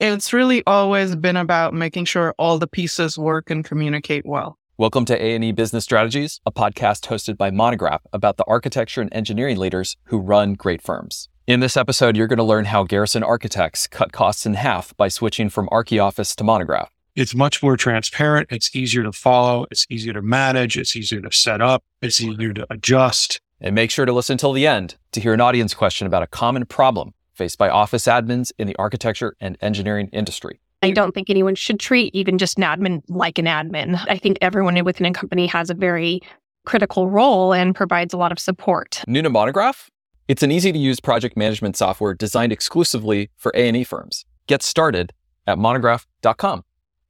It's 0.00 0.32
really 0.32 0.60
always 0.66 1.14
been 1.14 1.36
about 1.36 1.72
making 1.72 2.06
sure 2.06 2.34
all 2.36 2.58
the 2.58 2.66
pieces 2.66 3.16
work 3.16 3.48
and 3.48 3.64
communicate 3.64 4.26
well. 4.26 4.58
Welcome 4.76 5.04
to 5.04 5.14
A&E 5.14 5.52
Business 5.52 5.84
Strategies, 5.84 6.40
a 6.44 6.50
podcast 6.50 7.06
hosted 7.06 7.36
by 7.36 7.52
Monograph 7.52 8.02
about 8.12 8.36
the 8.36 8.44
architecture 8.48 9.00
and 9.00 9.14
engineering 9.14 9.56
leaders 9.56 9.96
who 10.06 10.18
run 10.18 10.54
great 10.54 10.82
firms. 10.82 11.28
In 11.46 11.60
this 11.60 11.76
episode, 11.76 12.16
you're 12.16 12.26
going 12.26 12.38
to 12.38 12.42
learn 12.42 12.64
how 12.64 12.82
Garrison 12.82 13.22
Architects 13.22 13.86
cut 13.86 14.10
costs 14.10 14.44
in 14.44 14.54
half 14.54 14.96
by 14.96 15.06
switching 15.06 15.48
from 15.48 15.68
ArchiOffice 15.68 16.34
to 16.34 16.42
Monograph. 16.42 16.90
It's 17.14 17.36
much 17.36 17.62
more 17.62 17.76
transparent. 17.76 18.48
It's 18.50 18.74
easier 18.74 19.04
to 19.04 19.12
follow. 19.12 19.64
It's 19.70 19.86
easier 19.88 20.12
to 20.14 20.22
manage. 20.22 20.76
It's 20.76 20.96
easier 20.96 21.20
to 21.20 21.30
set 21.30 21.62
up. 21.62 21.84
It's 22.02 22.20
easier 22.20 22.52
to 22.52 22.66
adjust. 22.68 23.40
And 23.60 23.76
make 23.76 23.92
sure 23.92 24.06
to 24.06 24.12
listen 24.12 24.38
till 24.38 24.52
the 24.54 24.66
end 24.66 24.96
to 25.12 25.20
hear 25.20 25.34
an 25.34 25.40
audience 25.40 25.72
question 25.72 26.08
about 26.08 26.24
a 26.24 26.26
common 26.26 26.66
problem 26.66 27.14
faced 27.34 27.58
by 27.58 27.68
office 27.68 28.04
admins 28.04 28.52
in 28.58 28.66
the 28.66 28.76
architecture 28.76 29.36
and 29.40 29.58
engineering 29.60 30.08
industry. 30.12 30.60
I 30.82 30.90
don't 30.90 31.14
think 31.14 31.30
anyone 31.30 31.54
should 31.54 31.80
treat 31.80 32.14
even 32.14 32.38
just 32.38 32.58
an 32.58 32.64
admin 32.64 33.02
like 33.08 33.38
an 33.38 33.46
admin. 33.46 34.04
I 34.08 34.18
think 34.18 34.38
everyone 34.40 34.82
within 34.84 35.06
a 35.06 35.12
company 35.12 35.46
has 35.46 35.70
a 35.70 35.74
very 35.74 36.20
critical 36.66 37.08
role 37.08 37.52
and 37.52 37.74
provides 37.74 38.12
a 38.12 38.16
lot 38.16 38.32
of 38.32 38.38
support. 38.38 39.02
New 39.06 39.22
Monograph? 39.22 39.90
It's 40.28 40.42
an 40.42 40.50
easy 40.50 40.72
to 40.72 40.78
use 40.78 41.00
project 41.00 41.36
management 41.36 41.76
software 41.76 42.14
designed 42.14 42.52
exclusively 42.52 43.30
for 43.36 43.52
A&E 43.54 43.84
firms. 43.84 44.24
Get 44.46 44.62
started 44.62 45.12
at 45.46 45.58
monograph.com. 45.58 46.64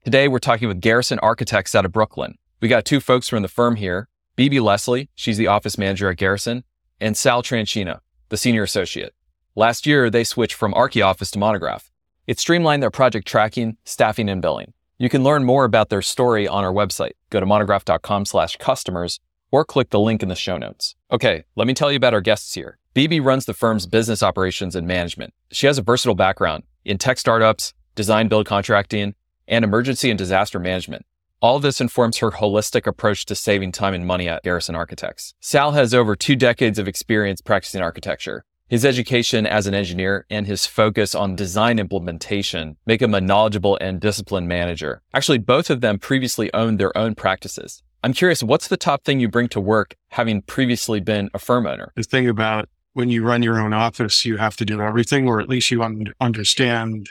Today 0.04 0.28
we're 0.28 0.38
talking 0.38 0.68
with 0.68 0.80
Garrison 0.80 1.18
Architects 1.20 1.74
out 1.74 1.84
of 1.84 1.92
Brooklyn. 1.92 2.36
We 2.60 2.68
got 2.68 2.84
two 2.84 3.00
folks 3.00 3.28
from 3.28 3.42
the 3.42 3.48
firm 3.48 3.76
here, 3.76 4.08
BB 4.36 4.60
Leslie, 4.62 5.10
she's 5.14 5.36
the 5.36 5.46
office 5.46 5.78
manager 5.78 6.10
at 6.10 6.16
Garrison, 6.16 6.64
and 7.00 7.16
Sal 7.16 7.42
Tranchina, 7.42 8.00
the 8.30 8.36
senior 8.36 8.64
associate. 8.64 9.14
Last 9.56 9.86
year, 9.86 10.10
they 10.10 10.24
switched 10.24 10.54
from 10.54 10.72
ArchiOffice 10.74 11.30
to 11.30 11.38
Monograph. 11.38 11.92
It 12.26 12.40
streamlined 12.40 12.82
their 12.82 12.90
project 12.90 13.28
tracking, 13.28 13.76
staffing, 13.84 14.28
and 14.28 14.42
billing. 14.42 14.72
You 14.98 15.08
can 15.08 15.22
learn 15.22 15.44
more 15.44 15.64
about 15.64 15.90
their 15.90 16.02
story 16.02 16.48
on 16.48 16.64
our 16.64 16.72
website. 16.72 17.12
Go 17.30 17.38
to 17.38 17.46
monograph.com 17.46 18.24
slash 18.24 18.56
customers 18.56 19.20
or 19.52 19.64
click 19.64 19.90
the 19.90 20.00
link 20.00 20.24
in 20.24 20.28
the 20.28 20.34
show 20.34 20.58
notes. 20.58 20.96
Okay, 21.12 21.44
let 21.54 21.68
me 21.68 21.74
tell 21.74 21.92
you 21.92 21.96
about 21.96 22.14
our 22.14 22.20
guests 22.20 22.54
here. 22.54 22.78
BB 22.96 23.24
runs 23.24 23.44
the 23.44 23.54
firm's 23.54 23.86
business 23.86 24.24
operations 24.24 24.74
and 24.74 24.88
management. 24.88 25.32
She 25.52 25.68
has 25.68 25.78
a 25.78 25.82
versatile 25.82 26.16
background 26.16 26.64
in 26.84 26.98
tech 26.98 27.18
startups, 27.18 27.74
design 27.94 28.26
build 28.26 28.46
contracting, 28.46 29.14
and 29.46 29.64
emergency 29.64 30.10
and 30.10 30.18
disaster 30.18 30.58
management. 30.58 31.06
All 31.40 31.60
this 31.60 31.80
informs 31.80 32.18
her 32.18 32.32
holistic 32.32 32.88
approach 32.88 33.24
to 33.26 33.36
saving 33.36 33.70
time 33.70 33.94
and 33.94 34.06
money 34.06 34.28
at 34.28 34.42
Garrison 34.42 34.74
Architects. 34.74 35.34
Sal 35.38 35.72
has 35.72 35.94
over 35.94 36.16
two 36.16 36.34
decades 36.34 36.80
of 36.80 36.88
experience 36.88 37.40
practicing 37.40 37.82
architecture. 37.82 38.44
His 38.74 38.84
education 38.84 39.46
as 39.46 39.68
an 39.68 39.74
engineer 39.74 40.26
and 40.28 40.48
his 40.48 40.66
focus 40.66 41.14
on 41.14 41.36
design 41.36 41.78
implementation 41.78 42.76
make 42.86 43.00
him 43.00 43.14
a 43.14 43.20
knowledgeable 43.20 43.78
and 43.80 44.00
disciplined 44.00 44.48
manager. 44.48 45.00
Actually, 45.14 45.38
both 45.38 45.70
of 45.70 45.80
them 45.80 45.96
previously 45.96 46.52
owned 46.52 46.80
their 46.80 46.98
own 46.98 47.14
practices. 47.14 47.84
I'm 48.02 48.12
curious, 48.12 48.42
what's 48.42 48.66
the 48.66 48.76
top 48.76 49.04
thing 49.04 49.20
you 49.20 49.28
bring 49.28 49.46
to 49.50 49.60
work 49.60 49.94
having 50.08 50.42
previously 50.42 50.98
been 50.98 51.30
a 51.32 51.38
firm 51.38 51.68
owner? 51.68 51.92
The 51.94 52.02
thing 52.02 52.28
about 52.28 52.68
when 52.94 53.10
you 53.10 53.24
run 53.24 53.44
your 53.44 53.60
own 53.60 53.72
office, 53.72 54.24
you 54.24 54.38
have 54.38 54.56
to 54.56 54.64
do 54.64 54.80
everything, 54.80 55.28
or 55.28 55.38
at 55.38 55.48
least 55.48 55.70
you 55.70 55.84
un- 55.84 56.12
understand 56.20 57.10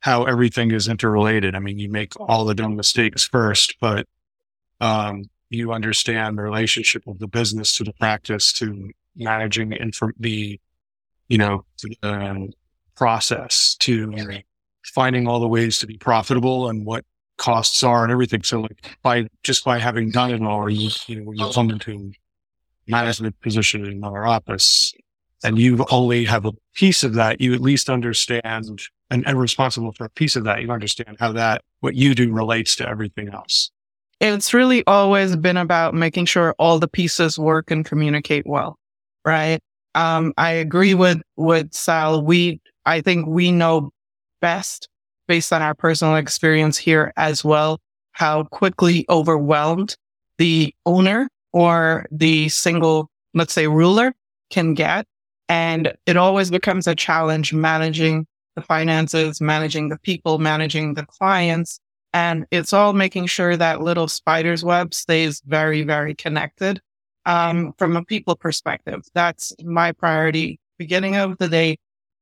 how 0.00 0.24
everything 0.24 0.72
is 0.72 0.88
interrelated. 0.88 1.54
I 1.54 1.60
mean, 1.60 1.78
you 1.78 1.88
make 1.88 2.18
all 2.18 2.44
the 2.44 2.54
dumb 2.56 2.74
mistakes 2.74 3.22
first, 3.28 3.76
but 3.80 4.08
um, 4.80 5.26
you 5.50 5.72
understand 5.72 6.36
the 6.36 6.42
relationship 6.42 7.06
of 7.06 7.20
the 7.20 7.28
business 7.28 7.76
to 7.76 7.84
the 7.84 7.92
practice 7.92 8.52
to 8.54 8.90
managing 9.14 9.70
inf- 9.70 10.00
the 10.18 10.58
you 11.28 11.38
know, 11.38 11.64
um, 12.02 12.50
process 12.96 13.76
to 13.80 14.42
finding 14.84 15.26
all 15.26 15.40
the 15.40 15.48
ways 15.48 15.78
to 15.78 15.86
be 15.86 15.98
profitable 15.98 16.68
and 16.68 16.86
what 16.86 17.04
costs 17.38 17.82
are 17.82 18.02
and 18.02 18.12
everything. 18.12 18.42
So 18.42 18.60
like 18.60 18.96
by 19.02 19.26
just 19.42 19.64
by 19.64 19.78
having 19.78 20.10
done 20.10 20.32
it 20.32 20.42
all, 20.42 20.70
you, 20.70 20.90
you 21.06 21.20
know, 21.20 21.32
you 21.32 21.52
come 21.52 21.70
into 21.70 22.12
management 22.86 23.38
position 23.40 23.84
in 23.84 24.04
our 24.04 24.26
office 24.26 24.92
and 25.44 25.58
you 25.58 25.84
only 25.90 26.24
have 26.24 26.46
a 26.46 26.52
piece 26.74 27.04
of 27.04 27.14
that, 27.14 27.40
you 27.40 27.52
at 27.52 27.60
least 27.60 27.90
understand 27.90 28.80
and, 29.10 29.26
and 29.26 29.38
responsible 29.38 29.92
for 29.92 30.04
a 30.04 30.10
piece 30.10 30.36
of 30.36 30.44
that. 30.44 30.62
You 30.62 30.70
understand 30.70 31.16
how 31.20 31.32
that, 31.32 31.62
what 31.80 31.94
you 31.94 32.14
do 32.14 32.32
relates 32.32 32.74
to 32.76 32.88
everything 32.88 33.28
else. 33.28 33.70
It's 34.20 34.54
really 34.54 34.82
always 34.86 35.36
been 35.36 35.58
about 35.58 35.92
making 35.92 36.24
sure 36.24 36.54
all 36.58 36.78
the 36.78 36.88
pieces 36.88 37.38
work 37.38 37.70
and 37.70 37.84
communicate 37.84 38.46
well, 38.46 38.78
right? 39.26 39.60
Um, 39.96 40.34
I 40.36 40.52
agree 40.52 40.94
with, 40.94 41.22
with 41.36 41.72
Sal. 41.72 42.22
We, 42.22 42.60
I 42.84 43.00
think 43.00 43.26
we 43.26 43.50
know 43.50 43.90
best 44.42 44.88
based 45.26 45.52
on 45.52 45.62
our 45.62 45.74
personal 45.74 46.16
experience 46.16 46.76
here 46.76 47.12
as 47.16 47.42
well, 47.42 47.80
how 48.12 48.44
quickly 48.44 49.06
overwhelmed 49.08 49.96
the 50.38 50.74
owner 50.84 51.28
or 51.52 52.06
the 52.12 52.48
single, 52.50 53.10
let's 53.32 53.54
say 53.54 53.66
ruler 53.66 54.12
can 54.50 54.74
get. 54.74 55.06
And 55.48 55.94
it 56.04 56.16
always 56.18 56.50
becomes 56.50 56.86
a 56.86 56.94
challenge 56.94 57.54
managing 57.54 58.26
the 58.54 58.62
finances, 58.62 59.40
managing 59.40 59.88
the 59.88 59.98
people, 59.98 60.38
managing 60.38 60.94
the 60.94 61.06
clients. 61.06 61.80
And 62.12 62.46
it's 62.50 62.72
all 62.72 62.92
making 62.92 63.26
sure 63.26 63.56
that 63.56 63.80
little 63.80 64.08
spider's 64.08 64.62
web 64.62 64.92
stays 64.92 65.42
very, 65.46 65.82
very 65.82 66.14
connected 66.14 66.80
um, 67.26 67.74
from 67.76 67.96
a 67.96 68.04
people 68.04 68.36
perspective. 68.36 69.02
That's 69.12 69.52
my 69.62 69.92
priority, 69.92 70.58
beginning 70.78 71.16
of 71.16 71.36
the 71.38 71.48
day, 71.48 71.76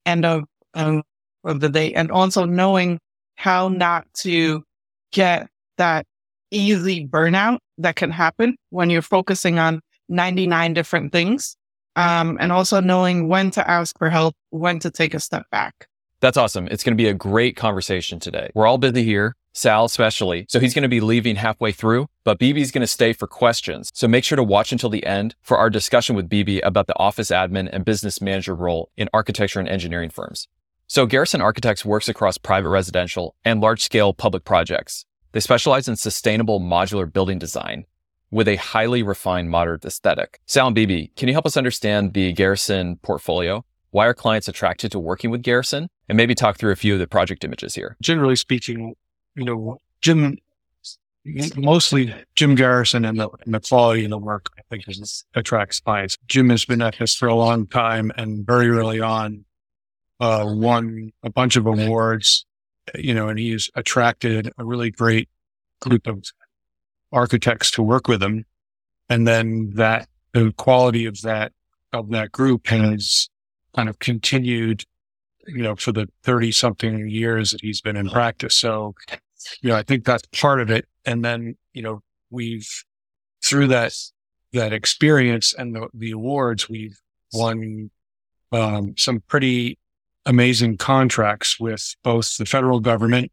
end 0.04 0.24
of, 0.24 0.44
um, 0.74 1.02
of 1.44 1.60
the 1.60 1.68
day, 1.68 1.92
and 1.92 2.10
also 2.10 2.44
knowing 2.44 2.98
how 3.36 3.68
not 3.68 4.06
to 4.14 4.64
get 5.12 5.48
that 5.76 6.06
easy 6.50 7.06
burnout 7.06 7.58
that 7.78 7.96
can 7.96 8.10
happen 8.10 8.56
when 8.70 8.90
you're 8.90 9.02
focusing 9.02 9.58
on 9.58 9.80
99 10.08 10.74
different 10.74 11.12
things. 11.12 11.56
Um, 11.96 12.38
and 12.40 12.50
also 12.50 12.80
knowing 12.80 13.28
when 13.28 13.52
to 13.52 13.70
ask 13.70 13.96
for 13.98 14.10
help, 14.10 14.34
when 14.50 14.80
to 14.80 14.90
take 14.90 15.14
a 15.14 15.20
step 15.20 15.44
back. 15.52 15.86
That's 16.20 16.36
awesome. 16.36 16.68
It's 16.70 16.82
going 16.82 16.96
to 16.96 17.02
be 17.02 17.08
a 17.08 17.14
great 17.14 17.56
conversation 17.56 18.18
today. 18.18 18.50
We're 18.54 18.66
all 18.66 18.78
busy 18.78 19.04
here. 19.04 19.36
Sal 19.56 19.84
especially. 19.84 20.46
So 20.48 20.58
he's 20.58 20.74
going 20.74 20.82
to 20.82 20.88
be 20.88 21.00
leaving 21.00 21.36
halfway 21.36 21.70
through, 21.70 22.08
but 22.24 22.40
BB's 22.40 22.72
going 22.72 22.80
to 22.80 22.88
stay 22.88 23.12
for 23.12 23.28
questions. 23.28 23.90
So 23.94 24.08
make 24.08 24.24
sure 24.24 24.36
to 24.36 24.42
watch 24.42 24.72
until 24.72 24.90
the 24.90 25.06
end 25.06 25.36
for 25.42 25.56
our 25.58 25.70
discussion 25.70 26.16
with 26.16 26.28
BB 26.28 26.60
about 26.64 26.88
the 26.88 26.98
office 26.98 27.30
admin 27.30 27.68
and 27.72 27.84
business 27.84 28.20
manager 28.20 28.54
role 28.54 28.90
in 28.96 29.08
architecture 29.14 29.60
and 29.60 29.68
engineering 29.68 30.10
firms. 30.10 30.48
So 30.88 31.06
Garrison 31.06 31.40
Architects 31.40 31.84
works 31.84 32.08
across 32.08 32.36
private 32.36 32.68
residential 32.68 33.36
and 33.44 33.60
large 33.60 33.82
scale 33.82 34.12
public 34.12 34.44
projects. 34.44 35.06
They 35.32 35.40
specialize 35.40 35.88
in 35.88 35.96
sustainable 35.96 36.60
modular 36.60 37.10
building 37.10 37.38
design 37.38 37.86
with 38.30 38.48
a 38.48 38.56
highly 38.56 39.02
refined 39.02 39.50
modern 39.50 39.78
aesthetic. 39.84 40.40
Sal 40.46 40.66
and 40.66 40.76
BB, 40.76 41.14
can 41.14 41.28
you 41.28 41.34
help 41.34 41.46
us 41.46 41.56
understand 41.56 42.12
the 42.12 42.32
Garrison 42.32 42.96
portfolio? 42.96 43.64
Why 43.90 44.06
are 44.06 44.14
clients 44.14 44.48
attracted 44.48 44.90
to 44.90 44.98
working 44.98 45.30
with 45.30 45.42
Garrison? 45.42 45.88
And 46.08 46.16
maybe 46.16 46.34
talk 46.34 46.58
through 46.58 46.72
a 46.72 46.76
few 46.76 46.92
of 46.92 46.98
the 46.98 47.06
project 47.06 47.44
images 47.44 47.74
here. 47.74 47.96
Generally 48.02 48.36
speaking, 48.36 48.94
you 49.34 49.44
know, 49.44 49.80
Jim, 50.02 50.36
mostly 51.56 52.14
Jim 52.34 52.54
Garrison 52.54 53.06
and 53.06 53.18
the, 53.18 53.30
and 53.44 53.54
the 53.54 53.60
quality 53.60 54.04
of 54.04 54.10
the 54.10 54.18
work, 54.18 54.50
I 54.58 54.62
think 54.68 54.86
is, 54.86 55.24
attracts 55.34 55.80
clients. 55.80 56.18
Jim 56.28 56.50
has 56.50 56.66
been 56.66 56.82
at 56.82 56.98
this 56.98 57.14
for 57.14 57.26
a 57.26 57.34
long 57.34 57.66
time 57.66 58.12
and 58.16 58.46
very 58.46 58.68
early 58.68 59.00
on, 59.00 59.46
uh, 60.20 60.44
won 60.46 61.12
a 61.22 61.30
bunch 61.30 61.56
of 61.56 61.66
awards, 61.66 62.44
you 62.94 63.14
know, 63.14 63.28
and 63.28 63.38
he's 63.38 63.70
attracted 63.74 64.52
a 64.58 64.64
really 64.64 64.90
great 64.90 65.30
group 65.80 66.06
of 66.06 66.22
architects 67.12 67.70
to 67.70 67.82
work 67.82 68.08
with 68.08 68.22
him. 68.22 68.44
And 69.08 69.26
then 69.26 69.70
that, 69.76 70.08
the 70.32 70.52
quality 70.52 71.06
of 71.06 71.22
that, 71.22 71.52
of 71.92 72.10
that 72.10 72.30
group 72.30 72.66
has 72.66 73.28
kind 73.74 73.88
of 73.88 73.98
continued, 73.98 74.84
you 75.46 75.62
know, 75.62 75.76
for 75.76 75.92
the 75.92 76.08
30 76.22 76.52
something 76.52 77.08
years 77.08 77.52
that 77.52 77.60
he's 77.60 77.80
been 77.80 77.96
in 77.96 78.08
practice. 78.08 78.56
So 78.56 78.94
you 79.60 79.70
know, 79.70 79.76
I 79.76 79.82
think 79.82 80.04
that's 80.04 80.26
part 80.32 80.60
of 80.60 80.70
it. 80.70 80.86
And 81.04 81.24
then, 81.24 81.56
you 81.72 81.82
know, 81.82 82.02
we've 82.30 82.68
through 83.44 83.68
that, 83.68 83.94
that 84.52 84.72
experience 84.72 85.54
and 85.54 85.74
the, 85.74 85.88
the 85.92 86.12
awards, 86.12 86.68
we've 86.68 86.98
won, 87.32 87.90
um, 88.52 88.94
some 88.96 89.20
pretty 89.26 89.78
amazing 90.26 90.76
contracts 90.78 91.60
with 91.60 91.94
both 92.02 92.36
the 92.36 92.46
federal 92.46 92.80
government, 92.80 93.30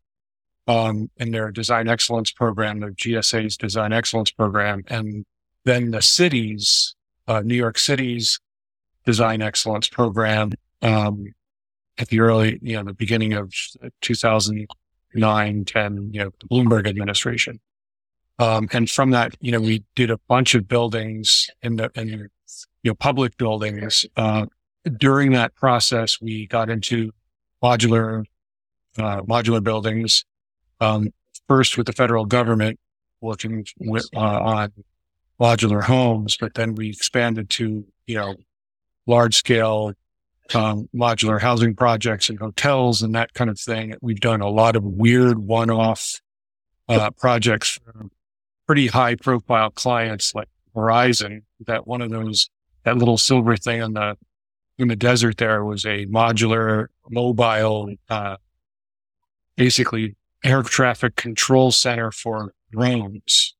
um, 0.67 1.09
in 1.17 1.31
their 1.31 1.51
design 1.51 1.87
excellence 1.87 2.31
program, 2.31 2.79
the 2.79 2.87
GSA's 2.87 3.57
design 3.57 3.93
excellence 3.93 4.31
program, 4.31 4.83
and 4.87 5.25
then 5.65 5.91
the 5.91 6.01
cities, 6.01 6.95
uh, 7.27 7.41
New 7.41 7.55
York 7.55 7.77
City's 7.77 8.39
design 9.05 9.41
excellence 9.41 9.87
program, 9.87 10.51
um, 10.81 11.33
at 11.97 12.07
the 12.09 12.19
early, 12.19 12.59
you 12.61 12.75
know, 12.75 12.83
the 12.83 12.93
beginning 12.93 13.33
of 13.33 13.53
2000, 14.01 14.67
nine, 15.13 15.65
10, 15.65 16.11
you 16.13 16.23
know, 16.23 16.31
the 16.39 16.47
Bloomberg 16.47 16.87
administration. 16.87 17.59
Um, 18.39 18.69
and 18.71 18.89
from 18.89 19.11
that, 19.11 19.35
you 19.39 19.51
know, 19.51 19.59
we 19.59 19.83
did 19.95 20.09
a 20.09 20.17
bunch 20.27 20.55
of 20.55 20.67
buildings 20.67 21.49
in 21.61 21.75
the, 21.75 21.91
in, 21.95 22.07
you 22.07 22.29
know, 22.91 22.95
public 22.95 23.37
buildings. 23.37 24.05
Uh, 24.15 24.45
during 24.97 25.31
that 25.33 25.53
process, 25.55 26.19
we 26.19 26.47
got 26.47 26.69
into 26.69 27.11
modular 27.61 28.25
uh, 28.97 29.21
modular 29.21 29.63
buildings. 29.63 30.25
Um, 30.79 31.13
first 31.47 31.77
with 31.77 31.85
the 31.85 31.93
federal 31.93 32.25
government 32.25 32.79
working 33.21 33.65
with, 33.77 34.07
uh, 34.15 34.19
on 34.19 34.73
modular 35.39 35.83
homes, 35.83 36.37
but 36.39 36.55
then 36.55 36.75
we 36.75 36.89
expanded 36.89 37.49
to, 37.51 37.85
you 38.07 38.15
know, 38.15 38.35
large 39.05 39.35
scale 39.35 39.93
um, 40.55 40.89
modular 40.93 41.39
housing 41.39 41.75
projects 41.75 42.29
and 42.29 42.39
hotels 42.39 43.01
and 43.01 43.15
that 43.15 43.33
kind 43.33 43.49
of 43.49 43.59
thing. 43.59 43.95
We've 44.01 44.19
done 44.19 44.41
a 44.41 44.49
lot 44.49 44.75
of 44.75 44.83
weird 44.83 45.39
one 45.39 45.69
off 45.69 46.19
uh, 46.89 47.11
projects 47.11 47.79
for 47.83 48.07
pretty 48.67 48.87
high 48.87 49.15
profile 49.15 49.69
clients 49.71 50.33
like 50.35 50.49
Verizon. 50.75 51.43
That 51.67 51.87
one 51.87 52.01
of 52.01 52.09
those, 52.09 52.49
that 52.83 52.97
little 52.97 53.17
silver 53.17 53.55
thing 53.55 53.81
on 53.81 53.93
the, 53.93 54.17
in 54.77 54.87
the 54.87 54.95
desert 54.95 55.37
there 55.37 55.63
was 55.63 55.85
a 55.85 56.05
modular 56.07 56.87
mobile, 57.09 57.93
uh, 58.09 58.37
basically 59.55 60.15
air 60.43 60.63
traffic 60.63 61.15
control 61.15 61.71
center 61.71 62.11
for 62.11 62.53
drones, 62.71 63.55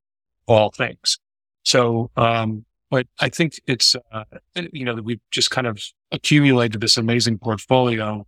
all 0.46 0.70
things. 0.70 1.18
So, 1.64 2.10
um, 2.16 2.64
but 2.92 3.06
I 3.18 3.30
think 3.30 3.58
it's, 3.66 3.96
uh, 4.12 4.24
you 4.54 4.84
know, 4.84 4.94
that 4.94 5.02
we've 5.02 5.22
just 5.30 5.50
kind 5.50 5.66
of 5.66 5.82
accumulated 6.10 6.82
this 6.82 6.98
amazing 6.98 7.38
portfolio 7.38 8.26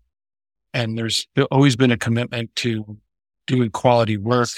and 0.72 0.96
there's 0.96 1.28
always 1.50 1.76
been 1.76 1.90
a 1.90 1.99
commitment 1.99 2.56
to 2.56 2.96
doing 3.46 3.70
quality 3.70 4.16
work 4.16 4.49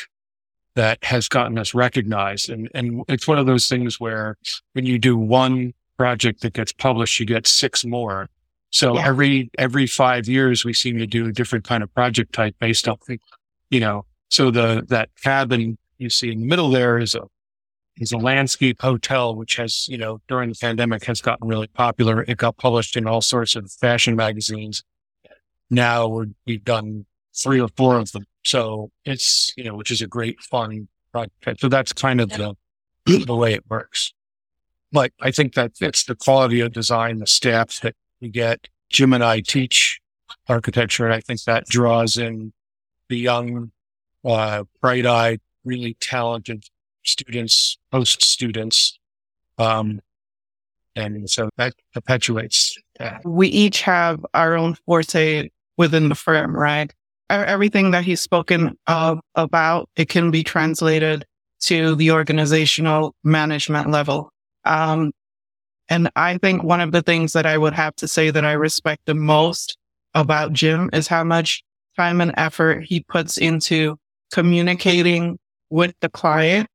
that 0.76 1.02
has 1.02 1.28
gotten 1.28 1.58
us 1.58 1.74
recognized. 1.74 2.50
And, 2.50 2.70
and 2.72 3.02
it's 3.08 3.26
one 3.26 3.36
of 3.36 3.46
those 3.46 3.68
things 3.68 3.98
where 3.98 4.36
when 4.74 4.86
you 4.86 4.96
do 4.96 5.16
one 5.16 5.74
project 5.96 6.40
that 6.42 6.52
gets 6.52 6.72
published, 6.72 7.18
you 7.18 7.26
get 7.26 7.48
six 7.48 7.84
more. 7.84 8.28
So 8.70 8.94
yeah. 8.94 9.08
every, 9.08 9.50
every 9.58 9.88
five 9.88 10.28
years, 10.28 10.64
we 10.64 10.72
seem 10.72 10.98
to 10.98 11.06
do 11.08 11.26
a 11.26 11.32
different 11.32 11.64
kind 11.64 11.82
of 11.82 11.92
project 11.92 12.32
type 12.32 12.54
based 12.60 12.86
on, 12.86 12.98
you 13.70 13.80
know, 13.80 14.04
so 14.30 14.52
the, 14.52 14.84
that 14.88 15.08
cabin 15.20 15.78
you 15.98 16.10
see 16.10 16.30
in 16.30 16.42
the 16.42 16.46
middle 16.46 16.70
there 16.70 16.96
is 16.96 17.16
a 17.16 17.22
is 17.98 18.12
a 18.12 18.19
landscape 18.19 18.81
hotel, 18.81 19.34
which 19.34 19.56
has, 19.56 19.88
you 19.88 19.96
know, 19.98 20.20
during 20.28 20.50
the 20.50 20.58
pandemic 20.60 21.04
has 21.04 21.20
gotten 21.20 21.48
really 21.48 21.66
popular. 21.69 22.22
It 22.22 22.37
got 22.37 22.56
published 22.56 22.96
in 22.96 23.06
all 23.06 23.20
sorts 23.20 23.56
of 23.56 23.70
fashion 23.70 24.16
magazines. 24.16 24.82
Now 25.70 26.06
we 26.46 26.54
have 26.54 26.64
done 26.64 27.06
three 27.34 27.60
or 27.60 27.69
four 27.76 27.98
of 27.98 28.12
them. 28.12 28.26
So 28.44 28.90
it's, 29.04 29.52
you 29.56 29.64
know, 29.64 29.75
which 29.75 29.90
is 29.90 30.02
a 30.02 30.06
great 30.06 30.40
fun 30.40 30.88
project. 31.12 31.60
So 31.60 31.69
that's 31.69 31.93
kind 31.93 32.20
of 32.20 32.31
the, 32.31 32.54
the 33.06 33.34
way 33.34 33.54
it 33.54 33.64
works. 33.69 34.12
But 34.92 35.12
I 35.20 35.31
think 35.31 35.54
that 35.54 35.72
it's 35.81 36.04
the 36.04 36.14
quality 36.14 36.60
of 36.60 36.72
design, 36.72 37.19
the 37.19 37.26
staff 37.26 37.81
that 37.81 37.94
we 38.20 38.28
get. 38.28 38.69
Jim 38.88 39.12
and 39.12 39.25
I 39.25 39.40
teach 39.40 40.00
architecture. 40.49 41.04
And 41.04 41.14
I 41.14 41.20
think 41.20 41.42
that 41.44 41.66
draws 41.66 42.16
in 42.16 42.52
the 43.08 43.19
young, 43.19 43.72
uh, 44.25 44.64
bright 44.81 45.06
eyed, 45.06 45.40
really 45.64 45.94
talented 46.00 46.64
students, 47.06 47.78
post 47.90 48.24
students. 48.24 48.98
Um, 49.58 50.00
and 50.94 51.28
so 51.28 51.50
that 51.56 51.74
perpetuates. 51.92 52.76
That. 52.98 53.20
We 53.24 53.48
each 53.48 53.82
have 53.82 54.24
our 54.34 54.56
own 54.56 54.74
forte 54.86 55.50
within 55.76 56.08
the 56.08 56.14
firm, 56.14 56.56
right? 56.56 56.92
Everything 57.28 57.90
that 57.90 58.04
he's 58.04 58.20
spoken 58.20 58.78
of, 58.86 59.20
about, 59.34 59.90
it 59.96 60.08
can 60.08 60.30
be 60.30 60.42
translated 60.42 61.24
to 61.60 61.94
the 61.96 62.12
organizational 62.12 63.14
management 63.24 63.90
level. 63.90 64.30
Um, 64.64 65.12
and 65.88 66.10
I 66.16 66.38
think 66.38 66.62
one 66.62 66.80
of 66.80 66.92
the 66.92 67.02
things 67.02 67.32
that 67.32 67.46
I 67.46 67.58
would 67.58 67.74
have 67.74 67.94
to 67.96 68.08
say 68.08 68.30
that 68.30 68.44
I 68.44 68.52
respect 68.52 69.02
the 69.06 69.14
most 69.14 69.76
about 70.14 70.52
Jim 70.52 70.90
is 70.92 71.08
how 71.08 71.24
much 71.24 71.62
time 71.96 72.20
and 72.20 72.32
effort 72.36 72.84
he 72.84 73.00
puts 73.00 73.38
into 73.38 73.96
communicating 74.32 75.38
with 75.70 75.94
the 76.00 76.08
client 76.08 76.68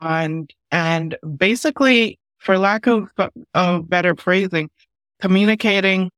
and 0.00 0.52
and 0.70 1.16
basically, 1.36 2.18
for 2.38 2.58
lack 2.58 2.86
of, 2.86 3.10
of 3.54 3.88
better 3.88 4.14
phrasing, 4.14 4.70
communicating 5.20 6.10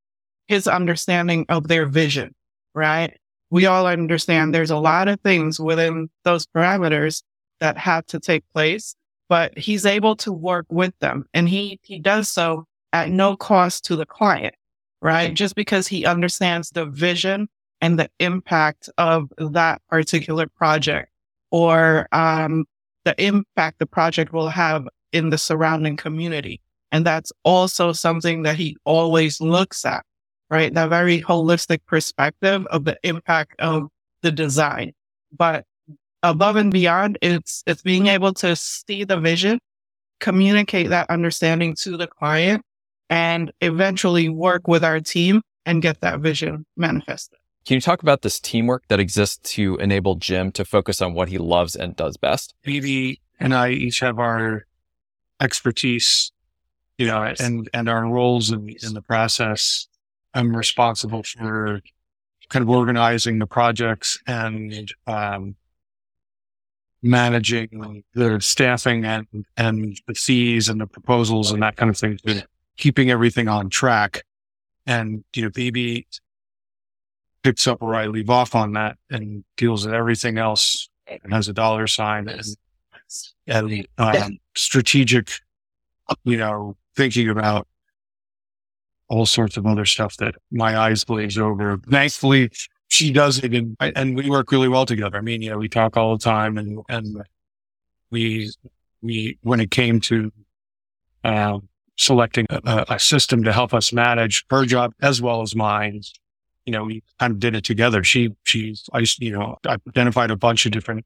his 0.47 0.67
understanding 0.67 1.47
of 1.49 1.69
their 1.69 1.87
vision, 1.87 2.35
right? 2.75 3.17
We 3.51 3.67
all 3.67 3.87
understand 3.87 4.55
there's 4.55 4.71
a 4.71 4.77
lot 4.77 5.09
of 5.09 5.21
things 5.21 5.61
within 5.61 6.09
those 6.25 6.47
parameters 6.47 7.23
that 7.61 7.77
have 7.79 8.07
to 8.07 8.21
take 8.21 8.45
place, 8.55 8.95
but 9.29 9.57
he's 9.57 9.87
able 9.87 10.17
to 10.17 10.33
work 10.33 10.67
with 10.69 10.95
them 11.01 11.27
and 11.35 11.49
he, 11.49 11.81
he 11.83 11.99
does 11.99 12.29
so 12.29 12.67
at 12.93 13.11
no 13.11 13.37
cost 13.37 13.85
to 13.87 13.97
the 13.97 14.07
client, 14.07 14.55
right? 15.01 15.35
Just 15.35 15.55
because 15.55 15.87
he 15.87 16.05
understands 16.05 16.71
the 16.71 16.87
vision 16.87 17.49
and 17.81 17.99
the 17.99 18.09
impact 18.21 18.89
of 18.99 19.33
that 19.39 19.83
particular 19.89 20.47
project 20.47 21.11
or, 21.51 22.09
um, 22.13 22.65
the 23.05 23.15
impact 23.23 23.79
the 23.79 23.87
project 23.87 24.33
will 24.33 24.49
have 24.49 24.87
in 25.13 25.31
the 25.31 25.39
surrounding 25.39 25.97
community. 25.97 26.61
And 26.91 27.07
that's 27.07 27.33
also 27.45 27.93
something 27.93 28.43
that 28.43 28.57
he 28.57 28.77
always 28.85 29.41
looks 29.41 29.85
at, 29.85 30.05
right? 30.51 30.73
That 30.73 30.89
very 30.91 31.21
holistic 31.23 31.81
perspective 31.87 32.67
of 32.67 32.85
the 32.85 32.99
impact 33.03 33.55
of 33.59 33.89
the 34.23 34.31
design. 34.31 34.93
But 35.37 35.65
above 36.23 36.57
and 36.57 36.71
beyond, 36.71 37.19
it's, 37.23 37.63
it's 37.67 37.83
being 37.83 38.09
able 38.09 38.35
to 38.35 38.55
see 38.57 39.05
the 39.05 39.19
vision, 39.19 39.59
communicate 40.21 40.91
that 40.91 41.11
understanding 41.11 41.75
to 41.81 41.97
the 41.97 42.07
client 42.07 42.63
and 43.11 43.53
eventually 43.61 44.29
work 44.29 44.69
with 44.69 44.85
our 44.85 45.01
team 45.01 45.43
and 45.67 45.83
get 45.83 46.01
that 46.01 46.21
vision 46.21 46.67
manifested. 46.77 47.39
Can 47.65 47.77
you 47.77 47.81
talk 47.81 48.03
about 48.03 48.23
this 48.23 48.41
teamwork 48.41 48.89
that 48.89 48.99
exists 48.99 49.39
to 49.55 49.77
enable 49.77 50.17
Jim 50.17 50.51
to 50.53 50.65
focus 50.65 51.01
on 51.01 51.15
what 51.15 51.29
he 51.29 51.39
loves 51.39 51.77
and 51.77 51.95
does 51.95 52.17
best? 52.17 52.55
BB 52.67 53.21
and 53.39 53.55
I 53.55 53.71
each 53.71 54.01
have 54.01 54.19
our 54.19 54.67
expertise, 55.41 56.33
you 56.99 57.07
know, 57.07 57.23
and, 57.39 57.69
and 57.73 57.89
our 57.89 58.07
roles 58.07 58.51
in, 58.51 58.75
in 58.83 58.95
the 58.95 59.03
process. 59.03 59.87
I'm 60.35 60.57
responsible 60.57 61.23
for 61.23 61.81
kind 62.49 62.63
of 62.63 62.69
organizing 62.69 63.39
the 63.39 63.47
projects 63.47 64.19
and, 64.27 64.93
um, 65.07 65.57
managing 67.03 68.05
the 68.15 68.41
staffing 68.41 69.05
and, 69.05 69.27
and 69.57 70.01
the 70.07 70.15
fees 70.15 70.69
and 70.69 70.81
the 70.81 70.87
proposals 70.87 71.51
and 71.51 71.63
that 71.63 71.77
kind 71.77 71.91
of 71.91 71.99
thing, 71.99 72.19
keeping 72.77 73.11
everything 73.11 73.49
on 73.49 73.69
track. 73.69 74.23
And, 74.87 75.25
you 75.35 75.43
know, 75.43 75.51
Phoebe 75.53 76.07
picks 77.43 77.67
up 77.67 77.81
where 77.81 77.95
I 77.95 78.07
leave 78.07 78.31
off 78.31 78.55
on 78.55 78.73
that 78.75 78.97
and 79.11 79.45
deals 79.57 79.85
with 79.85 79.95
everything 79.95 80.39
else 80.39 80.89
and 81.07 81.33
has 81.33 81.49
a 81.49 81.53
dollar 81.53 81.87
sign 81.87 82.29
and, 82.29 82.43
and 83.47 83.87
um, 83.99 84.39
strategic, 84.57 85.31
you 86.25 86.37
know, 86.37 86.77
thinking 86.97 87.29
about 87.29 87.67
all 89.09 89.27
sorts 89.27 89.57
of 89.57 89.67
other 89.67 89.85
stuff 89.85 90.17
that 90.19 90.35
my 90.51 90.77
eyes 90.77 91.05
glaze 91.05 91.37
over. 91.37 91.79
Thankfully, 91.91 92.51
she 92.89 93.13
does 93.13 93.39
it 93.39 93.53
and, 93.55 93.77
and 93.81 94.17
we 94.17 94.31
work 94.31 94.53
really 94.53 94.69
well 94.69 94.87
together. 94.87 95.19
I 95.19 95.21
mean, 95.21 95.43
you 95.43 95.51
know, 95.51 95.59
we 95.59 95.69
talk 95.69 95.97
all 95.97 96.17
the 96.17 96.23
time 96.23 96.59
and, 96.59 96.81
and 96.89 97.23
we, 98.11 98.51
we, 99.03 99.39
when 99.43 99.61
it 99.61 99.71
came 99.71 100.01
to, 100.01 100.33
um, 101.25 101.69
selecting 101.99 102.47
a, 102.51 102.87
a 102.89 102.99
system 102.99 103.45
to 103.45 103.53
help 103.53 103.75
us 103.75 103.93
manage 103.93 104.45
her 104.51 104.65
job 104.65 104.93
as 105.03 105.21
well 105.21 105.43
as 105.43 105.55
mine, 105.55 106.01
you 106.67 106.73
know, 106.73 106.85
we 106.85 107.03
kind 107.19 107.33
of 107.33 107.41
did 107.41 107.55
it 107.55 107.65
together. 107.65 108.05
She, 108.05 108.35
she, 108.45 108.77
I, 108.93 109.05
you 109.19 109.33
know, 109.33 109.57
I 109.67 109.77
identified 109.89 110.31
a 110.31 110.37
bunch 110.37 110.67
of 110.67 110.73
different 110.73 111.05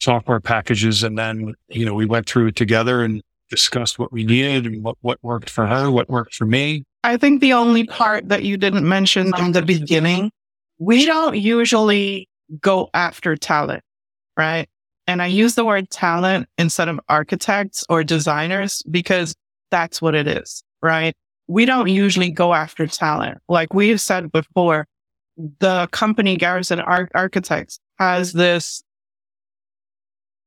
software 0.00 0.40
packages 0.40 1.02
and 1.02 1.18
then, 1.18 1.54
you 1.68 1.84
know, 1.84 1.94
we 1.94 2.06
went 2.06 2.26
through 2.26 2.48
it 2.48 2.56
together 2.56 3.02
and 3.02 3.22
discussed 3.50 3.98
what 3.98 4.12
we 4.12 4.24
needed 4.24 4.66
and 4.66 4.82
what, 4.82 4.96
what 5.02 5.18
worked 5.22 5.50
for 5.50 5.66
her, 5.66 5.90
what 5.90 6.08
worked 6.08 6.34
for 6.34 6.46
me. 6.46 6.84
I 7.04 7.16
think 7.16 7.40
the 7.40 7.52
only 7.52 7.84
part 7.84 8.28
that 8.28 8.44
you 8.44 8.56
didn't 8.56 8.88
mention 8.88 9.32
in 9.38 9.52
the 9.52 9.62
beginning, 9.62 10.30
we 10.78 11.06
don't 11.06 11.36
usually 11.36 12.28
go 12.60 12.90
after 12.94 13.36
talent, 13.36 13.82
right? 14.36 14.68
And 15.06 15.20
I 15.20 15.26
use 15.26 15.54
the 15.54 15.64
word 15.64 15.90
talent 15.90 16.48
instead 16.56 16.88
of 16.88 17.00
architects 17.08 17.84
or 17.88 18.04
designers 18.04 18.82
because 18.90 19.34
that's 19.70 20.00
what 20.00 20.14
it 20.14 20.26
is, 20.26 20.62
right? 20.82 21.14
We 21.50 21.64
don't 21.64 21.88
usually 21.88 22.30
go 22.30 22.54
after 22.54 22.86
talent. 22.86 23.38
Like 23.48 23.74
we've 23.74 24.00
said 24.00 24.30
before, 24.30 24.86
the 25.58 25.88
company 25.90 26.36
Garrison 26.36 26.78
Ar- 26.78 27.10
Architects 27.12 27.80
has 27.98 28.32
this 28.32 28.84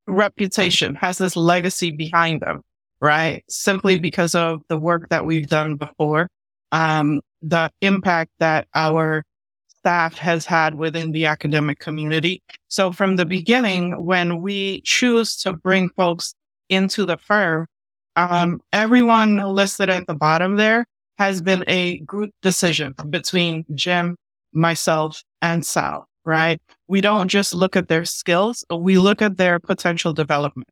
reputation, 0.08 0.96
has 0.96 1.18
this 1.18 1.36
legacy 1.36 1.92
behind 1.92 2.40
them, 2.40 2.62
right? 3.02 3.44
Simply 3.50 4.00
because 4.00 4.34
of 4.34 4.62
the 4.70 4.78
work 4.78 5.10
that 5.10 5.26
we've 5.26 5.48
done 5.48 5.76
before, 5.76 6.30
um, 6.72 7.20
the 7.42 7.70
impact 7.82 8.32
that 8.40 8.70
our 8.74 9.26
staff 9.68 10.18
has 10.18 10.46
had 10.46 10.76
within 10.76 11.12
the 11.12 11.26
academic 11.26 11.80
community. 11.80 12.42
So 12.70 12.94
from 12.94 13.18
the 13.18 13.26
beginning, 13.26 14.06
when 14.06 14.42
we 14.42 14.80
choose 14.86 15.36
to 15.42 15.52
bring 15.52 15.90
folks 15.98 16.34
into 16.70 17.06
the 17.06 17.18
firm, 17.18 17.68
um, 18.16 18.62
everyone 18.72 19.38
listed 19.38 19.90
at 19.90 20.08
the 20.08 20.14
bottom 20.14 20.56
there 20.56 20.86
has 21.18 21.42
been 21.42 21.64
a 21.68 22.00
group 22.00 22.32
decision 22.42 22.94
between 23.10 23.66
Jim, 23.76 24.18
myself, 24.52 25.24
and 25.42 25.66
Sal, 25.66 26.08
right? 26.26 26.60
We 26.88 27.02
don't 27.02 27.28
just 27.28 27.54
look 27.54 27.76
at 27.76 27.88
their 27.88 28.06
skills, 28.06 28.66
we 28.72 28.98
look 28.98 29.22
at 29.22 29.38
their 29.38 29.60
potential 29.60 30.14
development, 30.14 30.68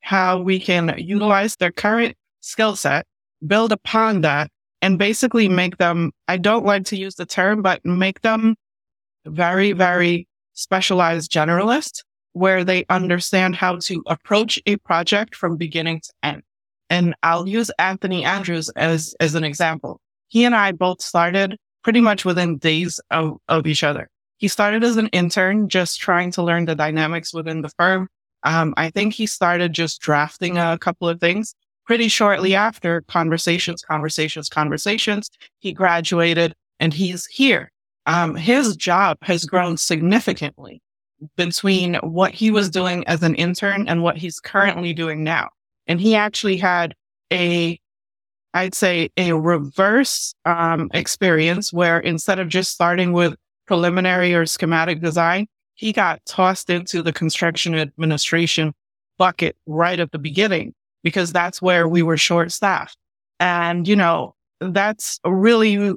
how 0.00 0.40
we 0.40 0.60
can 0.60 0.94
utilize 0.96 1.56
their 1.56 1.72
current 1.72 2.16
skill 2.40 2.76
set, 2.76 3.06
build 3.46 3.72
upon 3.72 4.20
that, 4.22 4.50
and 4.82 4.98
basically 4.98 5.48
make 5.48 5.76
them, 5.76 6.12
I 6.28 6.36
don't 6.36 6.64
like 6.64 6.84
to 6.86 6.96
use 6.96 7.16
the 7.16 7.26
term, 7.26 7.62
but 7.62 7.84
make 7.84 8.22
them 8.22 8.56
very, 9.26 9.72
very 9.72 10.26
specialized 10.54 11.30
generalists 11.30 12.02
where 12.32 12.64
they 12.64 12.84
understand 12.88 13.56
how 13.56 13.76
to 13.76 14.02
approach 14.06 14.58
a 14.66 14.76
project 14.76 15.34
from 15.34 15.56
beginning 15.56 16.00
to 16.00 16.12
end. 16.22 16.42
And 16.90 17.14
I'll 17.22 17.48
use 17.48 17.70
Anthony 17.78 18.24
Andrews 18.24 18.68
as, 18.70 19.14
as 19.20 19.34
an 19.34 19.44
example. 19.44 20.00
He 20.28 20.44
and 20.44 20.54
I 20.54 20.72
both 20.72 21.00
started 21.00 21.56
pretty 21.82 22.00
much 22.00 22.24
within 22.24 22.58
days 22.58 23.00
of, 23.10 23.38
of 23.48 23.66
each 23.66 23.82
other. 23.82 24.08
He 24.38 24.48
started 24.48 24.84
as 24.84 24.96
an 24.96 25.08
intern, 25.08 25.68
just 25.68 26.00
trying 26.00 26.30
to 26.32 26.42
learn 26.42 26.64
the 26.64 26.74
dynamics 26.74 27.32
within 27.32 27.62
the 27.62 27.70
firm. 27.78 28.08
Um, 28.42 28.74
I 28.76 28.90
think 28.90 29.14
he 29.14 29.26
started 29.26 29.72
just 29.72 30.00
drafting 30.00 30.58
a 30.58 30.78
couple 30.78 31.08
of 31.08 31.20
things. 31.20 31.54
Pretty 31.86 32.08
shortly 32.08 32.54
after 32.54 33.02
conversations, 33.02 33.82
conversations, 33.82 34.48
conversations, 34.48 35.30
he 35.58 35.72
graduated 35.72 36.54
and 36.78 36.94
he's 36.94 37.26
here. 37.26 37.70
Um, 38.06 38.34
his 38.34 38.76
job 38.76 39.18
has 39.22 39.44
grown 39.44 39.76
significantly 39.76 40.80
between 41.36 41.94
what 41.96 42.32
he 42.32 42.50
was 42.50 42.70
doing 42.70 43.06
as 43.06 43.22
an 43.22 43.34
intern 43.34 43.88
and 43.88 44.02
what 44.02 44.16
he's 44.16 44.40
currently 44.40 44.92
doing 44.92 45.22
now. 45.22 45.48
And 45.90 46.00
he 46.00 46.14
actually 46.14 46.56
had 46.56 46.94
a, 47.32 47.76
I'd 48.54 48.76
say 48.76 49.10
a 49.16 49.32
reverse, 49.32 50.32
um, 50.44 50.88
experience 50.94 51.72
where 51.72 51.98
instead 51.98 52.38
of 52.38 52.46
just 52.46 52.70
starting 52.70 53.12
with 53.12 53.34
preliminary 53.66 54.32
or 54.32 54.46
schematic 54.46 55.00
design, 55.00 55.48
he 55.74 55.92
got 55.92 56.24
tossed 56.26 56.70
into 56.70 57.02
the 57.02 57.12
construction 57.12 57.74
administration 57.74 58.72
bucket 59.18 59.56
right 59.66 59.98
at 59.98 60.12
the 60.12 60.18
beginning 60.20 60.74
because 61.02 61.32
that's 61.32 61.60
where 61.60 61.88
we 61.88 62.04
were 62.04 62.16
short 62.16 62.52
staffed. 62.52 62.96
And, 63.40 63.88
you 63.88 63.96
know, 63.96 64.36
that's 64.60 65.18
really 65.24 65.92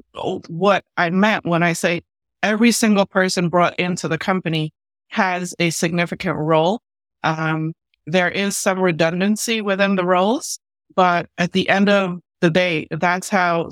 what 0.48 0.84
I 0.96 1.10
meant 1.10 1.44
when 1.44 1.62
I 1.62 1.72
say 1.72 2.02
every 2.42 2.72
single 2.72 3.06
person 3.06 3.48
brought 3.48 3.78
into 3.78 4.08
the 4.08 4.18
company 4.18 4.72
has 5.10 5.54
a 5.60 5.70
significant 5.70 6.36
role. 6.36 6.80
Um, 7.22 7.74
there 8.06 8.30
is 8.30 8.56
some 8.56 8.80
redundancy 8.80 9.60
within 9.60 9.96
the 9.96 10.04
roles, 10.04 10.58
but 10.94 11.28
at 11.38 11.52
the 11.52 11.68
end 11.68 11.88
of 11.88 12.20
the 12.40 12.50
day, 12.50 12.86
that's 12.90 13.28
how 13.28 13.70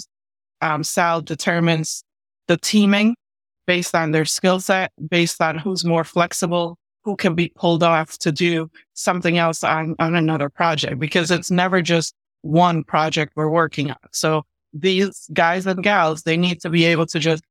um, 0.61 0.83
Sal 0.83 1.21
determines 1.21 2.05
the 2.49 2.57
teaming 2.57 3.15
based 3.67 3.95
on 3.95 4.11
their 4.11 4.25
skill 4.25 4.61
set, 4.61 4.93
based 5.09 5.41
on 5.41 5.59
who's 5.59 5.85
more 5.85 6.05
flexible, 6.05 6.79
who 7.05 7.17
can 7.17 7.35
be 7.35 7.53
pulled 7.57 7.83
off 7.83 8.19
to 8.19 8.33
do 8.33 8.71
something 8.95 9.39
else 9.39 9.62
on, 9.62 9.95
on 9.99 10.15
another 10.15 10.49
project, 10.49 10.99
because 10.99 11.31
it's 11.31 11.51
never 11.51 11.83
just 11.83 12.15
one 12.43 12.83
project 12.83 13.33
we're 13.37 13.49
working 13.49 13.91
on. 13.91 13.97
So 14.12 14.43
these 14.73 15.29
guys 15.33 15.67
and 15.67 15.83
gals, 15.83 16.23
they 16.23 16.37
need 16.37 16.61
to 16.62 16.71
be 16.71 16.85
able 16.87 17.07
to 17.07 17.19
just 17.19 17.45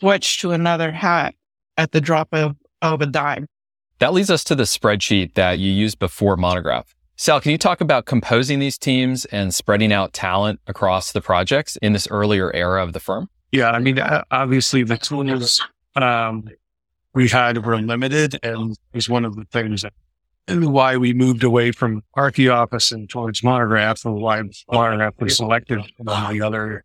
switch 0.00 0.40
to 0.40 0.52
another 0.52 0.92
hat 0.92 1.34
at 1.76 1.92
the 1.92 2.00
drop 2.00 2.28
of, 2.32 2.56
of 2.82 3.00
a 3.00 3.06
dime. 3.06 3.46
That 3.98 4.12
leads 4.12 4.30
us 4.30 4.44
to 4.44 4.54
the 4.54 4.64
spreadsheet 4.64 5.34
that 5.34 5.58
you 5.58 5.72
used 5.72 5.98
before 5.98 6.36
Monograph. 6.36 6.94
Sal, 7.16 7.40
can 7.40 7.50
you 7.50 7.58
talk 7.58 7.80
about 7.80 8.04
composing 8.04 8.58
these 8.58 8.76
teams 8.76 9.24
and 9.26 9.54
spreading 9.54 9.90
out 9.90 10.12
talent 10.12 10.60
across 10.66 11.12
the 11.12 11.22
projects 11.22 11.76
in 11.76 11.94
this 11.94 12.06
earlier 12.10 12.54
era 12.54 12.82
of 12.82 12.92
the 12.92 13.00
firm? 13.00 13.30
Yeah, 13.52 13.70
I 13.70 13.78
mean, 13.78 13.98
obviously 14.30 14.82
the 14.82 14.98
tools 14.98 15.62
um, 15.94 16.46
we 17.14 17.28
had 17.28 17.64
were 17.64 17.80
limited, 17.80 18.38
and 18.42 18.76
was 18.92 19.08
one 19.08 19.24
of 19.24 19.34
the 19.34 19.46
things 19.46 19.80
that 19.80 19.94
why 20.48 20.98
we 20.98 21.14
moved 21.14 21.42
away 21.42 21.72
from 21.72 22.02
ArchiOffice 22.18 22.92
and 22.92 23.08
towards 23.08 23.42
Monograph, 23.42 24.04
and 24.04 24.20
why 24.20 24.42
Monograph 24.70 25.14
was 25.18 25.38
selected 25.38 25.80
among 25.98 26.34
the 26.34 26.42
other 26.42 26.84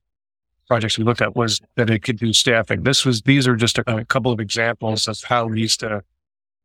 projects 0.70 0.98
we 0.98 1.04
looked 1.04 1.22
at 1.22 1.36
was 1.36 1.60
that 1.76 1.90
it 1.90 2.04
could 2.04 2.18
do 2.18 2.32
staffing. 2.32 2.84
This 2.84 3.04
was 3.04 3.24
these 3.24 3.46
are 3.50 3.58
just 3.58 3.78
a, 3.78 3.98
a 3.98 4.06
couple 4.06 4.32
of 4.32 4.40
examples 4.40 5.10
of 5.10 5.22
how 5.26 5.48
we 5.48 5.60
used 5.60 5.82
to 5.82 6.02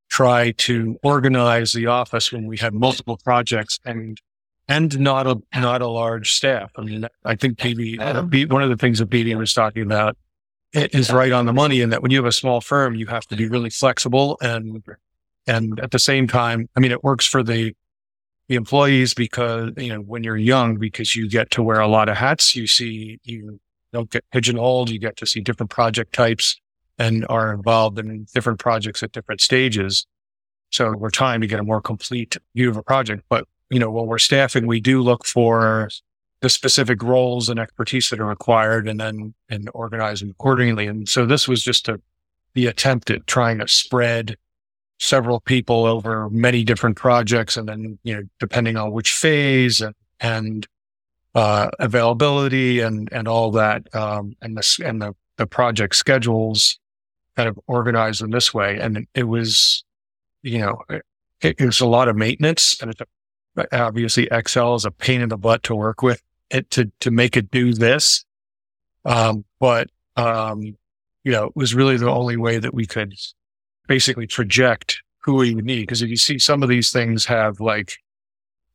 try 0.08 0.52
to 0.52 0.98
organize 1.02 1.72
the 1.72 1.86
office 1.86 2.32
when 2.32 2.46
we 2.46 2.56
had 2.58 2.74
multiple 2.74 3.18
projects 3.22 3.78
and 3.84 4.20
and 4.68 4.98
not 4.98 5.26
a 5.26 5.40
not 5.54 5.82
a 5.82 5.86
large 5.86 6.32
staff. 6.32 6.72
I 6.76 6.82
mean, 6.82 7.06
I 7.24 7.36
think 7.36 7.62
maybe 7.62 7.98
uh, 7.98 8.22
one 8.22 8.62
of 8.62 8.68
the 8.68 8.76
things 8.76 8.98
that 8.98 9.10
BB 9.10 9.36
was 9.36 9.54
talking 9.54 9.82
about 9.82 10.16
is 10.72 11.12
right 11.12 11.32
on 11.32 11.46
the 11.46 11.52
money 11.52 11.80
in 11.80 11.90
that 11.90 12.02
when 12.02 12.10
you 12.10 12.18
have 12.18 12.26
a 12.26 12.32
small 12.32 12.60
firm, 12.60 12.94
you 12.94 13.06
have 13.06 13.26
to 13.26 13.36
be 13.36 13.48
really 13.48 13.70
flexible 13.70 14.38
and 14.40 14.82
and 15.46 15.78
at 15.78 15.92
the 15.92 16.00
same 16.00 16.26
time, 16.26 16.68
I 16.76 16.80
mean, 16.80 16.90
it 16.90 17.04
works 17.04 17.24
for 17.24 17.42
the 17.42 17.74
the 18.48 18.54
employees 18.54 19.12
because 19.14 19.72
you 19.76 19.92
know 19.92 20.00
when 20.00 20.22
you're 20.22 20.36
young 20.36 20.76
because 20.76 21.16
you 21.16 21.28
get 21.28 21.50
to 21.52 21.62
wear 21.62 21.80
a 21.80 21.88
lot 21.88 22.08
of 22.08 22.16
hats. 22.16 22.54
You 22.54 22.66
see, 22.66 23.18
you 23.24 23.60
don't 23.92 24.10
get 24.10 24.24
pigeonholed. 24.32 24.90
You 24.90 24.98
get 24.98 25.16
to 25.18 25.26
see 25.26 25.40
different 25.40 25.70
project 25.70 26.12
types 26.12 26.60
and 26.98 27.26
are 27.28 27.52
involved 27.52 27.98
in 27.98 28.26
different 28.34 28.58
projects 28.58 29.02
at 29.02 29.12
different 29.12 29.40
stages. 29.40 30.06
So 30.70 30.92
we're 30.96 31.10
trying 31.10 31.40
to 31.42 31.46
get 31.46 31.60
a 31.60 31.64
more 31.64 31.80
complete 31.80 32.36
view 32.54 32.70
of 32.70 32.76
a 32.76 32.82
project. 32.82 33.24
But, 33.28 33.44
you 33.70 33.78
know, 33.78 33.90
when 33.90 34.06
we're 34.06 34.18
staffing, 34.18 34.66
we 34.66 34.80
do 34.80 35.02
look 35.02 35.26
for 35.26 35.88
the 36.40 36.48
specific 36.50 37.02
roles 37.02 37.48
and 37.48 37.58
expertise 37.58 38.10
that 38.10 38.20
are 38.20 38.26
required 38.26 38.88
and 38.88 39.00
then 39.00 39.34
and 39.48 39.70
organize 39.74 40.20
them 40.20 40.30
accordingly. 40.30 40.86
And 40.86 41.08
so 41.08 41.24
this 41.24 41.48
was 41.48 41.62
just 41.62 41.88
a, 41.88 42.00
the 42.54 42.66
attempt 42.66 43.10
at 43.10 43.26
trying 43.26 43.58
to 43.58 43.68
spread 43.68 44.36
several 44.98 45.40
people 45.40 45.84
over 45.84 46.28
many 46.30 46.64
different 46.64 46.96
projects. 46.96 47.56
And 47.56 47.68
then, 47.68 47.98
you 48.02 48.14
know, 48.14 48.22
depending 48.40 48.76
on 48.76 48.92
which 48.92 49.12
phase 49.12 49.80
and, 49.80 49.94
and, 50.20 50.66
uh, 51.34 51.68
availability 51.78 52.80
and, 52.80 53.10
and 53.12 53.28
all 53.28 53.50
that, 53.52 53.94
um, 53.94 54.34
and 54.40 54.56
the, 54.56 54.82
and 54.84 55.02
the, 55.02 55.14
the 55.36 55.46
project 55.46 55.94
schedules 55.94 56.78
kind 57.36 57.48
of 57.48 57.58
organized 57.66 58.22
in 58.22 58.30
this 58.30 58.52
way. 58.52 58.78
And 58.80 59.06
it 59.14 59.24
was, 59.24 59.84
you 60.42 60.58
know, 60.58 60.82
it, 60.88 61.02
it 61.42 61.60
was 61.60 61.80
a 61.80 61.86
lot 61.86 62.08
of 62.08 62.16
maintenance 62.16 62.80
and 62.80 62.90
it, 62.90 63.72
obviously 63.72 64.26
Excel 64.30 64.74
is 64.74 64.84
a 64.84 64.90
pain 64.90 65.20
in 65.20 65.28
the 65.28 65.36
butt 65.36 65.62
to 65.64 65.74
work 65.74 66.02
with 66.02 66.22
it 66.50 66.70
to, 66.70 66.90
to 67.00 67.10
make 67.10 67.36
it 67.36 67.50
do 67.50 67.74
this. 67.74 68.24
Um, 69.04 69.44
but, 69.60 69.88
um, 70.16 70.62
you 71.24 71.32
know, 71.32 71.46
it 71.46 71.56
was 71.56 71.74
really 71.74 71.96
the 71.96 72.10
only 72.10 72.36
way 72.36 72.58
that 72.58 72.74
we 72.74 72.86
could 72.86 73.14
basically 73.86 74.26
project 74.26 75.02
who 75.18 75.34
we 75.34 75.54
would 75.54 75.64
need. 75.64 75.88
Cause 75.88 76.02
if 76.02 76.08
you 76.08 76.16
see 76.16 76.38
some 76.38 76.62
of 76.62 76.68
these 76.68 76.90
things 76.90 77.26
have 77.26 77.60
like 77.60 77.98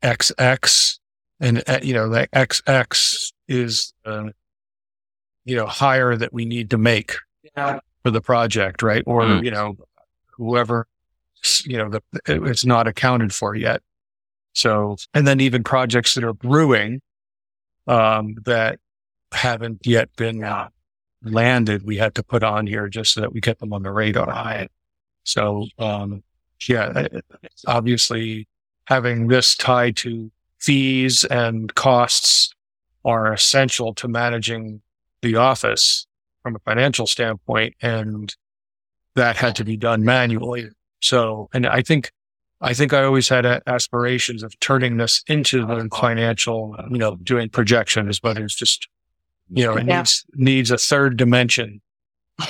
XX 0.03 0.99
and, 1.39 1.63
uh, 1.67 1.79
you 1.81 1.93
know, 1.93 2.09
that 2.09 2.29
XX 2.31 3.31
is, 3.47 3.93
uh, 4.05 4.29
you 5.45 5.55
know, 5.55 5.65
hire 5.65 6.15
that 6.15 6.33
we 6.33 6.45
need 6.45 6.69
to 6.69 6.77
make. 6.77 7.15
Yeah 7.57 7.79
for 8.03 8.11
the 8.11 8.21
project, 8.21 8.81
right? 8.81 9.03
Or, 9.05 9.21
mm. 9.21 9.43
you 9.43 9.51
know, 9.51 9.75
whoever, 10.37 10.87
you 11.65 11.77
know, 11.77 11.89
the, 11.89 12.01
it's 12.25 12.65
not 12.65 12.87
accounted 12.87 13.33
for 13.33 13.55
yet. 13.55 13.81
So, 14.53 14.97
and 15.13 15.27
then 15.27 15.39
even 15.39 15.63
projects 15.63 16.13
that 16.15 16.23
are 16.23 16.33
brewing, 16.33 17.01
um, 17.87 18.35
that 18.45 18.79
haven't 19.31 19.85
yet 19.85 20.13
been 20.15 20.43
uh, 20.43 20.69
landed, 21.23 21.85
we 21.85 21.97
had 21.97 22.15
to 22.15 22.23
put 22.23 22.43
on 22.43 22.67
here 22.67 22.87
just 22.89 23.13
so 23.13 23.21
that 23.21 23.33
we 23.33 23.41
kept 23.41 23.59
them 23.59 23.73
on 23.73 23.83
the 23.83 23.91
radar. 23.91 24.67
So, 25.23 25.67
um, 25.77 26.23
yeah, 26.67 27.07
obviously 27.67 28.47
having 28.85 29.27
this 29.27 29.55
tied 29.55 29.95
to 29.97 30.31
fees 30.59 31.23
and 31.23 31.73
costs 31.75 32.53
are 33.03 33.33
essential 33.33 33.93
to 33.95 34.07
managing 34.07 34.81
the 35.21 35.35
office 35.35 36.05
from 36.43 36.55
a 36.55 36.59
financial 36.59 37.07
standpoint. 37.07 37.75
And 37.81 38.35
that 39.15 39.37
had 39.37 39.55
to 39.57 39.63
be 39.63 39.77
done 39.77 40.03
manually. 40.03 40.69
So, 41.01 41.49
and 41.53 41.65
I 41.67 41.81
think, 41.81 42.11
I 42.61 42.73
think 42.73 42.93
I 42.93 43.03
always 43.03 43.27
had 43.27 43.45
aspirations 43.65 44.43
of 44.43 44.57
turning 44.59 44.97
this 44.97 45.23
into 45.27 45.65
the 45.65 45.89
financial, 45.91 46.75
you 46.89 46.97
know, 46.97 47.15
doing 47.17 47.49
projections, 47.49 48.19
but 48.19 48.37
it's 48.37 48.55
just, 48.55 48.87
you 49.49 49.65
know, 49.65 49.75
it 49.75 49.87
yeah. 49.87 49.97
needs, 49.97 50.25
needs 50.35 50.71
a 50.71 50.77
third 50.77 51.17
dimension, 51.17 51.81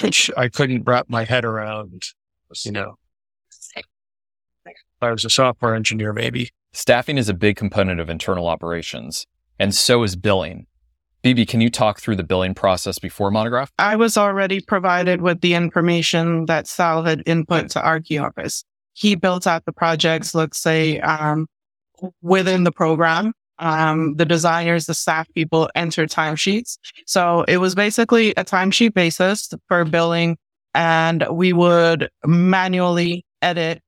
which 0.01 0.29
I 0.35 0.49
couldn't 0.49 0.83
wrap 0.85 1.09
my 1.09 1.23
head 1.23 1.45
around, 1.45 2.03
you 2.63 2.71
know. 2.71 2.97
I 5.01 5.09
was 5.09 5.25
a 5.25 5.29
software 5.31 5.73
engineer, 5.73 6.13
maybe. 6.13 6.51
Staffing 6.73 7.17
is 7.17 7.27
a 7.27 7.33
big 7.33 7.55
component 7.55 7.99
of 7.99 8.09
internal 8.09 8.47
operations, 8.47 9.25
and 9.57 9.73
so 9.73 10.03
is 10.03 10.15
billing. 10.15 10.67
Bibi, 11.23 11.45
can 11.45 11.61
you 11.61 11.69
talk 11.69 11.99
through 11.99 12.15
the 12.15 12.23
billing 12.23 12.55
process 12.55 12.97
before 12.97 13.29
Monograph? 13.29 13.71
I 13.77 13.95
was 13.95 14.17
already 14.17 14.59
provided 14.59 15.21
with 15.21 15.41
the 15.41 15.53
information 15.53 16.45
that 16.47 16.67
Sal 16.67 17.03
had 17.03 17.21
input 17.27 17.69
to 17.71 17.79
ArchiOffice. 17.79 18.63
He 18.93 19.15
built 19.15 19.45
out 19.45 19.65
the 19.65 19.71
projects, 19.71 20.33
let's 20.33 20.57
say, 20.57 20.99
um, 20.99 21.47
within 22.21 22.63
the 22.63 22.71
program. 22.71 23.33
Um, 23.59 24.15
the 24.15 24.25
designers, 24.25 24.87
the 24.87 24.95
staff 24.95 25.27
people 25.35 25.69
enter 25.75 26.07
timesheets. 26.07 26.79
So 27.05 27.45
it 27.47 27.57
was 27.57 27.75
basically 27.75 28.31
a 28.31 28.43
timesheet 28.43 28.95
basis 28.95 29.53
for 29.67 29.85
billing 29.85 30.37
and 30.73 31.25
we 31.29 31.53
would 31.53 32.09
manually 32.25 33.23
edit 33.43 33.81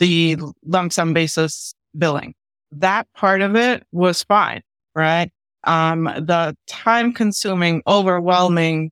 the 0.00 0.36
lump 0.64 0.92
sum 0.92 1.12
basis 1.12 1.74
billing. 1.96 2.34
That 2.72 3.06
part 3.14 3.42
of 3.42 3.54
it 3.54 3.84
was 3.92 4.24
fine, 4.24 4.62
right? 4.96 5.30
Um, 5.64 6.04
the 6.04 6.56
time 6.66 7.12
consuming, 7.12 7.82
overwhelming 7.86 8.90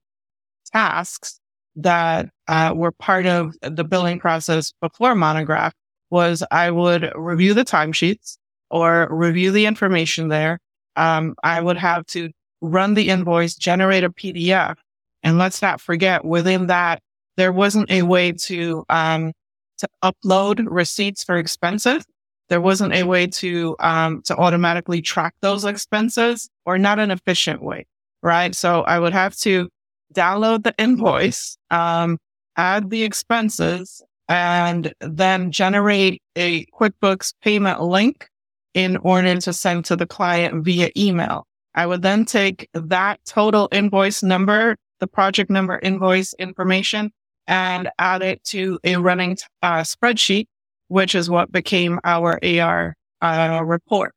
tasks 0.73 1.41
that 1.77 2.29
uh, 2.49 2.73
were 2.75 2.93
part 2.93 3.27
of 3.27 3.55
the 3.63 3.85
billing 3.85 4.19
process 4.19 4.73
before 4.81 5.15
Monograph 5.15 5.73
was 6.11 6.43
I 6.51 6.71
would 6.71 7.13
review 7.15 7.55
the 7.55 7.65
timesheets 7.65 8.37
or 8.71 9.09
review 9.11 9.53
the 9.53 9.67
information 9.67 10.29
there. 10.29 10.59
Um, 10.97 11.35
I 11.43 11.61
would 11.61 11.77
have 11.77 12.07
to 12.07 12.31
run 12.61 12.95
the 12.95 13.09
invoice, 13.09 13.55
generate 13.55 14.05
a 14.05 14.11
PDF. 14.11 14.77
And 15.23 15.39
let's 15.39 15.63
not 15.63 15.81
forget 15.81 16.25
within 16.25 16.67
that, 16.67 17.01
there 17.37 17.53
wasn't 17.53 17.91
a 17.91 18.03
way 18.03 18.33
to, 18.33 18.85
um, 18.89 19.33
to 19.79 19.89
upload 20.03 20.67
receipts 20.69 21.23
for 21.23 21.37
expenses. 21.37 22.05
There 22.49 22.61
wasn't 22.61 22.95
a 22.95 23.03
way 23.05 23.27
to, 23.27 23.77
um, 23.79 24.23
to 24.23 24.37
automatically 24.37 25.03
track 25.03 25.35
those 25.41 25.65
expenses 25.65 26.49
or 26.65 26.79
not 26.79 26.99
an 26.99 27.11
efficient 27.11 27.63
way. 27.63 27.87
Right. 28.23 28.55
So 28.55 28.83
I 28.83 28.99
would 28.99 29.13
have 29.13 29.37
to 29.39 29.69
download 30.15 30.65
the 30.65 30.75
invoice, 30.79 31.57
um, 31.71 32.19
add 32.57 32.91
the 32.91 33.05
expenses 33.05 34.03
and 34.29 34.93
then 35.01 35.53
generate 35.53 36.23
a 36.37 36.67
QuickBooks 36.67 37.35
payment 37.43 37.81
link 37.83 38.29
in 38.75 38.97
order 38.99 39.37
to 39.41 39.53
send 39.53 39.85
to 39.87 39.97
the 39.97 40.07
client 40.07 40.65
via 40.65 40.91
email. 40.97 41.47
I 41.75 41.87
would 41.87 42.03
then 42.03 42.25
take 42.25 42.69
that 42.75 43.21
total 43.25 43.69
invoice 43.73 44.23
number, 44.23 44.77
the 45.01 45.07
project 45.07 45.51
number 45.51 45.79
invoice 45.83 46.35
information 46.35 47.11
and 47.47 47.89
add 47.99 48.23
it 48.23 48.45
to 48.45 48.79
a 48.85 48.97
running 48.97 49.39
uh, 49.63 49.81
spreadsheet, 49.81 50.47
which 50.89 51.15
is 51.15 51.31
what 51.31 51.53
became 51.53 52.01
our 52.05 52.39
AR 52.45 52.95
uh, 53.23 53.61
report. 53.65 54.15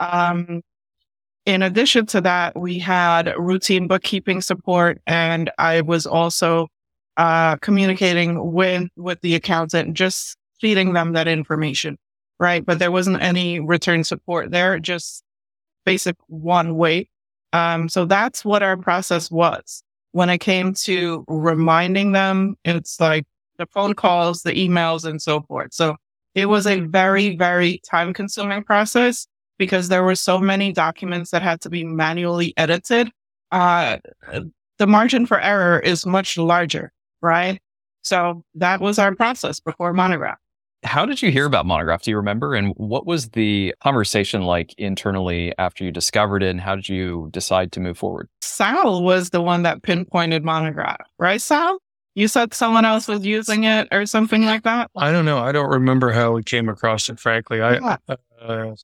Um, 0.00 0.62
in 1.46 1.62
addition 1.62 2.06
to 2.06 2.20
that, 2.22 2.58
we 2.58 2.78
had 2.78 3.34
routine 3.38 3.86
bookkeeping 3.86 4.40
support 4.40 5.00
and 5.06 5.50
I 5.58 5.82
was 5.82 6.06
also 6.06 6.68
uh, 7.16 7.56
communicating 7.56 8.52
with, 8.52 8.88
with 8.96 9.20
the 9.20 9.34
accountant, 9.34 9.94
just 9.94 10.36
feeding 10.60 10.94
them 10.94 11.12
that 11.12 11.28
information. 11.28 11.98
Right. 12.40 12.64
But 12.64 12.78
there 12.78 12.90
wasn't 12.90 13.22
any 13.22 13.60
return 13.60 14.02
support 14.02 14.50
there, 14.50 14.78
just 14.80 15.22
basic 15.84 16.16
one 16.26 16.76
way. 16.76 17.08
Um, 17.52 17.88
so 17.88 18.04
that's 18.04 18.44
what 18.44 18.62
our 18.62 18.76
process 18.76 19.30
was. 19.30 19.82
When 20.12 20.30
it 20.30 20.38
came 20.38 20.74
to 20.74 21.24
reminding 21.28 22.12
them, 22.12 22.56
it's 22.64 22.98
like 23.00 23.24
the 23.58 23.66
phone 23.66 23.94
calls, 23.94 24.42
the 24.42 24.52
emails 24.52 25.04
and 25.04 25.22
so 25.22 25.42
forth. 25.42 25.72
So 25.72 25.96
it 26.34 26.46
was 26.46 26.66
a 26.66 26.80
very, 26.80 27.36
very 27.36 27.80
time 27.88 28.12
consuming 28.12 28.64
process 28.64 29.26
because 29.58 29.88
there 29.88 30.02
were 30.02 30.16
so 30.16 30.38
many 30.38 30.72
documents 30.72 31.30
that 31.30 31.42
had 31.42 31.60
to 31.60 31.70
be 31.70 31.84
manually 31.84 32.52
edited. 32.56 33.08
Uh, 33.52 33.98
the 34.78 34.86
margin 34.86 35.26
for 35.26 35.40
error 35.40 35.78
is 35.78 36.04
much 36.04 36.36
larger 36.36 36.92
right? 37.24 37.60
So 38.02 38.44
that 38.54 38.80
was 38.80 38.98
our 38.98 39.14
process 39.14 39.58
before 39.58 39.92
Monograph. 39.92 40.38
How 40.84 41.06
did 41.06 41.22
you 41.22 41.32
hear 41.32 41.46
about 41.46 41.64
Monograph? 41.64 42.02
Do 42.02 42.10
you 42.10 42.18
remember? 42.18 42.54
And 42.54 42.74
what 42.76 43.06
was 43.06 43.30
the 43.30 43.74
conversation 43.82 44.42
like 44.42 44.74
internally 44.76 45.54
after 45.56 45.82
you 45.82 45.90
discovered 45.90 46.42
it? 46.42 46.50
And 46.50 46.60
how 46.60 46.76
did 46.76 46.90
you 46.90 47.30
decide 47.32 47.72
to 47.72 47.80
move 47.80 47.96
forward? 47.96 48.28
Sal 48.42 49.02
was 49.02 49.30
the 49.30 49.40
one 49.40 49.62
that 49.62 49.82
pinpointed 49.82 50.44
Monograph, 50.44 51.00
right, 51.18 51.40
Sal? 51.40 51.78
You 52.14 52.28
said 52.28 52.54
someone 52.54 52.84
else 52.84 53.08
was 53.08 53.24
using 53.24 53.64
it 53.64 53.88
or 53.90 54.06
something 54.06 54.44
like 54.44 54.62
that? 54.62 54.90
I 54.96 55.10
don't 55.10 55.24
know. 55.24 55.38
I 55.38 55.50
don't 55.50 55.70
remember 55.70 56.12
how 56.12 56.32
we 56.32 56.42
came 56.44 56.68
across 56.68 57.08
it, 57.08 57.18
frankly. 57.18 57.60
I, 57.60 57.74
yeah. 57.74 57.96
uh, 58.40 58.74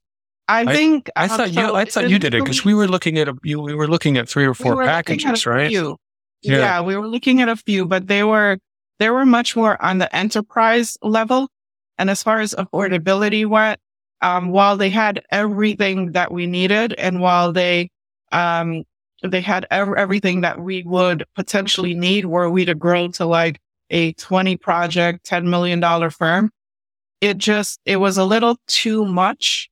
I 0.49 0.67
think 0.67 1.09
I, 1.15 1.25
I 1.25 1.29
thought 1.29 1.53
you. 1.53 1.75
I 1.75 1.85
thought 1.85 2.11
you 2.11 2.19
did 2.19 2.35
it 2.35 2.43
because 2.43 2.65
we 2.65 2.75
were 2.75 2.89
looking 2.89 3.19
at 3.19 3.29
a. 3.29 3.37
You, 3.45 3.61
we 3.61 3.75
were 3.75 3.87
looking 3.87 4.17
at 4.17 4.29
three 4.29 4.45
or 4.45 4.55
four 4.55 4.77
we 4.77 4.85
packages, 4.85 5.47
right? 5.47 5.69
Few. 5.69 5.97
Yeah. 6.43 6.57
yeah, 6.57 6.81
we 6.81 6.97
were 6.97 7.07
looking 7.07 7.41
at 7.41 7.49
a 7.49 7.57
few, 7.57 7.87
but 7.87 8.09
they 8.09 8.25
were 8.25 8.59
they 8.99 9.11
were 9.11 9.27
much 9.27 9.55
more 9.55 9.81
on 9.83 9.99
the 9.99 10.15
enterprise 10.15 10.99
level. 11.03 11.49
And 11.99 12.11
as 12.11 12.23
far 12.23 12.41
as 12.41 12.55
affordability 12.55 13.47
went, 13.47 13.79
um, 14.23 14.51
while 14.51 14.77
they 14.77 14.91
had 14.91 15.23
everything 15.31 16.13
that 16.13 16.33
we 16.33 16.47
needed, 16.47 16.95
and 16.95 17.21
while 17.21 17.53
they 17.53 17.91
um, 18.33 18.85
they 19.23 19.41
had 19.41 19.67
ev- 19.71 19.95
everything 19.97 20.41
that 20.43 20.61
we 20.61 20.83
would 20.85 21.25
potentially 21.35 21.95
need, 21.95 22.27
were 22.27 22.51
we 22.51 22.65
to 22.65 22.75
grow 22.75 23.09
to 23.09 23.27
like 23.27 23.61
a 23.91 24.13
twenty 24.15 24.57
project, 24.57 25.25
ten 25.25 25.51
million 25.51 25.81
dollar 25.81 26.11
firm, 26.11 26.51
it 27.21 27.39
just 27.39 27.81
it 27.85 27.97
was 27.97 28.19
a 28.19 28.25
little 28.25 28.57
too 28.67 29.05
much 29.05 29.71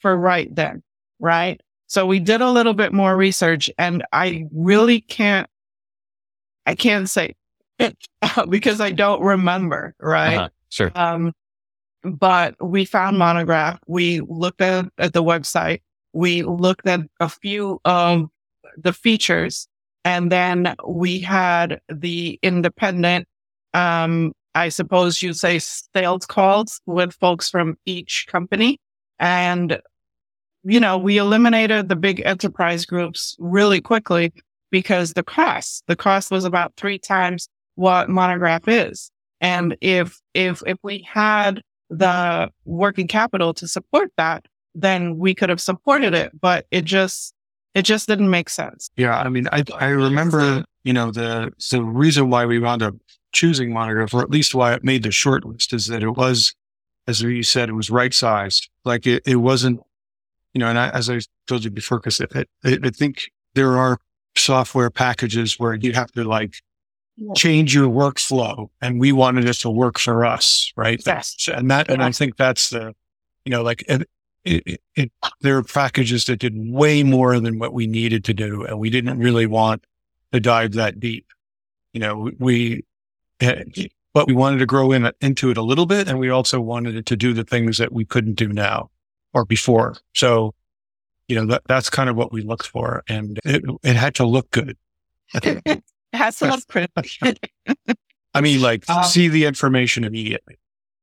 for 0.00 0.16
right 0.16 0.54
then, 0.54 0.82
right? 1.18 1.60
So 1.86 2.06
we 2.06 2.20
did 2.20 2.40
a 2.40 2.50
little 2.50 2.74
bit 2.74 2.92
more 2.92 3.16
research, 3.16 3.70
and 3.78 4.04
I 4.12 4.46
really 4.52 5.00
can't 5.00 5.48
I 6.66 6.74
can't 6.74 7.08
say 7.08 7.34
because 8.48 8.80
I 8.80 8.90
don't 8.90 9.22
remember, 9.22 9.94
right? 10.00 10.36
Uh-huh. 10.36 10.48
Sure. 10.68 10.92
Um, 10.94 11.32
but 12.04 12.54
we 12.64 12.84
found 12.84 13.18
Monograph. 13.18 13.78
We 13.86 14.20
looked 14.20 14.60
at, 14.60 14.86
at 14.98 15.12
the 15.12 15.22
website. 15.22 15.80
We 16.12 16.42
looked 16.42 16.86
at 16.86 17.00
a 17.18 17.28
few 17.28 17.80
of 17.84 18.28
the 18.76 18.92
features 18.92 19.68
and 20.04 20.32
then 20.32 20.74
we 20.86 21.20
had 21.20 21.80
the 21.88 22.38
independent, 22.42 23.28
um, 23.74 24.32
I 24.54 24.70
suppose 24.70 25.22
you 25.22 25.32
say 25.32 25.58
sales 25.58 26.26
calls 26.26 26.80
with 26.86 27.12
folks 27.14 27.50
from 27.50 27.76
each 27.84 28.26
company. 28.28 28.78
And, 29.18 29.80
you 30.64 30.80
know, 30.80 30.96
we 30.96 31.18
eliminated 31.18 31.88
the 31.88 31.96
big 31.96 32.22
enterprise 32.24 32.86
groups 32.86 33.36
really 33.38 33.80
quickly 33.80 34.32
because 34.70 35.12
the 35.12 35.22
cost, 35.22 35.84
the 35.86 35.96
cost 35.96 36.30
was 36.30 36.44
about 36.44 36.72
three 36.76 36.98
times 36.98 37.48
what 37.74 38.08
Monograph 38.08 38.66
is. 38.66 39.10
And 39.40 39.76
if, 39.80 40.20
if, 40.34 40.62
if 40.66 40.78
we 40.82 41.06
had 41.08 41.62
the 41.90 42.50
working 42.64 43.08
capital 43.08 43.52
to 43.54 43.68
support 43.68 44.12
that, 44.16 44.46
then 44.74 45.18
we 45.18 45.34
could 45.34 45.48
have 45.48 45.60
supported 45.60 46.14
it, 46.14 46.30
but 46.40 46.66
it 46.70 46.84
just, 46.84 47.34
it 47.74 47.82
just 47.82 48.08
didn't 48.08 48.30
make 48.30 48.48
sense. 48.48 48.90
Yeah. 48.96 49.18
I 49.18 49.28
mean, 49.28 49.48
I, 49.52 49.64
I 49.78 49.86
remember, 49.86 50.64
you 50.82 50.92
know, 50.92 51.10
the, 51.10 51.52
the 51.70 51.82
reason 51.82 52.30
why 52.30 52.46
we 52.46 52.58
wound 52.58 52.82
up 52.82 52.94
choosing 53.32 53.72
Monograph, 53.72 54.12
or 54.12 54.22
at 54.22 54.30
least 54.30 54.54
why 54.54 54.74
it 54.74 54.82
made 54.82 55.02
the 55.04 55.10
short 55.10 55.44
list 55.44 55.72
is 55.72 55.86
that 55.86 56.02
it 56.02 56.10
was, 56.10 56.54
as 57.06 57.22
you 57.22 57.42
said, 57.42 57.68
it 57.68 57.74
was 57.74 57.90
right 57.90 58.12
sized. 58.12 58.68
Like 58.84 59.06
it, 59.06 59.22
it 59.26 59.36
wasn't, 59.36 59.80
you 60.52 60.58
know, 60.58 60.66
and 60.66 60.78
I, 60.78 60.90
as 60.90 61.08
I 61.08 61.20
told 61.46 61.64
you 61.64 61.70
before, 61.70 61.98
because 61.98 62.20
I, 62.20 62.44
I 62.64 62.90
think 62.90 63.30
there 63.54 63.76
are 63.76 63.98
software 64.36 64.90
packages 64.90 65.58
where 65.58 65.74
you 65.74 65.92
have 65.92 66.10
to 66.12 66.24
like 66.24 66.56
change 67.36 67.74
your 67.74 67.88
workflow 67.88 68.68
and 68.80 68.98
we 68.98 69.12
wanted 69.12 69.44
it 69.44 69.54
to 69.54 69.70
work 69.70 69.98
for 69.98 70.24
us. 70.24 70.72
Right. 70.76 71.00
Yes. 71.06 71.48
And 71.52 71.70
that, 71.70 71.88
and 71.88 72.02
I 72.02 72.10
think 72.10 72.36
that's 72.36 72.70
the, 72.70 72.94
you 73.44 73.50
know, 73.50 73.62
like 73.62 73.84
it, 74.44 74.62
it, 74.66 74.80
it, 74.94 75.12
there 75.40 75.56
are 75.56 75.62
packages 75.62 76.24
that 76.26 76.38
did 76.38 76.54
way 76.56 77.02
more 77.02 77.38
than 77.40 77.58
what 77.58 77.72
we 77.72 77.86
needed 77.86 78.24
to 78.24 78.34
do. 78.34 78.64
And 78.64 78.78
we 78.78 78.90
didn't 78.90 79.18
really 79.18 79.46
want 79.46 79.84
to 80.32 80.40
dive 80.40 80.72
that 80.72 81.00
deep. 81.00 81.26
You 81.92 82.00
know, 82.00 82.30
we, 82.38 82.84
eh, 83.40 83.64
but 84.14 84.26
we 84.26 84.32
wanted 84.32 84.58
to 84.58 84.66
grow 84.66 84.92
in 84.92 85.10
into 85.20 85.50
it 85.50 85.56
a 85.56 85.62
little 85.62 85.86
bit. 85.86 86.08
And 86.08 86.18
we 86.18 86.30
also 86.30 86.60
wanted 86.60 86.96
it 86.96 87.06
to 87.06 87.16
do 87.16 87.32
the 87.32 87.44
things 87.44 87.78
that 87.78 87.92
we 87.92 88.04
couldn't 88.04 88.34
do 88.34 88.48
now 88.48 88.90
or 89.32 89.44
before. 89.44 89.96
So 90.14 90.54
you 91.30 91.36
know, 91.36 91.46
that, 91.46 91.62
that's 91.66 91.88
kind 91.88 92.10
of 92.10 92.16
what 92.16 92.32
we 92.32 92.42
looked 92.42 92.66
for. 92.66 93.04
And 93.08 93.38
it, 93.44 93.62
it 93.84 93.94
had 93.94 94.16
to 94.16 94.26
look 94.26 94.50
good. 94.50 94.76
it 95.34 95.84
has 96.12 96.38
to 96.40 96.46
look 96.48 96.66
good. 96.66 97.38
I 98.34 98.40
mean, 98.40 98.60
like 98.60 98.90
um, 98.90 99.04
see 99.04 99.28
the 99.28 99.44
information 99.44 100.02
immediately. 100.02 100.58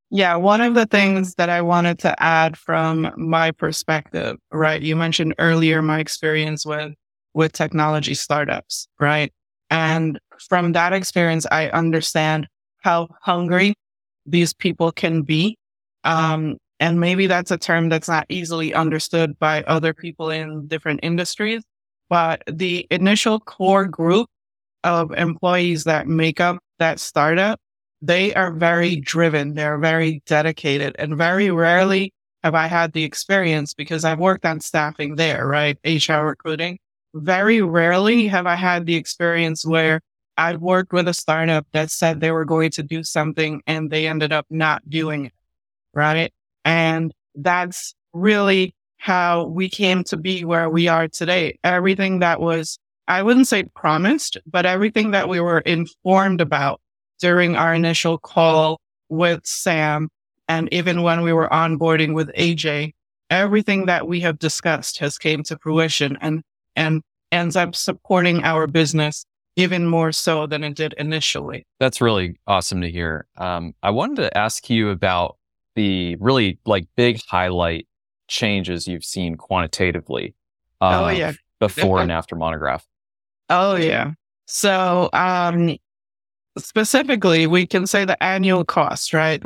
Yeah. 0.10 0.36
One 0.36 0.62
of 0.62 0.74
the 0.74 0.86
things 0.86 1.36
that 1.36 1.50
I 1.50 1.62
wanted 1.62 2.00
to 2.00 2.22
add 2.24 2.58
from 2.58 3.12
my 3.18 3.52
perspective, 3.52 4.38
right? 4.52 4.82
You 4.82 4.96
mentioned 4.96 5.36
earlier 5.38 5.82
my 5.82 6.00
experience 6.00 6.66
with, 6.66 6.94
with 7.34 7.52
technology 7.52 8.14
startups, 8.14 8.88
right? 9.00 9.34
And 9.70 10.18
from 10.48 10.72
that 10.74 10.94
experience, 10.94 11.46
I 11.52 11.70
understand 11.70 12.48
how 12.80 13.10
hungry 13.22 13.74
these 14.26 14.54
people 14.54 14.92
can 14.94 15.24
be. 15.24 15.58
Um, 16.06 16.58
and 16.80 17.00
maybe 17.02 17.28
that's 17.28 17.52
a 17.52 17.58
term 17.58 17.90
that's 17.90 18.08
not 18.08 18.26
easily 18.30 18.74
understood 18.74 19.38
by 19.40 19.64
other 19.64 19.94
people 19.94 20.30
in 20.30 20.68
different 20.68 21.02
industries. 21.04 21.64
But 22.10 22.44
the 22.50 22.88
initial 22.92 23.42
core 23.42 23.86
group 23.86 24.30
of 24.86 25.12
employees 25.12 25.84
that 25.84 26.08
make 26.08 26.40
up 26.40 26.60
that 26.80 27.00
startup, 27.02 27.60
they 28.02 28.34
are 28.34 28.52
very 28.52 28.94
mm-hmm. 28.94 29.02
driven. 29.02 29.54
They're 29.54 29.78
very 29.78 30.22
dedicated 30.26 30.96
and 31.00 31.18
very 31.18 31.52
rarely 31.52 32.14
have 32.44 32.56
I 32.56 32.68
had 32.68 32.94
the 32.94 33.04
experience 33.04 33.74
because 33.74 34.06
I've 34.06 34.20
worked 34.20 34.46
on 34.46 34.60
staffing 34.60 35.16
there, 35.16 35.48
right? 35.48 35.78
HR 35.84 36.26
recruiting. 36.26 36.80
Very 37.14 37.62
rarely 37.62 38.28
have 38.28 38.46
I 38.46 38.56
had 38.56 38.86
the 38.86 38.96
experience 38.96 39.66
where 39.66 40.02
I 40.38 40.56
worked 40.56 40.94
with 40.94 41.08
a 41.08 41.14
startup 41.14 41.66
that 41.74 41.90
said 41.90 42.20
they 42.20 42.32
were 42.32 42.46
going 42.46 42.70
to 42.72 42.84
do 42.84 43.04
something 43.04 43.62
and 43.66 43.90
they 43.90 44.08
ended 44.08 44.32
up 44.32 44.46
not 44.50 44.88
doing 44.88 45.26
it. 45.26 45.34
Right. 45.94 46.32
And 46.64 47.12
that's 47.34 47.96
really 48.14 48.76
how 48.98 49.46
we 49.46 49.68
came 49.68 50.04
to 50.06 50.18
be 50.18 50.46
where 50.46 50.70
we 50.70 50.88
are 50.88 51.08
today. 51.08 51.58
Everything 51.64 52.20
that 52.20 52.40
was, 52.40 52.78
I 53.08 53.24
wouldn't 53.24 53.48
say 53.48 53.64
promised, 53.76 54.38
but 54.46 54.66
everything 54.66 55.12
that 55.12 55.28
we 55.28 55.40
were 55.40 55.60
informed 55.60 56.40
about 56.40 56.82
during 57.20 57.56
our 57.56 57.74
initial 57.74 58.18
call 58.18 58.80
with 59.10 59.46
Sam 59.46 60.10
and 60.48 60.72
even 60.72 61.04
when 61.04 61.22
we 61.22 61.34
were 61.34 61.50
onboarding 61.50 62.14
with 62.14 62.30
AJ, 62.34 62.94
everything 63.30 63.86
that 63.88 64.08
we 64.08 64.22
have 64.22 64.40
discussed 64.40 65.00
has 65.00 65.18
came 65.18 65.44
to 65.44 65.58
fruition 65.58 66.18
and, 66.22 66.42
and 66.76 67.02
ends 67.32 67.56
up 67.56 67.76
supporting 67.76 68.44
our 68.44 68.68
business 68.68 69.26
even 69.56 69.88
more 69.88 70.12
so 70.12 70.46
than 70.46 70.64
it 70.64 70.76
did 70.76 70.94
initially. 70.98 71.66
That's 71.80 72.00
really 72.00 72.40
awesome 72.46 72.82
to 72.82 72.92
hear. 72.92 73.26
Um, 73.38 73.74
I 73.82 73.90
wanted 73.90 74.18
to 74.18 74.38
ask 74.38 74.70
you 74.70 74.90
about 74.90 75.38
the 75.76 76.16
really 76.18 76.60
like 76.66 76.88
big 76.96 77.20
highlight 77.28 77.88
changes 78.28 78.88
you've 78.88 79.04
seen 79.04 79.36
quantitatively. 79.36 80.36
Uh, 80.80 81.06
oh 81.06 81.10
yeah, 81.10 81.34
before 81.60 82.02
and 82.02 82.12
after 82.12 82.36
Monograph. 82.36 82.86
Oh 83.50 83.76
yeah. 83.76 84.12
So 84.46 85.10
um, 85.12 85.76
specifically, 86.58 87.48
we 87.48 87.66
can 87.66 87.88
say 87.88 88.06
the 88.06 88.22
annual 88.24 88.66
cost, 88.66 89.14
right? 89.14 89.42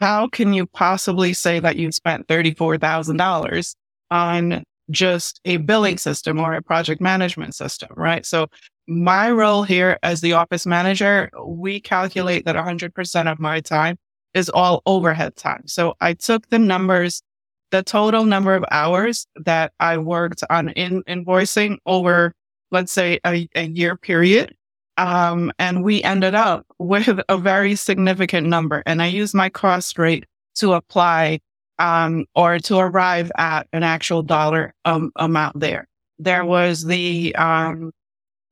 How 0.00 0.28
can 0.28 0.52
you 0.52 0.66
possibly 0.66 1.32
say 1.32 1.60
that 1.60 1.76
you 1.76 1.92
spent 1.92 2.28
thirty 2.28 2.54
four 2.54 2.78
thousand 2.78 3.16
dollars 3.16 3.76
on 4.10 4.64
just 4.90 5.40
a 5.44 5.56
billing 5.58 5.98
system 5.98 6.38
or 6.38 6.54
a 6.54 6.62
project 6.62 7.00
management 7.00 7.54
system, 7.54 7.88
right? 7.96 8.26
So 8.26 8.48
my 8.86 9.30
role 9.30 9.62
here 9.62 9.98
as 10.02 10.20
the 10.20 10.34
office 10.34 10.66
manager, 10.66 11.30
we 11.46 11.80
calculate 11.80 12.44
that 12.44 12.56
100% 12.56 13.32
of 13.32 13.40
my 13.40 13.60
time 13.60 13.96
is 14.34 14.50
all 14.50 14.82
overhead 14.84 15.36
time. 15.36 15.62
So 15.66 15.94
I 16.00 16.14
took 16.14 16.48
the 16.50 16.58
numbers, 16.58 17.22
the 17.70 17.82
total 17.82 18.24
number 18.24 18.54
of 18.54 18.64
hours 18.70 19.26
that 19.36 19.72
I 19.80 19.96
worked 19.98 20.42
on 20.50 20.68
in 20.70 21.02
invoicing 21.04 21.78
over, 21.86 22.34
let's 22.70 22.92
say 22.92 23.20
a, 23.24 23.48
a 23.54 23.66
year 23.66 23.96
period. 23.96 24.54
Um, 24.96 25.52
and 25.58 25.82
we 25.82 26.02
ended 26.02 26.34
up 26.34 26.66
with 26.78 27.20
a 27.28 27.38
very 27.38 27.74
significant 27.74 28.46
number. 28.46 28.82
And 28.86 29.02
I 29.02 29.06
used 29.06 29.34
my 29.34 29.48
cost 29.48 29.98
rate 29.98 30.24
to 30.56 30.74
apply, 30.74 31.40
um, 31.78 32.26
or 32.34 32.58
to 32.60 32.78
arrive 32.78 33.32
at 33.36 33.66
an 33.72 33.82
actual 33.82 34.22
dollar 34.22 34.72
um, 34.84 35.10
amount 35.16 35.58
there. 35.58 35.88
There 36.18 36.44
was 36.44 36.84
the, 36.84 37.34
um, 37.34 37.90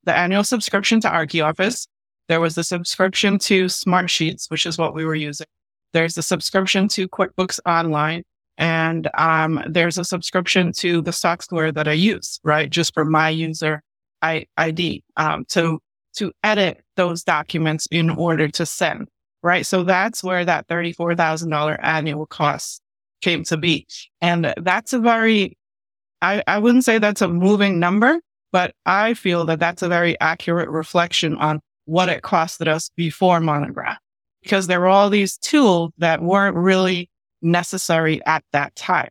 the 0.05 0.17
annual 0.17 0.43
subscription 0.43 1.01
to 1.03 1.09
ArchiOffice. 1.09 1.87
There 2.29 2.41
was 2.41 2.57
the 2.57 2.65
subscription 2.65 3.39
to 3.41 3.67
Smartsheets, 3.67 4.51
which 4.51 4.67
is 4.67 4.79
what 4.79 4.95
we 4.95 5.05
were 5.05 5.15
using. 5.15 5.47
There's 5.93 6.15
the 6.15 6.23
subscription 6.23 6.89
to 6.89 7.09
QuickBooks 7.09 7.61
Online. 7.67 8.25
And 8.59 9.09
um, 9.15 9.63
there's 9.69 9.99
a 9.99 10.05
subscription 10.05 10.73
to 10.75 11.01
the 11.03 11.13
software 11.13 11.73
that 11.73 11.89
I 11.89 11.93
use, 11.93 12.39
right? 12.45 12.69
Just 12.69 12.95
for 12.95 13.05
my 13.05 13.29
user 13.29 13.83
ID 14.23 15.03
um, 15.17 15.45
to, 15.47 15.81
to 16.15 16.33
edit 16.43 16.83
those 16.97 17.23
documents 17.23 17.87
in 17.91 18.11
order 18.11 18.49
to 18.49 18.67
send, 18.67 19.09
right? 19.43 19.67
So 19.67 19.83
that's 19.83 20.23
where 20.23 20.45
that 20.45 20.69
$34,000 20.69 21.79
annual 21.83 22.27
cost 22.27 22.83
came 23.21 23.45
to 23.45 23.57
be. 23.57 23.87
And 24.21 24.53
that's 24.59 24.93
a 24.93 24.99
very, 24.99 25.57
I, 26.21 26.43
I 26.47 26.59
wouldn't 26.59 26.85
say 26.85 26.99
that's 26.99 27.23
a 27.23 27.29
moving 27.29 27.79
number, 27.79 28.21
but 28.51 28.75
I 28.85 29.15
feel 29.15 29.45
that 29.47 29.61
that's 29.61 29.83
a 29.83 29.89
very 29.89 30.19
accurate 30.21 30.69
reflection 30.69 31.37
on 31.37 31.61
what 31.87 32.09
it 32.09 32.23
costed 32.23 32.69
us 32.69 32.91
before 32.97 33.41
Monograph 33.41 33.99
because 34.43 34.67
there 34.67 34.81
were 34.81 34.89
all 34.89 35.11
these 35.11 35.39
tools 35.39 35.93
that 35.99 36.23
weren't 36.23 36.57
really 36.57 37.09
necessary 37.41 38.25
at 38.27 38.45
that 38.53 38.75
time, 38.77 39.09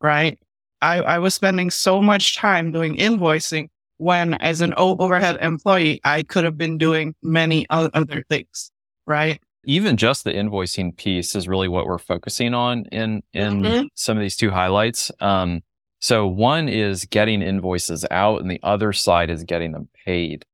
right? 0.00 0.38
I, 0.80 1.00
I 1.00 1.18
was 1.18 1.34
spending 1.34 1.70
so 1.70 2.02
much 2.02 2.36
time 2.36 2.72
doing 2.72 2.96
invoicing 2.96 3.68
when 4.02 4.34
as 4.34 4.60
an 4.60 4.74
overhead 4.76 5.38
employee, 5.40 6.00
I 6.04 6.24
could 6.24 6.44
have 6.44 6.58
been 6.58 6.76
doing 6.76 7.14
many 7.22 7.66
other 7.70 8.24
things, 8.28 8.70
right? 9.06 9.40
Even 9.64 9.96
just 9.96 10.24
the 10.24 10.32
invoicing 10.32 10.96
piece 10.96 11.36
is 11.36 11.46
really 11.46 11.68
what 11.68 11.86
we're 11.86 11.98
focusing 11.98 12.52
on 12.52 12.84
in, 12.90 13.22
in 13.32 13.62
mm-hmm. 13.62 13.86
some 13.94 14.16
of 14.16 14.20
these 14.20 14.36
two 14.36 14.50
highlights. 14.50 15.12
Um, 15.20 15.60
so 16.00 16.26
one 16.26 16.68
is 16.68 17.04
getting 17.04 17.42
invoices 17.42 18.04
out 18.10 18.40
and 18.40 18.50
the 18.50 18.58
other 18.64 18.92
side 18.92 19.30
is 19.30 19.44
getting 19.44 19.70
them 19.70 19.88
paid. 20.04 20.44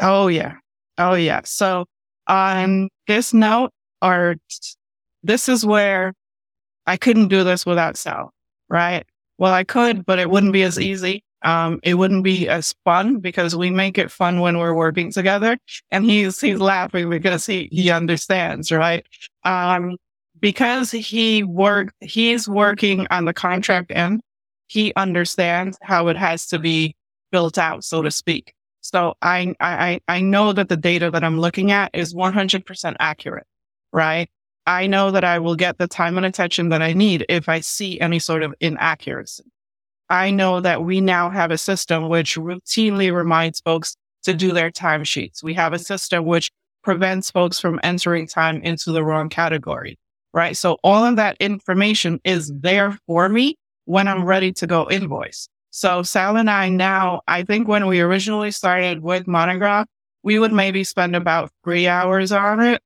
Oh 0.00 0.26
yeah. 0.26 0.54
Oh 0.98 1.14
yeah. 1.14 1.42
So 1.44 1.86
on 2.26 2.88
this 3.06 3.32
note, 3.32 3.70
or 4.02 4.36
this 5.22 5.48
is 5.48 5.64
where 5.64 6.14
I 6.86 6.96
couldn't 6.96 7.28
do 7.28 7.44
this 7.44 7.64
without 7.64 7.96
Sal, 7.96 8.32
right? 8.68 9.06
Well, 9.38 9.54
I 9.54 9.62
could, 9.62 10.04
but 10.04 10.18
it 10.18 10.30
wouldn't 10.30 10.52
be 10.52 10.64
as 10.64 10.80
easy. 10.80 11.22
Um, 11.42 11.80
it 11.82 11.94
wouldn't 11.94 12.24
be 12.24 12.48
as 12.48 12.74
fun 12.84 13.18
because 13.20 13.54
we 13.54 13.70
make 13.70 13.96
it 13.96 14.10
fun 14.10 14.40
when 14.40 14.58
we're 14.58 14.74
working 14.74 15.12
together. 15.12 15.56
And 15.90 16.04
he's, 16.04 16.40
he's 16.40 16.58
laughing 16.58 17.10
because 17.10 17.46
he, 17.46 17.68
he 17.70 17.90
understands, 17.90 18.72
right? 18.72 19.06
Um, 19.44 19.96
because 20.40 20.90
he 20.90 21.42
work, 21.44 21.92
he's 22.00 22.48
working 22.48 23.06
on 23.10 23.24
the 23.24 23.32
contract 23.32 23.90
end 23.90 24.20
he 24.68 24.92
understands 24.96 25.78
how 25.82 26.08
it 26.08 26.16
has 26.16 26.46
to 26.48 26.58
be 26.58 26.94
built 27.32 27.58
out, 27.58 27.84
so 27.84 28.02
to 28.02 28.10
speak. 28.10 28.54
So 28.80 29.14
I, 29.20 29.54
I, 29.60 30.00
I 30.08 30.20
know 30.20 30.52
that 30.52 30.68
the 30.68 30.76
data 30.76 31.10
that 31.10 31.24
I'm 31.24 31.40
looking 31.40 31.72
at 31.72 31.90
is 31.94 32.14
100% 32.14 32.96
accurate, 33.00 33.46
right? 33.92 34.30
I 34.66 34.86
know 34.86 35.10
that 35.10 35.24
I 35.24 35.38
will 35.38 35.56
get 35.56 35.78
the 35.78 35.88
time 35.88 36.16
and 36.16 36.26
attention 36.26 36.68
that 36.68 36.82
I 36.82 36.92
need 36.92 37.24
if 37.28 37.48
I 37.48 37.60
see 37.60 37.98
any 38.00 38.18
sort 38.18 38.42
of 38.42 38.54
inaccuracy. 38.60 39.44
I 40.10 40.30
know 40.30 40.60
that 40.60 40.84
we 40.84 41.00
now 41.00 41.30
have 41.30 41.50
a 41.50 41.58
system 41.58 42.08
which 42.08 42.36
routinely 42.36 43.14
reminds 43.14 43.60
folks 43.60 43.96
to 44.22 44.34
do 44.34 44.52
their 44.52 44.70
timesheets. 44.70 45.42
We 45.42 45.54
have 45.54 45.72
a 45.72 45.78
system 45.78 46.24
which 46.24 46.50
prevents 46.82 47.30
folks 47.30 47.58
from 47.58 47.80
entering 47.82 48.26
time 48.26 48.62
into 48.62 48.92
the 48.92 49.04
wrong 49.04 49.28
category, 49.28 49.98
right? 50.32 50.56
So 50.56 50.78
all 50.82 51.04
of 51.04 51.16
that 51.16 51.36
information 51.40 52.20
is 52.24 52.52
there 52.54 52.98
for 53.06 53.28
me 53.28 53.56
when 53.84 54.08
I'm 54.08 54.24
ready 54.24 54.52
to 54.54 54.66
go 54.66 54.88
invoice. 54.90 55.48
So 55.70 56.02
Sal 56.02 56.36
and 56.36 56.50
I 56.50 56.68
now, 56.68 57.20
I 57.28 57.42
think 57.42 57.68
when 57.68 57.86
we 57.86 58.00
originally 58.00 58.50
started 58.50 59.02
with 59.02 59.26
Monograph, 59.26 59.86
we 60.22 60.38
would 60.38 60.52
maybe 60.52 60.84
spend 60.84 61.14
about 61.14 61.50
three 61.64 61.86
hours 61.86 62.32
on 62.32 62.60
it. 62.60 62.82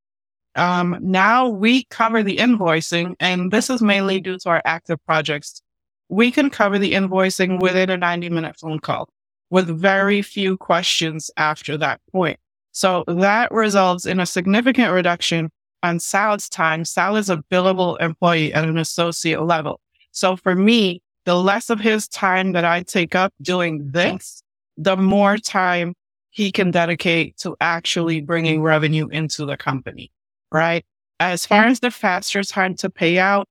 Um, 0.54 0.98
now 1.00 1.48
we 1.48 1.84
cover 1.84 2.22
the 2.22 2.36
invoicing 2.36 3.14
and 3.18 3.50
this 3.50 3.70
is 3.70 3.80
mainly 3.80 4.20
due 4.20 4.38
to 4.38 4.48
our 4.50 4.62
active 4.64 4.98
projects. 5.06 5.62
We 6.08 6.30
can 6.30 6.50
cover 6.50 6.78
the 6.78 6.92
invoicing 6.92 7.60
within 7.60 7.90
a 7.90 7.96
90 7.96 8.30
minute 8.30 8.56
phone 8.58 8.80
call 8.80 9.08
with 9.50 9.68
very 9.68 10.22
few 10.22 10.56
questions 10.56 11.30
after 11.36 11.76
that 11.76 12.00
point. 12.10 12.38
So 12.72 13.04
that 13.06 13.52
results 13.52 14.06
in 14.06 14.18
a 14.18 14.26
significant 14.26 14.92
reduction 14.92 15.50
on 15.82 16.00
Sal's 16.00 16.48
time. 16.48 16.84
Sal 16.84 17.16
is 17.16 17.28
a 17.28 17.44
billable 17.50 18.00
employee 18.00 18.52
at 18.54 18.64
an 18.64 18.78
associate 18.78 19.42
level. 19.42 19.80
So 20.12 20.36
for 20.36 20.54
me, 20.54 21.02
the 21.24 21.36
less 21.36 21.70
of 21.70 21.80
his 21.80 22.08
time 22.08 22.52
that 22.52 22.64
I 22.64 22.82
take 22.82 23.14
up 23.14 23.32
doing 23.42 23.90
this, 23.90 24.42
the 24.76 24.96
more 24.96 25.36
time 25.36 25.94
he 26.30 26.50
can 26.50 26.70
dedicate 26.70 27.36
to 27.38 27.54
actually 27.60 28.22
bringing 28.22 28.62
revenue 28.62 29.08
into 29.08 29.44
the 29.44 29.56
company, 29.56 30.10
right? 30.50 30.84
As 31.20 31.44
far 31.46 31.64
as 31.66 31.80
the 31.80 31.90
faster 31.90 32.42
time 32.42 32.74
to 32.76 32.90
pay 32.90 33.18
out, 33.18 33.46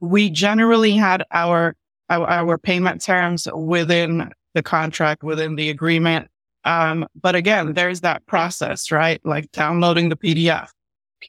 we 0.00 0.30
generally 0.30 0.92
had 0.92 1.24
our, 1.30 1.74
our, 2.08 2.26
our 2.26 2.58
payment 2.58 3.02
terms 3.02 3.48
within 3.54 4.32
the 4.54 4.62
contract, 4.62 5.22
within 5.22 5.56
the 5.56 5.70
agreement. 5.70 6.28
Um, 6.64 7.06
but 7.20 7.34
again, 7.34 7.74
there's 7.74 8.00
that 8.02 8.26
process, 8.26 8.90
right? 8.90 9.20
Like 9.24 9.50
downloading 9.52 10.08
the 10.08 10.16
PDF, 10.16 10.68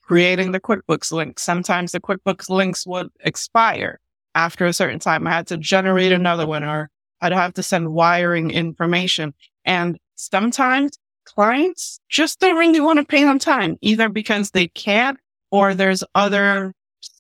creating 0.04 0.52
the 0.52 0.60
QuickBooks 0.60 1.12
link. 1.12 1.40
Sometimes 1.40 1.92
the 1.92 2.00
QuickBooks 2.00 2.50
links 2.50 2.86
would 2.86 3.10
expire 3.22 4.00
after 4.36 4.66
a 4.66 4.74
certain 4.74 5.00
time. 5.00 5.28
I 5.28 5.32
had 5.32 5.48
to 5.48 5.58
generate 5.58 6.12
another 6.12 6.48
one 6.48 6.64
or 6.64 6.90
I'd 7.22 7.32
have 7.32 7.54
to 7.56 7.64
send 7.64 7.94
wiring 7.94 8.52
information. 8.52 9.34
And 9.66 9.98
sometimes 10.16 10.98
clients 11.26 12.00
just 12.10 12.40
don't 12.40 12.58
really 12.58 12.80
want 12.80 13.00
to 13.00 13.06
pay 13.06 13.24
on 13.24 13.40
time, 13.40 13.78
either 13.82 14.10
because 14.10 14.52
they 14.52 14.68
can't 14.68 15.20
or 15.52 15.74
there's 15.74 16.04
other 16.16 16.74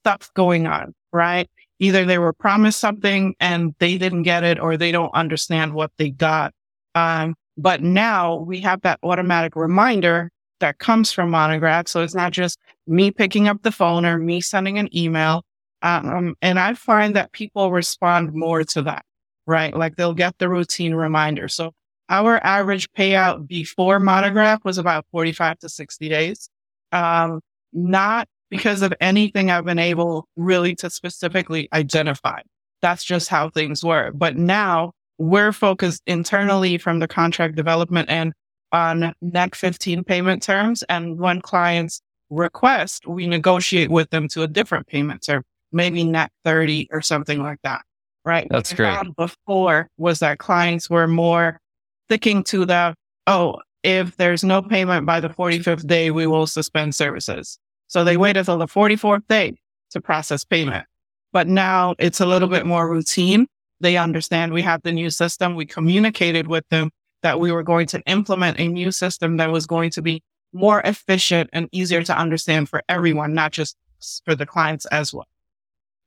stuff 0.09 0.31
going 0.33 0.65
on, 0.65 0.93
right? 1.13 1.49
Either 1.79 2.03
they 2.03 2.17
were 2.17 2.33
promised 2.33 2.79
something 2.79 3.35
and 3.39 3.75
they 3.79 3.97
didn't 3.97 4.23
get 4.23 4.43
it 4.43 4.59
or 4.59 4.75
they 4.75 4.91
don't 4.91 5.13
understand 5.13 5.73
what 5.73 5.91
they 5.97 6.09
got. 6.09 6.51
Um, 6.95 7.35
but 7.57 7.81
now 7.81 8.35
we 8.35 8.59
have 8.61 8.81
that 8.81 8.99
automatic 9.03 9.55
reminder 9.55 10.31
that 10.59 10.79
comes 10.79 11.11
from 11.11 11.29
Monograph. 11.29 11.87
So 11.87 12.01
it's 12.01 12.15
not 12.15 12.31
just 12.31 12.57
me 12.87 13.11
picking 13.11 13.47
up 13.47 13.61
the 13.61 13.71
phone 13.71 14.05
or 14.05 14.17
me 14.17 14.41
sending 14.41 14.77
an 14.77 14.89
email. 14.95 15.43
Um, 15.81 16.35
and 16.41 16.59
I 16.59 16.73
find 16.73 17.15
that 17.15 17.31
people 17.31 17.71
respond 17.71 18.33
more 18.33 18.63
to 18.63 18.81
that, 18.81 19.05
right? 19.45 19.75
Like 19.75 19.95
they'll 19.95 20.13
get 20.13 20.37
the 20.39 20.49
routine 20.49 20.95
reminder. 20.95 21.47
So 21.47 21.71
our 22.09 22.43
average 22.43 22.91
payout 22.91 23.47
before 23.47 23.99
Monograph 23.99 24.65
was 24.65 24.77
about 24.77 25.05
45 25.11 25.59
to 25.59 25.69
60 25.69 26.09
days. 26.09 26.49
Um, 26.91 27.39
not 27.71 28.27
because 28.49 28.81
of 28.81 28.93
anything 28.99 29.51
I've 29.51 29.65
been 29.65 29.79
able 29.79 30.27
really 30.35 30.75
to 30.75 30.89
specifically 30.89 31.69
identify. 31.73 32.41
That's 32.81 33.03
just 33.03 33.29
how 33.29 33.49
things 33.49 33.83
were. 33.83 34.11
But 34.13 34.37
now 34.37 34.93
we're 35.17 35.51
focused 35.51 36.01
internally 36.07 36.77
from 36.77 36.99
the 36.99 37.07
contract 37.07 37.55
development 37.55 38.09
and 38.09 38.33
on 38.71 39.13
net 39.21 39.55
15 39.55 40.03
payment 40.03 40.41
terms. 40.41 40.83
And 40.83 41.19
when 41.19 41.41
clients 41.41 42.01
request, 42.29 43.07
we 43.07 43.27
negotiate 43.27 43.89
with 43.89 44.09
them 44.11 44.27
to 44.29 44.43
a 44.43 44.47
different 44.47 44.87
payment 44.87 45.23
term, 45.25 45.43
maybe 45.71 46.03
net 46.03 46.31
30 46.45 46.87
or 46.91 47.01
something 47.01 47.41
like 47.41 47.59
that. 47.63 47.81
Right. 48.25 48.47
That's 48.49 48.73
great. 48.73 48.97
Before 49.17 49.87
was 49.97 50.19
that 50.19 50.39
clients 50.39 50.89
were 50.89 51.07
more 51.07 51.59
sticking 52.07 52.43
to 52.45 52.65
the, 52.65 52.93
oh, 53.27 53.57
if 53.83 54.15
there's 54.17 54.43
no 54.43 54.61
payment 54.61 55.05
by 55.05 55.19
the 55.19 55.29
45th 55.29 55.87
day, 55.87 56.11
we 56.11 56.27
will 56.27 56.47
suspend 56.47 56.95
services. 56.95 57.57
So 57.89 58.03
they 58.03 58.17
waited 58.17 58.41
until 58.41 58.59
the 58.59 58.67
44th 58.67 59.27
day 59.27 59.55
to 59.91 59.99
process 59.99 60.45
payment. 60.45 60.85
But 61.33 61.47
now 61.47 61.95
it's 61.99 62.21
a 62.21 62.25
little 62.25 62.47
bit 62.47 62.65
more 62.65 62.89
routine. 62.89 63.47
They 63.81 63.97
understand 63.97 64.53
we 64.53 64.61
have 64.61 64.81
the 64.83 64.91
new 64.91 65.09
system. 65.09 65.55
We 65.55 65.65
communicated 65.65 66.47
with 66.47 66.67
them 66.69 66.91
that 67.23 67.39
we 67.39 67.51
were 67.51 67.63
going 67.63 67.87
to 67.87 68.01
implement 68.01 68.59
a 68.59 68.67
new 68.67 68.91
system 68.91 69.37
that 69.37 69.51
was 69.51 69.65
going 69.65 69.89
to 69.91 70.01
be 70.01 70.21
more 70.53 70.81
efficient 70.81 71.49
and 71.51 71.67
easier 71.71 72.03
to 72.03 72.17
understand 72.17 72.69
for 72.69 72.81
everyone, 72.87 73.33
not 73.33 73.51
just 73.51 73.75
for 74.23 74.35
the 74.35 74.45
clients 74.45 74.85
as 74.87 75.13
well. 75.13 75.27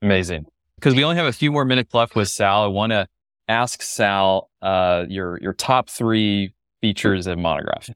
Amazing. 0.00 0.46
Because 0.76 0.94
we 0.94 1.04
only 1.04 1.16
have 1.16 1.26
a 1.26 1.32
few 1.32 1.52
more 1.52 1.64
minutes 1.64 1.94
left 1.94 2.14
with 2.14 2.28
Sal. 2.28 2.64
I 2.64 2.66
want 2.68 2.90
to 2.90 3.06
ask 3.48 3.82
Sal 3.82 4.50
uh, 4.62 5.04
your 5.08 5.38
your 5.40 5.52
top 5.52 5.90
three 5.90 6.54
features 6.80 7.26
of 7.26 7.38
Monograph. 7.38 7.90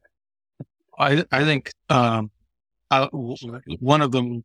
I 0.98 1.24
I 1.32 1.44
think 1.44 1.70
um, 1.88 2.30
I, 2.90 3.08
one 3.12 4.02
of 4.02 4.12
them 4.12 4.44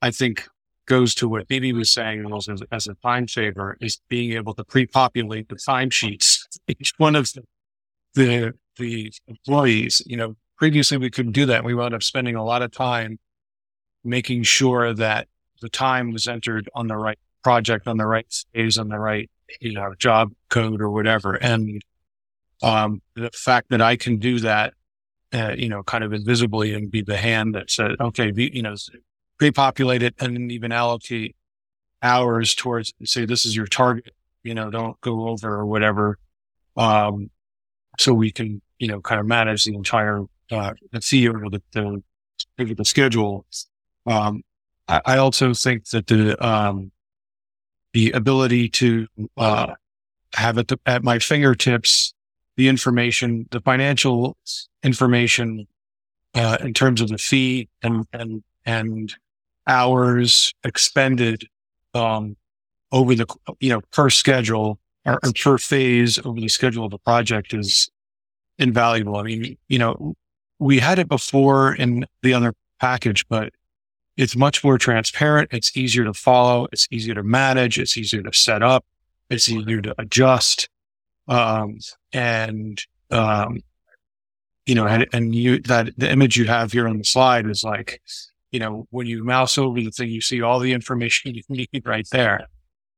I 0.00 0.10
think 0.10 0.48
goes 0.86 1.14
to 1.16 1.28
what 1.28 1.48
Bibi 1.48 1.72
was 1.72 1.90
saying 1.90 2.30
as, 2.34 2.62
as 2.70 2.86
a 2.86 2.94
time 2.94 3.26
saver 3.26 3.76
is 3.80 4.00
being 4.08 4.32
able 4.32 4.54
to 4.54 4.64
pre-populate 4.64 5.48
the 5.48 5.56
timesheets. 5.56 6.40
Each 6.68 6.92
one 6.98 7.16
of 7.16 7.32
the, 7.32 7.42
the 8.14 8.52
the 8.76 9.12
employees, 9.28 10.02
you 10.04 10.16
know, 10.16 10.36
previously 10.58 10.98
we 10.98 11.10
couldn't 11.10 11.32
do 11.32 11.46
that. 11.46 11.64
We 11.64 11.74
wound 11.74 11.94
up 11.94 12.02
spending 12.02 12.34
a 12.34 12.44
lot 12.44 12.62
of 12.62 12.72
time 12.72 13.18
making 14.02 14.42
sure 14.42 14.92
that 14.92 15.28
the 15.60 15.68
time 15.68 16.12
was 16.12 16.26
entered 16.28 16.68
on 16.74 16.88
the 16.88 16.96
right 16.96 17.18
project, 17.42 17.86
on 17.86 17.96
the 17.96 18.06
right 18.06 18.26
phase, 18.52 18.76
on 18.78 18.88
the 18.88 18.98
right 18.98 19.30
you 19.60 19.72
know, 19.72 19.94
job 19.98 20.32
code 20.48 20.80
or 20.80 20.90
whatever. 20.90 21.34
And, 21.34 21.82
um, 22.62 23.02
the 23.14 23.30
fact 23.30 23.68
that 23.70 23.80
I 23.80 23.96
can 23.96 24.18
do 24.18 24.40
that, 24.40 24.74
uh, 25.34 25.54
you 25.56 25.68
know, 25.68 25.82
kind 25.82 26.04
of 26.04 26.12
invisibly 26.12 26.74
and 26.74 26.90
be 26.90 27.02
the 27.02 27.16
hand 27.16 27.54
that 27.54 27.70
said, 27.70 27.92
okay, 28.00 28.32
you 28.36 28.62
know, 28.62 28.74
pre-populate 29.38 30.02
it 30.02 30.14
and 30.20 30.52
even 30.52 30.70
allocate 30.70 31.34
hours 32.02 32.54
towards 32.54 32.92
say, 33.04 33.24
this 33.24 33.44
is 33.44 33.56
your 33.56 33.66
target, 33.66 34.14
you 34.42 34.54
know, 34.54 34.70
don't 34.70 35.00
go 35.00 35.28
over 35.28 35.54
or 35.54 35.66
whatever. 35.66 36.18
Um, 36.76 37.30
so 37.98 38.12
we 38.14 38.30
can, 38.30 38.62
you 38.78 38.88
know, 38.88 39.00
kind 39.00 39.20
of 39.20 39.26
manage 39.26 39.64
the 39.64 39.74
entire, 39.74 40.22
uh, 40.50 40.72
over 40.92 41.50
the, 41.50 41.62
the, 41.72 42.02
the 42.74 42.84
schedule. 42.84 43.46
Um, 44.06 44.42
I, 44.86 45.00
I 45.04 45.16
also 45.18 45.54
think 45.54 45.88
that 45.88 46.06
the, 46.06 46.46
um, 46.46 46.92
the 47.92 48.12
ability 48.12 48.68
to 48.68 49.06
uh, 49.36 49.74
have 50.34 50.56
the, 50.56 50.78
at 50.86 51.02
my 51.02 51.18
fingertips 51.18 52.14
the 52.56 52.68
information, 52.68 53.48
the 53.50 53.60
financial 53.60 54.36
information 54.82 55.66
uh, 56.34 56.58
in 56.60 56.74
terms 56.74 57.00
of 57.00 57.08
the 57.08 57.18
fee 57.18 57.68
and 57.82 58.06
and 58.12 58.42
and 58.64 59.14
hours 59.66 60.52
expended 60.64 61.46
um, 61.94 62.36
over 62.92 63.14
the 63.14 63.26
you 63.60 63.70
know 63.70 63.80
per 63.92 64.10
schedule 64.10 64.78
or, 65.04 65.18
or 65.22 65.32
per 65.32 65.58
phase 65.58 66.18
over 66.24 66.40
the 66.40 66.48
schedule 66.48 66.84
of 66.84 66.90
the 66.90 66.98
project 66.98 67.54
is 67.54 67.90
invaluable. 68.58 69.16
I 69.16 69.22
mean, 69.22 69.58
you 69.68 69.78
know, 69.78 70.14
we 70.58 70.78
had 70.78 70.98
it 70.98 71.08
before 71.08 71.74
in 71.74 72.06
the 72.22 72.34
other 72.34 72.54
package, 72.80 73.26
but 73.28 73.52
it's 74.16 74.36
much 74.36 74.62
more 74.62 74.78
transparent. 74.78 75.50
It's 75.52 75.76
easier 75.76 76.04
to 76.04 76.14
follow. 76.14 76.68
It's 76.72 76.86
easier 76.90 77.14
to 77.14 77.22
manage. 77.22 77.78
It's 77.78 77.96
easier 77.96 78.22
to 78.22 78.32
set 78.32 78.62
up. 78.62 78.84
It's 79.28 79.48
easier 79.48 79.80
to 79.82 79.94
adjust. 79.98 80.68
Um, 81.28 81.78
and, 82.12 82.78
um, 83.10 83.60
you 84.66 84.74
know, 84.74 84.86
and, 84.86 85.06
and 85.12 85.34
you, 85.34 85.60
that 85.62 85.90
the 85.96 86.10
image 86.10 86.36
you 86.36 86.46
have 86.46 86.72
here 86.72 86.88
on 86.88 86.98
the 86.98 87.04
slide 87.04 87.48
is 87.48 87.64
like, 87.64 88.00
you 88.50 88.60
know, 88.60 88.86
when 88.90 89.06
you 89.06 89.24
mouse 89.24 89.58
over 89.58 89.80
the 89.80 89.90
thing, 89.90 90.08
you 90.08 90.20
see 90.20 90.42
all 90.42 90.58
the 90.58 90.72
information 90.72 91.34
you 91.34 91.42
need 91.48 91.82
right 91.84 92.06
there. 92.12 92.46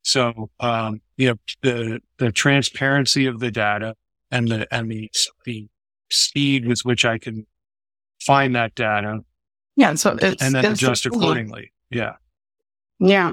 So, 0.03 0.51
um, 0.61 1.01
you 1.17 1.29
know, 1.29 1.37
the, 1.63 2.01
the 2.19 2.31
transparency 2.31 3.27
of 3.27 3.41
the 3.41 3.51
data 3.51 3.95
and 4.31 4.49
the, 4.49 4.73
and 4.73 4.91
the, 4.91 5.11
the 5.45 5.69
speed 6.11 6.67
with 6.67 6.81
which 6.83 7.05
I 7.05 7.19
can 7.19 7.47
find 8.21 8.55
that 8.55 8.75
data 8.75 9.21
yeah. 9.77 9.95
So 9.95 10.17
it's, 10.21 10.43
and 10.43 10.55
then 10.55 10.65
it's 10.65 10.83
adjust 10.83 11.07
accordingly. 11.07 11.73
Yeah. 11.91 12.15
Yeah. 12.99 13.33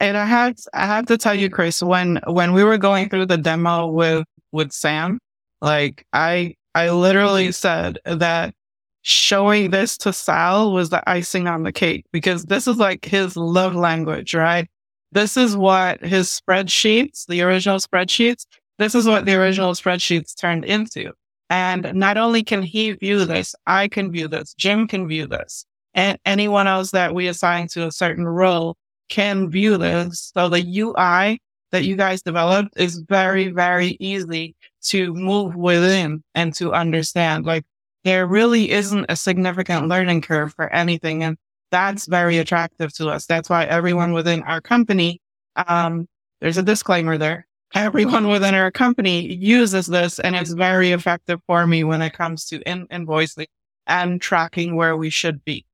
And 0.00 0.16
I 0.16 0.24
had, 0.24 0.58
I 0.72 0.86
have 0.86 1.06
to 1.06 1.18
tell 1.18 1.34
you, 1.34 1.48
mm. 1.50 1.52
Chris, 1.52 1.82
when, 1.82 2.20
when 2.26 2.52
we 2.52 2.64
were 2.64 2.78
going 2.78 3.08
through 3.08 3.26
the 3.26 3.36
demo 3.36 3.86
with, 3.86 4.24
with 4.50 4.72
Sam, 4.72 5.18
like 5.60 6.06
I, 6.12 6.54
I 6.74 6.90
literally 6.90 7.48
mm-hmm. 7.48 7.52
said 7.52 7.98
that 8.04 8.54
showing 9.02 9.70
this 9.70 9.96
to 9.98 10.12
Sal 10.12 10.72
was 10.72 10.90
the 10.90 11.08
icing 11.08 11.46
on 11.46 11.62
the 11.62 11.72
cake 11.72 12.06
because 12.12 12.44
this 12.44 12.66
is 12.66 12.76
like 12.76 13.04
his 13.04 13.36
love 13.36 13.74
language, 13.74 14.34
right? 14.34 14.68
This 15.12 15.36
is 15.36 15.56
what 15.56 16.00
his 16.00 16.28
spreadsheets, 16.28 17.26
the 17.26 17.42
original 17.42 17.78
spreadsheets, 17.78 18.46
this 18.78 18.94
is 18.94 19.06
what 19.06 19.26
the 19.26 19.32
mm-hmm. 19.32 19.40
original 19.40 19.72
spreadsheets 19.72 20.34
turned 20.34 20.64
into. 20.64 21.12
And 21.50 21.92
not 21.94 22.16
only 22.16 22.44
can 22.44 22.62
he 22.62 22.92
view 22.92 23.24
this, 23.24 23.54
I 23.66 23.88
can 23.88 24.12
view 24.12 24.28
this, 24.28 24.54
Jim 24.54 24.86
can 24.86 25.08
view 25.08 25.26
this, 25.26 25.66
and 25.94 26.16
anyone 26.24 26.68
else 26.68 26.92
that 26.92 27.12
we 27.12 27.26
assign 27.26 27.66
to 27.68 27.86
a 27.86 27.92
certain 27.92 28.26
role 28.26 28.76
can 29.10 29.50
view 29.50 29.76
this. 29.76 30.32
So 30.34 30.48
the 30.48 30.62
UI 30.62 31.40
that 31.72 31.84
you 31.84 31.96
guys 31.96 32.22
developed 32.22 32.70
is 32.76 33.04
very, 33.08 33.48
very 33.48 33.96
easy 34.00 34.54
to 34.84 35.12
move 35.12 35.54
within 35.54 36.24
and 36.34 36.54
to 36.54 36.72
understand. 36.72 37.44
Like 37.44 37.64
there 38.04 38.26
really 38.26 38.70
isn't 38.70 39.06
a 39.08 39.16
significant 39.16 39.88
learning 39.88 40.22
curve 40.22 40.54
for 40.54 40.72
anything. 40.72 41.22
And 41.22 41.36
that's 41.70 42.06
very 42.06 42.38
attractive 42.38 42.92
to 42.94 43.10
us. 43.10 43.26
That's 43.26 43.50
why 43.50 43.66
everyone 43.66 44.12
within 44.12 44.42
our 44.44 44.60
company, 44.60 45.20
um, 45.54 46.08
there's 46.40 46.58
a 46.58 46.62
disclaimer 46.62 47.18
there 47.18 47.46
everyone 47.74 48.28
within 48.28 48.54
our 48.54 48.70
company 48.70 49.32
uses 49.34 49.86
this 49.86 50.18
and 50.18 50.34
it's 50.34 50.52
very 50.52 50.92
effective 50.92 51.40
for 51.46 51.66
me 51.66 51.84
when 51.84 52.02
it 52.02 52.12
comes 52.12 52.44
to 52.46 52.60
in- 52.68 52.86
invoicing 52.88 53.46
and 53.86 54.20
tracking 54.20 54.76
where 54.76 54.96
we 54.96 55.10
should 55.10 55.44
be. 55.44 55.64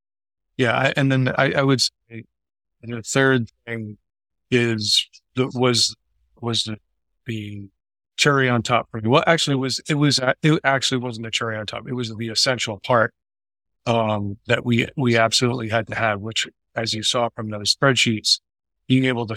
Yeah. 0.56 0.92
And 0.96 1.10
then 1.12 1.32
I, 1.36 1.52
I 1.52 1.62
would 1.62 1.80
say 1.80 2.24
the 2.86 3.02
third 3.02 3.50
thing 3.66 3.98
is 4.50 5.08
the, 5.34 5.50
was, 5.54 5.94
was 6.40 6.64
the, 6.64 6.78
the 7.26 7.68
cherry 8.16 8.48
on 8.48 8.62
top 8.62 8.90
for 8.90 9.00
me. 9.00 9.08
Well, 9.08 9.24
actually 9.26 9.54
it 9.54 9.60
was, 9.60 9.80
it 9.88 9.94
was, 9.94 10.20
it 10.42 10.60
actually 10.64 10.98
wasn't 10.98 11.26
the 11.26 11.30
cherry 11.30 11.56
on 11.56 11.66
top. 11.66 11.88
It 11.88 11.94
was 11.94 12.14
the 12.14 12.28
essential 12.28 12.78
part, 12.80 13.12
um, 13.86 14.38
that 14.46 14.64
we, 14.64 14.88
we 14.96 15.16
absolutely 15.16 15.68
had 15.68 15.86
to 15.88 15.94
have, 15.94 16.20
which 16.20 16.48
as 16.74 16.94
you 16.94 17.02
saw 17.02 17.28
from 17.34 17.50
those 17.50 17.74
spreadsheets, 17.74 18.40
being 18.86 19.04
able 19.04 19.26
to 19.26 19.36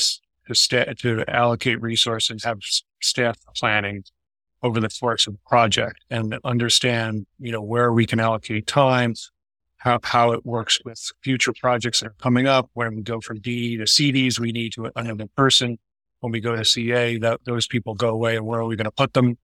to, 0.49 0.55
sta- 0.55 0.93
to 0.97 1.23
allocate 1.29 1.81
resources, 1.81 2.43
have 2.43 2.59
staff 3.01 3.37
planning 3.55 4.03
over 4.63 4.79
the 4.79 4.89
course 4.89 5.27
of 5.27 5.33
the 5.33 5.39
project 5.47 6.03
and 6.09 6.37
understand, 6.43 7.25
you 7.39 7.51
know, 7.51 7.61
where 7.61 7.93
we 7.93 8.05
can 8.05 8.19
allocate 8.19 8.67
time, 8.67 9.13
how, 9.79 9.99
how 10.03 10.31
it 10.31 10.45
works 10.45 10.79
with 10.85 11.01
future 11.23 11.53
projects 11.53 12.01
that 12.01 12.07
are 12.07 12.15
coming 12.21 12.47
up. 12.47 12.69
When 12.73 12.97
we 12.97 13.01
go 13.01 13.19
from 13.21 13.39
D 13.39 13.77
to 13.77 13.83
CDs, 13.83 14.39
we 14.39 14.51
need 14.51 14.73
to 14.73 14.91
another 14.95 15.27
person. 15.35 15.79
When 16.19 16.31
we 16.31 16.41
go 16.41 16.55
to 16.55 16.65
CA, 16.65 17.17
that 17.19 17.39
those 17.45 17.65
people 17.65 17.95
go 17.95 18.09
away 18.09 18.35
and 18.35 18.45
where 18.45 18.59
are 18.59 18.65
we 18.65 18.75
going 18.75 18.85
to 18.85 18.91
put 18.91 19.13
them? 19.13 19.37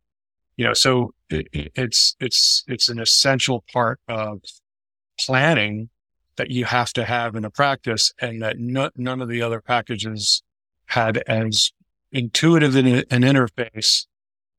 You 0.58 0.66
know, 0.66 0.74
so 0.74 1.14
it, 1.30 1.48
it's, 1.54 2.16
it's, 2.20 2.64
it's 2.68 2.90
an 2.90 3.00
essential 3.00 3.64
part 3.72 4.00
of 4.10 4.42
planning 5.20 5.90
that 6.36 6.52
you 6.52 6.66
have 6.66 6.92
to 6.94 7.06
have 7.06 7.36
in 7.36 7.46
a 7.46 7.50
practice 7.50 8.14
and 8.20 8.42
that 8.42 8.60
no, 8.60 8.90
none 8.98 9.22
of 9.22 9.30
the 9.30 9.42
other 9.42 9.62
packages 9.62 10.44
had 10.88 11.18
as 11.28 11.72
intuitive 12.12 12.76
an, 12.76 12.88
an 12.88 13.22
interface 13.22 14.06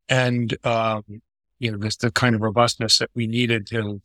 and, 0.09 0.57
um, 0.65 1.03
you 1.59 1.71
know, 1.71 1.79
this, 1.79 1.97
the 1.97 2.11
kind 2.11 2.35
of 2.35 2.41
robustness 2.41 2.99
that 2.99 3.11
we 3.15 3.27
needed 3.27 3.67
to, 3.67 4.01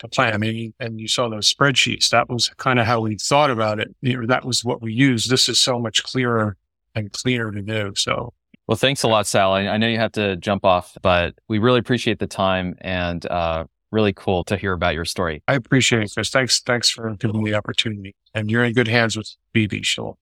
to 0.00 0.08
plan. 0.08 0.34
I 0.34 0.38
mean, 0.38 0.74
and 0.80 1.00
you 1.00 1.08
saw 1.08 1.28
those 1.28 1.52
spreadsheets. 1.52 2.10
That 2.10 2.28
was 2.28 2.48
kind 2.56 2.78
of 2.78 2.86
how 2.86 3.00
we 3.00 3.16
thought 3.16 3.50
about 3.50 3.78
it. 3.80 3.94
You 4.00 4.20
know, 4.20 4.26
that 4.26 4.44
was 4.44 4.64
what 4.64 4.82
we 4.82 4.92
used. 4.92 5.30
This 5.30 5.48
is 5.48 5.60
so 5.60 5.78
much 5.78 6.02
clearer 6.02 6.56
and 6.94 7.12
cleaner 7.12 7.50
to 7.52 7.62
do. 7.62 7.92
So 7.94 8.32
Well, 8.66 8.76
thanks 8.76 9.02
a 9.02 9.08
lot, 9.08 9.26
Sal. 9.26 9.52
I, 9.52 9.68
I 9.68 9.76
know 9.76 9.86
you 9.86 9.98
have 9.98 10.12
to 10.12 10.36
jump 10.36 10.64
off, 10.64 10.96
but 11.02 11.34
we 11.48 11.58
really 11.58 11.78
appreciate 11.78 12.18
the 12.18 12.26
time 12.26 12.74
and 12.80 13.24
uh, 13.26 13.64
really 13.92 14.12
cool 14.12 14.44
to 14.44 14.56
hear 14.56 14.72
about 14.72 14.94
your 14.94 15.04
story. 15.04 15.42
I 15.48 15.54
appreciate 15.54 16.02
it, 16.02 16.10
Chris. 16.12 16.30
Thanks, 16.30 16.60
thanks 16.60 16.90
for 16.90 17.14
giving 17.16 17.42
me 17.42 17.50
the 17.50 17.56
opportunity. 17.56 18.14
And 18.34 18.50
you're 18.50 18.64
in 18.64 18.72
good 18.72 18.88
hands 18.88 19.16
with 19.16 19.30
Phoebe. 19.52 19.82
She'll, 19.82 20.18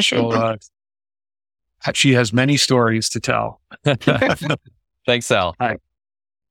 she'll 0.00 0.32
uh, 0.32 0.56
she 1.94 2.12
has 2.12 2.32
many 2.32 2.56
stories 2.56 3.08
to 3.10 3.20
tell. 3.20 3.60
thanks, 5.06 5.26
Sal. 5.26 5.54
Hi. 5.60 5.76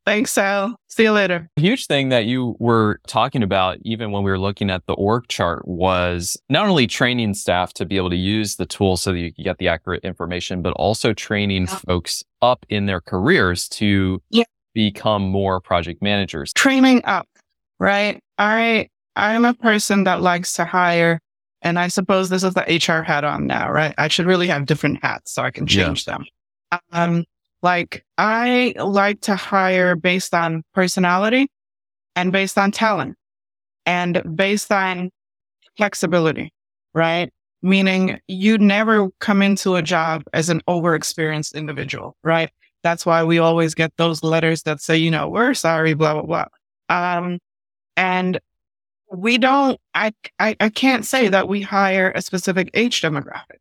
Thanks, 0.07 0.31
Sal. 0.31 0.79
See 0.87 1.03
you 1.03 1.11
later. 1.11 1.49
A 1.57 1.59
huge 1.59 1.87
thing 1.87 2.07
that 2.09 2.23
you 2.23 2.55
were 2.59 3.01
talking 3.07 3.43
about, 3.43 3.77
even 3.81 4.13
when 4.13 4.23
we 4.23 4.31
were 4.31 4.39
looking 4.39 4.69
at 4.69 4.85
the 4.85 4.93
org 4.93 5.27
chart, 5.27 5.67
was 5.67 6.37
not 6.47 6.65
only 6.65 6.87
training 6.87 7.33
staff 7.33 7.73
to 7.73 7.85
be 7.85 7.97
able 7.97 8.11
to 8.11 8.15
use 8.15 8.55
the 8.55 8.65
tool 8.65 8.95
so 8.95 9.11
that 9.11 9.19
you 9.19 9.33
can 9.33 9.43
get 9.43 9.57
the 9.57 9.67
accurate 9.67 10.05
information, 10.05 10.61
but 10.61 10.71
also 10.77 11.11
training 11.11 11.63
yeah. 11.63 11.79
folks 11.85 12.23
up 12.41 12.65
in 12.69 12.85
their 12.85 13.01
careers 13.01 13.67
to 13.67 14.21
yeah. 14.29 14.45
become 14.73 15.23
more 15.23 15.59
project 15.59 16.01
managers. 16.01 16.53
Training 16.53 17.01
up, 17.03 17.27
right? 17.77 18.21
I 18.37 18.87
I'm 19.17 19.43
a 19.43 19.55
person 19.55 20.05
that 20.05 20.21
likes 20.21 20.53
to 20.53 20.63
hire, 20.63 21.19
and 21.61 21.77
I 21.77 21.89
suppose 21.89 22.29
this 22.29 22.45
is 22.45 22.53
the 22.53 22.61
HR 22.61 23.03
hat 23.03 23.25
on 23.25 23.45
now, 23.45 23.69
right? 23.69 23.93
I 23.97 24.07
should 24.07 24.25
really 24.25 24.47
have 24.47 24.67
different 24.67 25.03
hats 25.03 25.33
so 25.33 25.43
I 25.43 25.51
can 25.51 25.67
change 25.67 26.07
yeah. 26.07 26.13
them. 26.13 26.25
Um, 26.93 27.25
like 27.61 28.05
I 28.17 28.73
like 28.77 29.21
to 29.21 29.35
hire 29.35 29.95
based 29.95 30.33
on 30.33 30.63
personality 30.73 31.49
and 32.15 32.31
based 32.31 32.57
on 32.57 32.71
talent 32.71 33.15
and 33.85 34.21
based 34.35 34.71
on 34.71 35.09
flexibility, 35.77 36.53
right? 36.93 37.31
Meaning 37.61 38.19
you 38.27 38.57
never 38.57 39.09
come 39.19 39.41
into 39.41 39.75
a 39.75 39.81
job 39.81 40.23
as 40.33 40.49
an 40.49 40.61
overexperienced 40.67 41.55
individual, 41.55 42.15
right? 42.23 42.51
That's 42.83 43.05
why 43.05 43.23
we 43.23 43.39
always 43.39 43.73
get 43.73 43.91
those 43.97 44.23
letters 44.23 44.63
that 44.63 44.81
say, 44.81 44.97
you 44.97 45.11
know, 45.11 45.27
we're 45.27 45.53
sorry, 45.53 45.93
blah, 45.93 46.13
blah, 46.21 46.23
blah. 46.23 46.45
Um, 46.89 47.39
and 47.95 48.39
we 49.11 49.37
don't, 49.37 49.79
I, 49.93 50.13
I, 50.39 50.55
I 50.59 50.69
can't 50.69 51.05
say 51.05 51.29
that 51.29 51.47
we 51.47 51.61
hire 51.61 52.11
a 52.13 52.21
specific 52.21 52.69
age 52.73 53.01
demographic, 53.01 53.59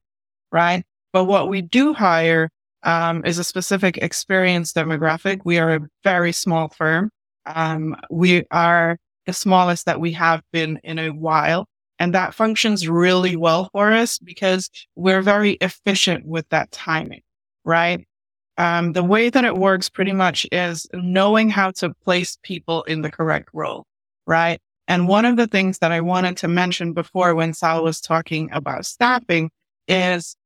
right? 0.52 0.84
But 1.12 1.24
what 1.24 1.48
we 1.48 1.62
do 1.62 1.94
hire 1.94 2.50
um, 2.86 3.22
is 3.26 3.38
a 3.38 3.44
specific 3.44 3.98
experience 3.98 4.72
demographic. 4.72 5.40
We 5.44 5.58
are 5.58 5.74
a 5.74 5.80
very 6.04 6.32
small 6.32 6.68
firm. 6.68 7.10
Um, 7.44 7.96
we 8.10 8.44
are 8.52 8.96
the 9.26 9.32
smallest 9.32 9.86
that 9.86 10.00
we 10.00 10.12
have 10.12 10.42
been 10.52 10.78
in 10.84 10.98
a 10.98 11.10
while. 11.10 11.66
And 11.98 12.14
that 12.14 12.34
functions 12.34 12.88
really 12.88 13.36
well 13.36 13.68
for 13.72 13.92
us 13.92 14.18
because 14.18 14.70
we're 14.94 15.22
very 15.22 15.52
efficient 15.60 16.26
with 16.26 16.48
that 16.50 16.70
timing, 16.70 17.22
right? 17.64 18.06
Um, 18.56 18.92
the 18.92 19.02
way 19.02 19.30
that 19.30 19.44
it 19.44 19.56
works 19.56 19.88
pretty 19.88 20.12
much 20.12 20.46
is 20.52 20.86
knowing 20.94 21.50
how 21.50 21.72
to 21.72 21.92
place 22.04 22.38
people 22.42 22.84
in 22.84 23.02
the 23.02 23.10
correct 23.10 23.48
role, 23.52 23.84
right? 24.26 24.60
And 24.88 25.08
one 25.08 25.24
of 25.24 25.36
the 25.36 25.46
things 25.48 25.78
that 25.78 25.90
I 25.90 26.00
wanted 26.00 26.36
to 26.38 26.48
mention 26.48 26.92
before 26.92 27.34
when 27.34 27.52
Sal 27.52 27.82
was 27.82 28.00
talking 28.00 28.48
about 28.52 28.86
staffing 28.86 29.50
is 29.88 30.36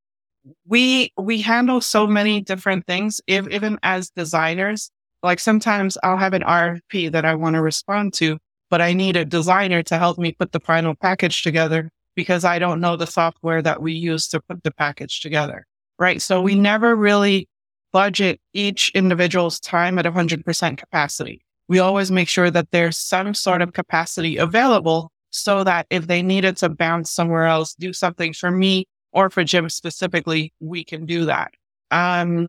we 0.67 1.13
we 1.19 1.41
handle 1.41 1.81
so 1.81 2.07
many 2.07 2.41
different 2.41 2.87
things 2.87 3.21
if, 3.27 3.49
even 3.49 3.79
as 3.83 4.11
designers. 4.11 4.91
Like 5.23 5.39
sometimes 5.39 5.99
i'll 6.03 6.17
have 6.17 6.33
an 6.33 6.41
rfp 6.43 7.13
that 7.13 7.27
i 7.27 7.35
want 7.35 7.55
to 7.55 7.61
respond 7.61 8.15
to 8.15 8.39
but 8.71 8.81
i 8.81 8.95
need 8.95 9.17
a 9.17 9.25
designer 9.27 9.83
to 9.83 9.99
help 9.99 10.17
me 10.17 10.33
put 10.33 10.53
the 10.53 10.61
final 10.61 10.95
package 10.95 11.43
together 11.43 11.91
because 12.17 12.43
i 12.43 12.59
don't 12.59 12.81
know 12.81 12.97
the 12.97 13.07
software 13.07 13.61
that 13.61 13.83
we 13.83 13.93
use 13.93 14.29
to 14.29 14.41
put 14.41 14.63
the 14.63 14.71
package 14.71 15.21
together 15.21 15.67
right? 16.01 16.21
So 16.21 16.41
we 16.41 16.57
never 16.57 16.97
really 16.97 17.47
budget 17.93 18.41
each 18.55 18.91
individual's 18.95 19.61
time 19.61 19.99
at 19.99 20.07
100% 20.07 20.79
capacity. 20.79 21.43
We 21.69 21.79
always 21.79 22.11
make 22.11 22.29
sure 22.29 22.51
that 22.51 22.71
there's 22.73 22.97
some 22.97 23.35
sort 23.35 23.63
of 23.63 23.75
capacity 23.75 24.37
available 24.39 25.13
so 25.29 25.63
that 25.63 25.87
if 25.91 26.09
they 26.09 26.23
needed 26.23 26.57
to 26.57 26.69
bounce 26.69 27.13
somewhere 27.13 27.47
else 27.47 27.75
do 27.75 27.93
something 27.93 28.33
for 28.33 28.51
me 28.51 28.87
or 29.12 29.31
for 29.31 29.44
Jim 29.44 29.68
specifically, 29.68 30.53
we 30.61 30.85
can 30.85 31.07
do 31.07 31.25
that. 31.27 31.53
Um, 31.90 32.46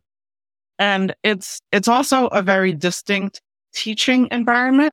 and 0.78 1.14
it's, 1.22 1.60
it's 1.72 1.88
also 1.88 2.26
a 2.28 2.42
very 2.42 2.72
distinct 2.72 3.40
teaching 3.74 4.28
environment. 4.30 4.92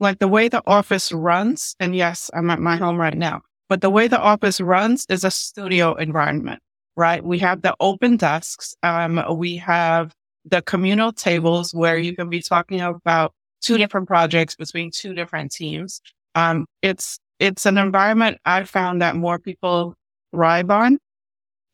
Like 0.00 0.18
the 0.18 0.28
way 0.28 0.48
the 0.48 0.62
office 0.66 1.12
runs, 1.12 1.76
and 1.78 1.94
yes, 1.94 2.30
I'm 2.34 2.50
at 2.50 2.58
my 2.58 2.76
home 2.76 2.96
right 2.96 3.16
now, 3.16 3.42
but 3.68 3.80
the 3.80 3.90
way 3.90 4.08
the 4.08 4.20
office 4.20 4.60
runs 4.60 5.06
is 5.08 5.24
a 5.24 5.30
studio 5.30 5.94
environment, 5.94 6.60
right? 6.96 7.24
We 7.24 7.38
have 7.38 7.62
the 7.62 7.74
open 7.78 8.16
desks. 8.16 8.74
Um, 8.82 9.22
we 9.36 9.56
have 9.56 10.12
the 10.44 10.62
communal 10.62 11.12
tables 11.12 11.72
where 11.72 11.96
you 11.96 12.14
can 12.14 12.28
be 12.28 12.42
talking 12.42 12.80
about 12.80 13.32
two 13.62 13.78
different 13.78 14.08
projects 14.08 14.56
between 14.56 14.90
two 14.90 15.14
different 15.14 15.52
teams. 15.52 16.02
Um, 16.34 16.66
it's, 16.82 17.18
it's 17.38 17.64
an 17.64 17.78
environment 17.78 18.38
I 18.44 18.64
found 18.64 19.00
that 19.00 19.16
more 19.16 19.38
people 19.38 19.94
thrive 20.32 20.70
on 20.70 20.98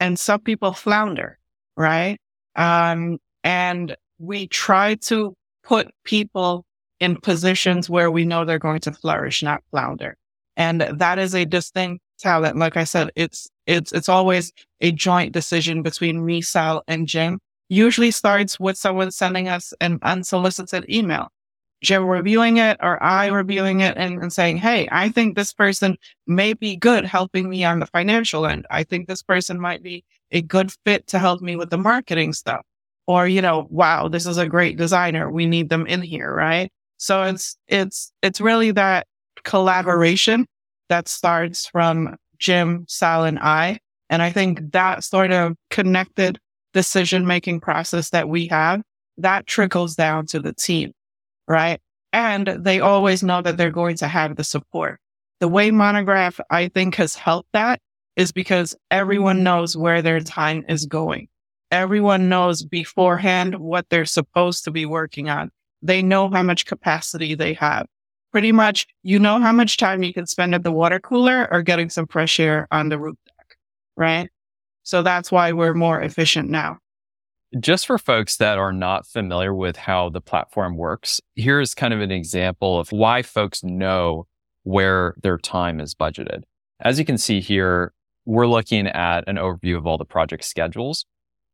and 0.00 0.18
some 0.18 0.40
people 0.40 0.72
flounder, 0.72 1.38
right? 1.76 2.18
Um, 2.56 3.18
and 3.44 3.96
we 4.18 4.48
try 4.48 4.96
to 4.96 5.34
put 5.62 5.88
people 6.04 6.64
in 6.98 7.16
positions 7.16 7.88
where 7.88 8.10
we 8.10 8.24
know 8.24 8.44
they're 8.44 8.58
going 8.58 8.80
to 8.80 8.92
flourish, 8.92 9.42
not 9.42 9.62
flounder. 9.70 10.16
And 10.56 10.80
that 10.80 11.18
is 11.18 11.34
a 11.34 11.46
distinct 11.46 12.02
talent. 12.18 12.56
Like 12.56 12.76
I 12.76 12.84
said, 12.84 13.10
it's, 13.14 13.48
it's, 13.66 13.92
it's 13.92 14.08
always 14.08 14.52
a 14.80 14.92
joint 14.92 15.32
decision 15.32 15.82
between 15.82 16.24
me, 16.24 16.42
Sal, 16.42 16.82
and 16.88 17.06
Jim. 17.06 17.38
Usually 17.68 18.10
starts 18.10 18.58
with 18.58 18.76
someone 18.76 19.10
sending 19.12 19.48
us 19.48 19.72
an 19.80 20.00
unsolicited 20.02 20.84
email. 20.90 21.28
Jim 21.82 22.04
reviewing 22.04 22.58
it 22.58 22.76
or 22.80 23.02
I 23.02 23.26
reviewing 23.26 23.80
it 23.80 23.96
and, 23.96 24.20
and, 24.22 24.32
saying, 24.32 24.58
Hey, 24.58 24.88
I 24.92 25.08
think 25.08 25.34
this 25.34 25.52
person 25.52 25.96
may 26.26 26.52
be 26.52 26.76
good 26.76 27.04
helping 27.04 27.48
me 27.48 27.64
on 27.64 27.80
the 27.80 27.86
financial 27.86 28.46
end. 28.46 28.66
I 28.70 28.84
think 28.84 29.08
this 29.08 29.22
person 29.22 29.60
might 29.60 29.82
be 29.82 30.04
a 30.30 30.42
good 30.42 30.72
fit 30.84 31.06
to 31.08 31.18
help 31.18 31.40
me 31.40 31.56
with 31.56 31.70
the 31.70 31.78
marketing 31.78 32.32
stuff. 32.32 32.64
Or, 33.06 33.26
you 33.26 33.42
know, 33.42 33.66
wow, 33.70 34.08
this 34.08 34.26
is 34.26 34.36
a 34.36 34.46
great 34.48 34.76
designer. 34.76 35.30
We 35.30 35.46
need 35.46 35.70
them 35.70 35.86
in 35.86 36.02
here. 36.02 36.32
Right. 36.32 36.70
So 36.98 37.22
it's, 37.22 37.56
it's, 37.66 38.12
it's 38.22 38.40
really 38.40 38.72
that 38.72 39.06
collaboration 39.42 40.46
that 40.90 41.08
starts 41.08 41.66
from 41.66 42.16
Jim, 42.38 42.84
Sal 42.88 43.24
and 43.24 43.38
I. 43.38 43.78
And 44.10 44.22
I 44.22 44.30
think 44.30 44.72
that 44.72 45.02
sort 45.02 45.32
of 45.32 45.56
connected 45.70 46.38
decision 46.74 47.26
making 47.26 47.60
process 47.60 48.10
that 48.10 48.28
we 48.28 48.46
have 48.48 48.82
that 49.18 49.46
trickles 49.46 49.94
down 49.94 50.26
to 50.26 50.40
the 50.40 50.52
team 50.52 50.92
right? 51.50 51.80
And 52.12 52.46
they 52.46 52.80
always 52.80 53.22
know 53.22 53.42
that 53.42 53.56
they're 53.56 53.70
going 53.70 53.96
to 53.96 54.08
have 54.08 54.36
the 54.36 54.44
support. 54.44 55.00
The 55.40 55.48
way 55.48 55.70
Monograph, 55.70 56.40
I 56.48 56.68
think, 56.68 56.94
has 56.94 57.16
helped 57.16 57.48
that 57.52 57.80
is 58.16 58.30
because 58.32 58.76
everyone 58.90 59.42
knows 59.42 59.76
where 59.76 60.00
their 60.00 60.20
time 60.20 60.64
is 60.68 60.86
going. 60.86 61.28
Everyone 61.72 62.28
knows 62.28 62.64
beforehand 62.64 63.56
what 63.58 63.86
they're 63.90 64.04
supposed 64.04 64.64
to 64.64 64.70
be 64.70 64.86
working 64.86 65.28
on. 65.28 65.50
They 65.82 66.02
know 66.02 66.30
how 66.30 66.42
much 66.42 66.66
capacity 66.66 67.34
they 67.34 67.54
have. 67.54 67.86
Pretty 68.32 68.52
much, 68.52 68.86
you 69.02 69.18
know 69.18 69.40
how 69.40 69.52
much 69.52 69.76
time 69.76 70.02
you 70.02 70.12
can 70.12 70.26
spend 70.26 70.54
at 70.54 70.62
the 70.62 70.72
water 70.72 71.00
cooler 71.00 71.48
or 71.50 71.62
getting 71.62 71.90
some 71.90 72.06
fresh 72.06 72.38
air 72.38 72.68
on 72.70 72.90
the 72.90 72.98
roof 72.98 73.16
deck, 73.26 73.56
right? 73.96 74.28
So 74.84 75.02
that's 75.02 75.32
why 75.32 75.52
we're 75.52 75.74
more 75.74 76.00
efficient 76.00 76.48
now. 76.48 76.78
Just 77.58 77.86
for 77.86 77.98
folks 77.98 78.36
that 78.36 78.58
are 78.58 78.72
not 78.72 79.08
familiar 79.08 79.52
with 79.52 79.76
how 79.76 80.08
the 80.08 80.20
platform 80.20 80.76
works, 80.76 81.20
here's 81.34 81.74
kind 81.74 81.92
of 81.92 82.00
an 82.00 82.12
example 82.12 82.78
of 82.78 82.92
why 82.92 83.22
folks 83.22 83.64
know 83.64 84.28
where 84.62 85.14
their 85.22 85.36
time 85.36 85.80
is 85.80 85.92
budgeted. 85.92 86.44
As 86.78 87.00
you 87.00 87.04
can 87.04 87.18
see 87.18 87.40
here, 87.40 87.92
we're 88.24 88.46
looking 88.46 88.86
at 88.86 89.24
an 89.26 89.34
overview 89.34 89.76
of 89.76 89.84
all 89.84 89.98
the 89.98 90.04
project 90.04 90.44
schedules, 90.44 91.06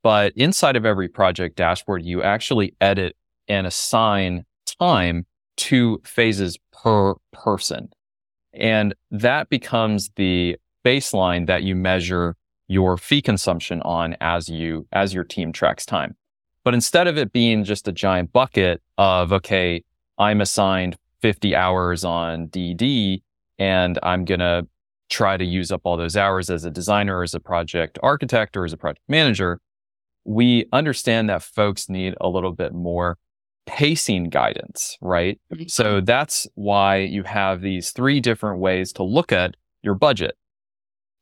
but 0.03 0.35
inside 0.37 0.77
of 0.77 0.85
every 0.85 1.09
project 1.09 1.57
dashboard, 1.57 2.05
you 2.05 2.23
actually 2.23 2.77
edit 2.79 3.17
and 3.49 3.67
assign 3.67 4.45
time 4.79 5.25
to 5.57 6.03
phases 6.05 6.59
per 6.73 7.15
person. 7.33 7.89
And 8.53 8.95
that 9.11 9.49
becomes 9.49 10.11
the 10.17 10.57
baseline 10.85 11.47
that 11.47 11.63
you 11.63 11.75
measure 11.75 12.37
your 12.69 12.97
fee 12.97 13.23
consumption 13.23 13.81
on 13.83 14.17
as 14.21 14.49
you, 14.49 14.87
as 14.93 15.15
your 15.15 15.25
team 15.25 15.53
tracks 15.53 15.87
time. 15.87 16.17
But 16.65 16.75
instead 16.75 17.07
of 17.07 17.17
it 17.17 17.33
being 17.33 17.65
just 17.65 17.87
a 17.87 17.93
giant 17.93 18.33
bucket 18.33 18.83
of, 18.99 19.33
okay, 19.33 19.85
I'm 20.19 20.41
assigned 20.41 20.97
50 21.21 21.55
hours 21.55 22.05
on 22.05 22.49
DD 22.49 23.23
and 23.59 23.99
I'm 24.03 24.25
going 24.25 24.41
to 24.41 24.67
try 25.09 25.37
to 25.37 25.45
use 25.45 25.71
up 25.71 25.83
all 25.85 25.97
those 25.97 26.17
hours 26.17 26.51
as 26.51 26.65
a 26.65 26.71
designer, 26.71 27.23
as 27.23 27.35
a 27.35 27.41
project 27.41 27.99
architect, 28.03 28.57
or 28.57 28.65
as 28.65 28.73
a 28.73 28.77
project 28.77 29.05
manager, 29.09 29.61
we 30.25 30.67
understand 30.73 31.29
that 31.29 31.43
folks 31.43 31.89
need 31.89 32.15
a 32.21 32.29
little 32.29 32.53
bit 32.53 32.75
more 32.75 33.17
pacing 33.67 34.25
guidance, 34.31 34.97
right? 35.01 35.41
Mm-hmm. 35.53 35.67
So 35.69 36.01
that's 36.01 36.47
why 36.55 36.99
you 36.99 37.23
have 37.23 37.61
these 37.61 37.91
three 37.91 38.21
different 38.21 38.59
ways 38.59 38.93
to 38.95 39.03
look 39.03 39.33
at 39.33 39.57
your 39.83 39.95
budget. 39.95 40.37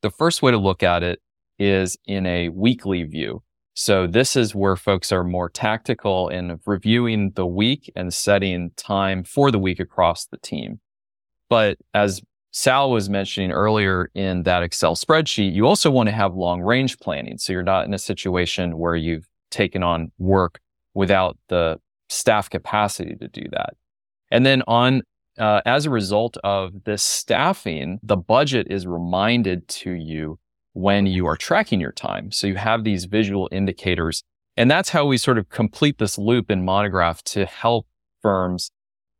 The 0.02 0.10
first 0.10 0.42
way 0.42 0.50
to 0.50 0.58
look 0.58 0.82
at 0.82 1.02
it 1.02 1.20
is 1.58 1.96
in 2.06 2.26
a 2.26 2.48
weekly 2.50 3.02
view. 3.02 3.42
So 3.74 4.06
this 4.06 4.36
is 4.36 4.54
where 4.54 4.76
folks 4.76 5.10
are 5.10 5.24
more 5.24 5.48
tactical 5.48 6.28
in 6.28 6.60
reviewing 6.64 7.32
the 7.34 7.46
week 7.46 7.92
and 7.96 8.14
setting 8.14 8.70
time 8.76 9.24
for 9.24 9.50
the 9.50 9.58
week 9.58 9.80
across 9.80 10.26
the 10.26 10.36
team. 10.36 10.80
But 11.48 11.78
as 11.92 12.22
Sal 12.52 12.92
was 12.92 13.10
mentioning 13.10 13.50
earlier 13.50 14.10
in 14.14 14.44
that 14.44 14.62
Excel 14.62 14.94
spreadsheet, 14.94 15.52
you 15.52 15.66
also 15.66 15.90
want 15.90 16.08
to 16.08 16.14
have 16.14 16.34
long 16.34 16.62
range 16.62 16.98
planning. 17.00 17.36
So 17.36 17.52
you're 17.52 17.64
not 17.64 17.86
in 17.86 17.92
a 17.92 17.98
situation 17.98 18.78
where 18.78 18.94
you've 18.94 19.28
taken 19.50 19.82
on 19.82 20.12
work 20.18 20.60
without 20.94 21.36
the 21.48 21.80
staff 22.08 22.48
capacity 22.48 23.16
to 23.16 23.26
do 23.26 23.42
that. 23.50 23.74
And 24.30 24.46
then 24.46 24.62
on, 24.68 25.02
uh, 25.36 25.62
as 25.66 25.84
a 25.84 25.90
result 25.90 26.36
of 26.44 26.84
this 26.84 27.02
staffing, 27.02 27.98
the 28.04 28.16
budget 28.16 28.68
is 28.70 28.86
reminded 28.86 29.66
to 29.68 29.90
you 29.90 30.38
when 30.74 31.06
you 31.06 31.26
are 31.26 31.36
tracking 31.36 31.80
your 31.80 31.92
time. 31.92 32.30
So 32.30 32.46
you 32.46 32.56
have 32.56 32.84
these 32.84 33.06
visual 33.06 33.48
indicators. 33.50 34.22
And 34.56 34.70
that's 34.70 34.90
how 34.90 35.06
we 35.06 35.16
sort 35.16 35.38
of 35.38 35.48
complete 35.48 35.98
this 35.98 36.18
loop 36.18 36.50
in 36.50 36.64
Monograph 36.64 37.22
to 37.24 37.46
help 37.46 37.86
firms 38.22 38.70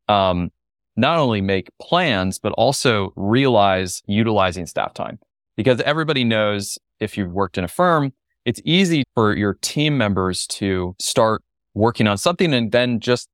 um, 0.09 0.51
not 0.97 1.19
only 1.19 1.41
make 1.41 1.71
plans, 1.81 2.39
but 2.39 2.53
also 2.53 3.13
realize 3.17 4.03
utilizing 4.07 4.67
staff 4.67 4.95
time. 4.95 5.19
Because 5.57 5.81
everybody 5.81 6.25
knows 6.25 6.79
if 7.01 7.17
you've 7.17 7.33
worked 7.33 7.59
in 7.59 7.65
a 7.65 7.69
firm, 7.69 8.13
it's 8.45 8.61
easy 8.65 9.05
for 9.15 9.35
your 9.35 9.55
team 9.55 9.97
members 9.97 10.47
to 10.49 10.95
start 11.01 11.43
working 11.75 12.07
on 12.07 12.19
something 12.19 12.53
and 12.53 12.71
then 12.73 13.01
just 13.01 13.29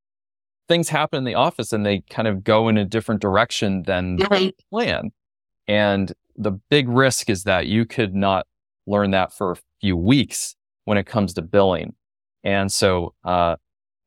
things 0.69 0.89
happen 0.89 1.19
in 1.19 1.25
the 1.25 1.35
office 1.35 1.73
and 1.73 1.85
they 1.85 2.01
kind 2.11 2.29
of 2.29 2.45
go 2.45 2.69
in 2.69 2.79
a 2.79 2.85
different 2.85 3.21
direction 3.21 3.83
than 3.83 4.17
the 4.17 4.55
plan. 4.71 5.11
And 5.67 6.13
the 6.41 6.53
big 6.71 6.89
risk 6.89 7.29
is 7.29 7.45
that 7.45 7.67
you 7.67 7.85
could 7.85 8.15
not 8.15 8.47
learn 8.87 9.11
that 9.11 9.33
for 9.33 9.53
a 9.53 9.57
few 9.81 9.97
weeks 9.97 10.57
when 10.85 10.99
it 10.99 11.07
comes 11.07 11.35
to 11.35 11.43
billing. 11.43 11.95
And 12.43 12.73
so, 12.73 13.15
uh, 13.25 13.57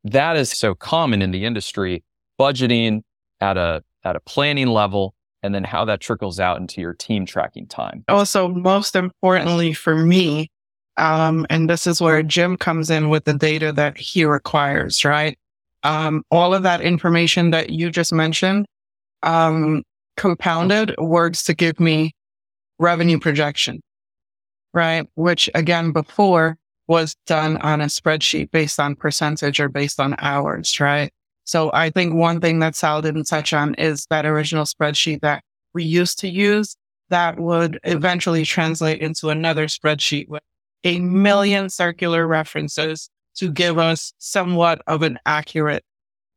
that 0.05 0.35
is 0.35 0.49
so 0.51 0.75
common 0.75 1.21
in 1.21 1.31
the 1.31 1.45
industry, 1.45 2.03
budgeting 2.39 3.03
at 3.39 3.55
a, 3.55 3.83
at 4.03 4.15
a 4.15 4.19
planning 4.19 4.67
level 4.67 5.13
and 5.43 5.53
then 5.53 5.63
how 5.63 5.85
that 5.85 6.01
trickles 6.01 6.39
out 6.39 6.59
into 6.59 6.81
your 6.81 6.93
team 6.93 7.25
tracking 7.25 7.67
time. 7.67 8.03
Also, 8.07 8.47
most 8.49 8.95
importantly 8.95 9.73
for 9.73 9.95
me, 9.95 10.49
um, 10.97 11.45
and 11.49 11.69
this 11.69 11.85
is 11.87 12.01
where 12.01 12.23
Jim 12.23 12.57
comes 12.57 12.89
in 12.89 13.09
with 13.09 13.25
the 13.25 13.33
data 13.33 13.71
that 13.73 13.97
he 13.97 14.25
requires, 14.25 15.05
right? 15.05 15.37
Um, 15.83 16.23
all 16.31 16.53
of 16.53 16.63
that 16.63 16.81
information 16.81 17.51
that 17.51 17.69
you 17.69 17.89
just 17.89 18.13
mentioned, 18.13 18.65
um, 19.21 19.83
compounded 20.17 20.95
works 20.97 21.43
to 21.43 21.53
give 21.53 21.79
me 21.79 22.13
revenue 22.83 23.17
projection, 23.17 23.81
right? 24.73 25.07
Which 25.15 25.49
again, 25.55 25.91
before 25.91 26.57
was 26.87 27.15
done 27.25 27.57
on 27.57 27.79
a 27.79 27.85
spreadsheet 27.85 28.51
based 28.51 28.79
on 28.79 28.95
percentage 28.95 29.59
or 29.59 29.69
based 29.69 29.99
on 29.99 30.15
hours, 30.19 30.79
right? 30.79 31.11
So 31.45 31.71
I 31.73 31.89
think 31.89 32.13
one 32.13 32.41
thing 32.41 32.59
that 32.59 32.75
Sal 32.75 33.01
didn't 33.01 33.23
touch 33.25 33.53
on 33.53 33.73
is 33.75 34.05
that 34.09 34.25
original 34.25 34.65
spreadsheet 34.65 35.21
that 35.21 35.43
we 35.73 35.83
used 35.83 36.19
to 36.19 36.29
use 36.29 36.75
that 37.09 37.39
would 37.39 37.79
eventually 37.83 38.43
translate 38.43 39.01
into 39.01 39.29
another 39.29 39.67
spreadsheet 39.67 40.27
with 40.27 40.43
a 40.83 40.99
million 40.99 41.69
circular 41.69 42.27
references 42.27 43.09
to 43.35 43.51
give 43.51 43.77
us 43.77 44.13
somewhat 44.17 44.81
of 44.87 45.01
an 45.03 45.17
accurate 45.25 45.83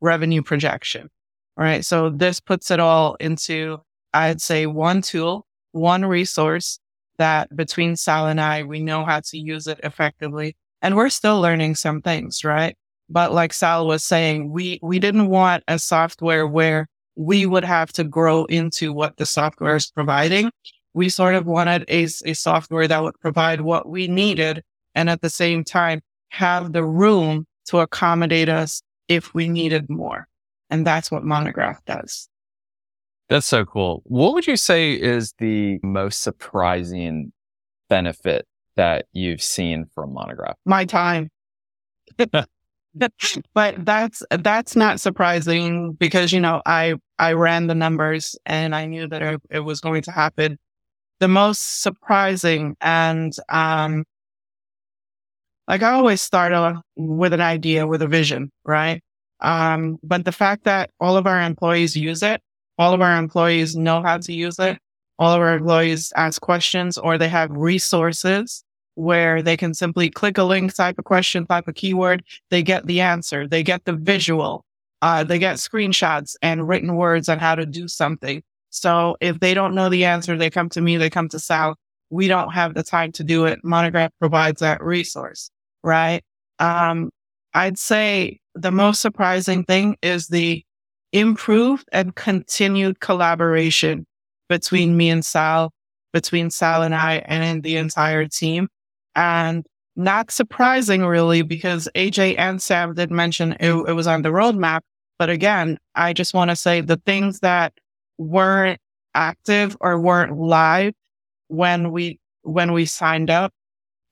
revenue 0.00 0.42
projection. 0.42 1.08
Right. 1.56 1.84
So 1.84 2.10
this 2.10 2.38
puts 2.38 2.70
it 2.70 2.80
all 2.80 3.16
into, 3.18 3.80
I'd 4.12 4.42
say 4.42 4.66
one 4.66 5.02
tool 5.02 5.45
one 5.76 6.04
resource 6.04 6.78
that 7.18 7.54
between 7.54 7.96
Sal 7.96 8.26
and 8.26 8.40
I, 8.40 8.62
we 8.62 8.80
know 8.80 9.04
how 9.04 9.20
to 9.20 9.38
use 9.38 9.66
it 9.66 9.80
effectively. 9.82 10.56
And 10.82 10.96
we're 10.96 11.08
still 11.08 11.40
learning 11.40 11.76
some 11.76 12.02
things, 12.02 12.44
right? 12.44 12.76
But 13.08 13.32
like 13.32 13.52
Sal 13.52 13.86
was 13.86 14.04
saying, 14.04 14.50
we, 14.50 14.80
we 14.82 14.98
didn't 14.98 15.28
want 15.28 15.62
a 15.68 15.78
software 15.78 16.46
where 16.46 16.88
we 17.14 17.46
would 17.46 17.64
have 17.64 17.92
to 17.94 18.04
grow 18.04 18.44
into 18.46 18.92
what 18.92 19.16
the 19.16 19.26
software 19.26 19.76
is 19.76 19.90
providing. 19.90 20.50
We 20.92 21.08
sort 21.08 21.34
of 21.34 21.46
wanted 21.46 21.84
a, 21.88 22.04
a 22.24 22.34
software 22.34 22.88
that 22.88 23.02
would 23.02 23.18
provide 23.20 23.60
what 23.62 23.88
we 23.88 24.08
needed 24.08 24.62
and 24.94 25.08
at 25.08 25.20
the 25.20 25.30
same 25.30 25.64
time 25.64 26.00
have 26.30 26.72
the 26.72 26.84
room 26.84 27.46
to 27.66 27.78
accommodate 27.78 28.48
us 28.48 28.82
if 29.08 29.34
we 29.34 29.48
needed 29.48 29.88
more. 29.88 30.26
And 30.70 30.86
that's 30.86 31.10
what 31.10 31.24
Monograph 31.24 31.84
does. 31.84 32.28
That's 33.28 33.46
so 33.46 33.64
cool. 33.64 34.02
What 34.04 34.34
would 34.34 34.46
you 34.46 34.56
say 34.56 34.92
is 34.92 35.34
the 35.38 35.78
most 35.82 36.22
surprising 36.22 37.32
benefit 37.88 38.46
that 38.76 39.06
you've 39.12 39.42
seen 39.42 39.86
from 39.94 40.12
Monograph? 40.12 40.56
My 40.64 40.84
time. 40.84 41.30
but 43.54 43.84
that's 43.84 44.22
that's 44.30 44.76
not 44.76 45.00
surprising 45.00 45.92
because 45.92 46.32
you 46.32 46.40
know 46.40 46.62
I 46.64 46.94
I 47.18 47.32
ran 47.32 47.66
the 47.66 47.74
numbers 47.74 48.36
and 48.46 48.74
I 48.74 48.86
knew 48.86 49.06
that 49.08 49.22
it, 49.22 49.42
it 49.50 49.60
was 49.60 49.80
going 49.80 50.02
to 50.02 50.12
happen. 50.12 50.58
The 51.20 51.28
most 51.28 51.82
surprising 51.82 52.76
and 52.80 53.34
um 53.48 54.04
like 55.68 55.82
I 55.82 55.92
always 55.92 56.22
start 56.22 56.52
a, 56.52 56.80
with 56.96 57.32
an 57.32 57.40
idea 57.40 57.86
with 57.86 58.02
a 58.02 58.06
vision, 58.06 58.50
right? 58.64 59.02
Um 59.40 59.98
but 60.02 60.24
the 60.24 60.32
fact 60.32 60.64
that 60.64 60.90
all 61.00 61.16
of 61.16 61.26
our 61.26 61.42
employees 61.42 61.96
use 61.96 62.22
it 62.22 62.40
all 62.78 62.92
of 62.92 63.00
our 63.00 63.16
employees 63.16 63.76
know 63.76 64.02
how 64.02 64.18
to 64.18 64.32
use 64.32 64.58
it. 64.58 64.78
All 65.18 65.32
of 65.32 65.40
our 65.40 65.56
employees 65.56 66.12
ask 66.16 66.40
questions 66.40 66.98
or 66.98 67.16
they 67.16 67.28
have 67.28 67.50
resources 67.50 68.62
where 68.96 69.42
they 69.42 69.56
can 69.56 69.74
simply 69.74 70.10
click 70.10 70.38
a 70.38 70.42
link, 70.42 70.74
type 70.74 70.96
a 70.98 71.02
question, 71.02 71.46
type 71.46 71.68
a 71.68 71.72
keyword. 71.72 72.22
They 72.50 72.62
get 72.62 72.86
the 72.86 73.00
answer. 73.00 73.46
They 73.46 73.62
get 73.62 73.84
the 73.84 73.92
visual. 73.94 74.64
Uh, 75.02 75.24
they 75.24 75.38
get 75.38 75.56
screenshots 75.56 76.34
and 76.42 76.66
written 76.66 76.96
words 76.96 77.28
on 77.28 77.38
how 77.38 77.54
to 77.54 77.66
do 77.66 77.88
something. 77.88 78.42
So 78.70 79.16
if 79.20 79.40
they 79.40 79.54
don't 79.54 79.74
know 79.74 79.88
the 79.88 80.04
answer, 80.04 80.36
they 80.36 80.50
come 80.50 80.68
to 80.70 80.80
me, 80.80 80.96
they 80.96 81.10
come 81.10 81.28
to 81.30 81.38
Sal. 81.38 81.76
We 82.10 82.28
don't 82.28 82.52
have 82.52 82.74
the 82.74 82.82
time 82.82 83.12
to 83.12 83.24
do 83.24 83.46
it. 83.46 83.60
Monograph 83.64 84.12
provides 84.18 84.60
that 84.60 84.82
resource, 84.82 85.50
right? 85.82 86.22
Um, 86.58 87.10
I'd 87.54 87.78
say 87.78 88.40
the 88.54 88.70
most 88.70 89.00
surprising 89.00 89.64
thing 89.64 89.96
is 90.02 90.28
the 90.28 90.62
improved 91.12 91.88
and 91.92 92.14
continued 92.14 93.00
collaboration 93.00 94.06
between 94.48 94.96
me 94.96 95.10
and 95.10 95.24
Sal, 95.24 95.72
between 96.12 96.50
Sal 96.50 96.82
and 96.82 96.94
I, 96.94 97.16
and 97.26 97.62
the 97.62 97.76
entire 97.76 98.26
team. 98.26 98.68
And 99.14 99.66
not 99.96 100.30
surprising 100.30 101.04
really 101.04 101.42
because 101.42 101.88
AJ 101.94 102.38
and 102.38 102.60
Sam 102.60 102.94
did 102.94 103.10
mention 103.10 103.52
it, 103.60 103.72
it 103.72 103.92
was 103.92 104.06
on 104.06 104.22
the 104.22 104.28
roadmap. 104.28 104.80
But 105.18 105.30
again, 105.30 105.78
I 105.94 106.12
just 106.12 106.34
want 106.34 106.50
to 106.50 106.56
say 106.56 106.82
the 106.82 107.00
things 107.06 107.40
that 107.40 107.72
weren't 108.18 108.78
active 109.14 109.76
or 109.80 109.98
weren't 109.98 110.38
live 110.38 110.92
when 111.48 111.90
we, 111.90 112.20
when 112.42 112.72
we 112.72 112.84
signed 112.84 113.30
up, 113.30 113.52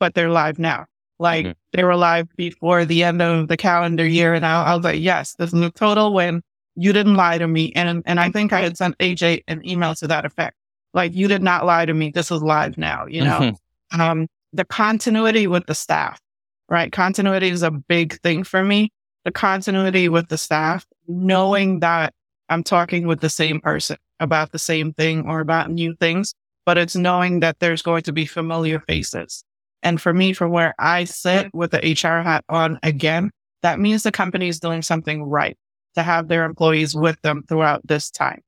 but 0.01 0.15
they're 0.15 0.31
live 0.31 0.59
now. 0.59 0.87
Like 1.19 1.45
mm-hmm. 1.45 1.53
they 1.73 1.85
were 1.85 1.97
live 1.97 2.29
before 2.37 2.87
the 2.87 3.05
end 3.05 3.21
of 3.21 3.49
the 3.49 3.57
calendar 3.57 4.07
year. 4.07 4.33
And 4.33 4.47
I, 4.47 4.65
I 4.65 4.75
was 4.75 4.85
like, 4.85 5.01
yes, 5.01 5.35
this 5.39 5.53
is 5.53 5.61
a 5.61 5.71
total 5.71 6.15
win 6.15 6.43
you 6.77 6.93
didn't 6.93 7.15
lie 7.15 7.39
to 7.39 7.47
me. 7.47 7.73
And, 7.75 8.03
and 8.07 8.21
I 8.21 8.31
think 8.31 8.53
I 8.53 8.61
had 8.61 8.77
sent 8.77 8.99
AJ 8.99 9.45
an 9.49 9.67
email 9.67 9.95
to 9.97 10.07
that 10.09 10.25
effect. 10.25 10.57
Like, 10.93 11.15
you 11.15 11.29
did 11.29 11.43
not 11.43 11.67
lie 11.67 11.87
to 11.87 11.95
me. 11.95 12.11
This 12.11 12.31
is 12.31 12.43
live 12.43 12.79
now, 12.79 13.07
you 13.07 13.25
know? 13.25 13.39
Mm-hmm. 13.41 14.01
Um, 14.01 14.29
the 14.53 14.65
continuity 14.65 15.47
with 15.47 15.67
the 15.67 15.75
staff, 15.75 16.21
right? 16.69 16.93
Continuity 16.93 17.49
is 17.49 17.63
a 17.63 17.71
big 17.71 18.21
thing 18.21 18.45
for 18.45 18.63
me. 18.65 18.91
The 19.25 19.33
continuity 19.33 20.09
with 20.09 20.29
the 20.29 20.39
staff, 20.39 20.87
knowing 21.09 21.81
that 21.81 22.13
I'm 22.49 22.63
talking 22.63 23.07
with 23.07 23.21
the 23.21 23.31
same 23.31 23.61
person 23.61 23.97
about 24.21 24.53
the 24.53 24.59
same 24.59 24.93
thing 24.93 25.27
or 25.29 25.41
about 25.41 25.71
new 25.71 25.95
things, 25.97 26.35
but 26.67 26.79
it's 26.79 26.95
knowing 26.95 27.41
that 27.41 27.59
there's 27.59 27.83
going 27.83 28.03
to 28.03 28.13
be 28.13 28.27
familiar 28.27 28.81
faces. 28.81 29.45
And 29.83 30.01
for 30.01 30.13
me, 30.15 30.33
from 30.33 30.51
where 30.51 30.75
I 30.79 31.05
sit 31.05 31.53
with 31.53 31.73
the 31.73 31.79
HR 31.79 32.23
hat 32.23 32.45
on 32.49 32.79
again, 32.83 33.31
that 33.63 33.81
means 33.81 34.03
the 34.03 34.13
company 34.13 34.49
is 34.49 34.61
doing 34.61 34.83
something 34.83 35.25
right 35.25 35.57
to 35.95 36.03
have 36.03 36.29
their 36.29 36.45
employees 36.45 36.95
with 36.95 37.21
them 37.23 37.43
throughout 37.49 37.87
this 37.87 38.11
time. 38.11 38.41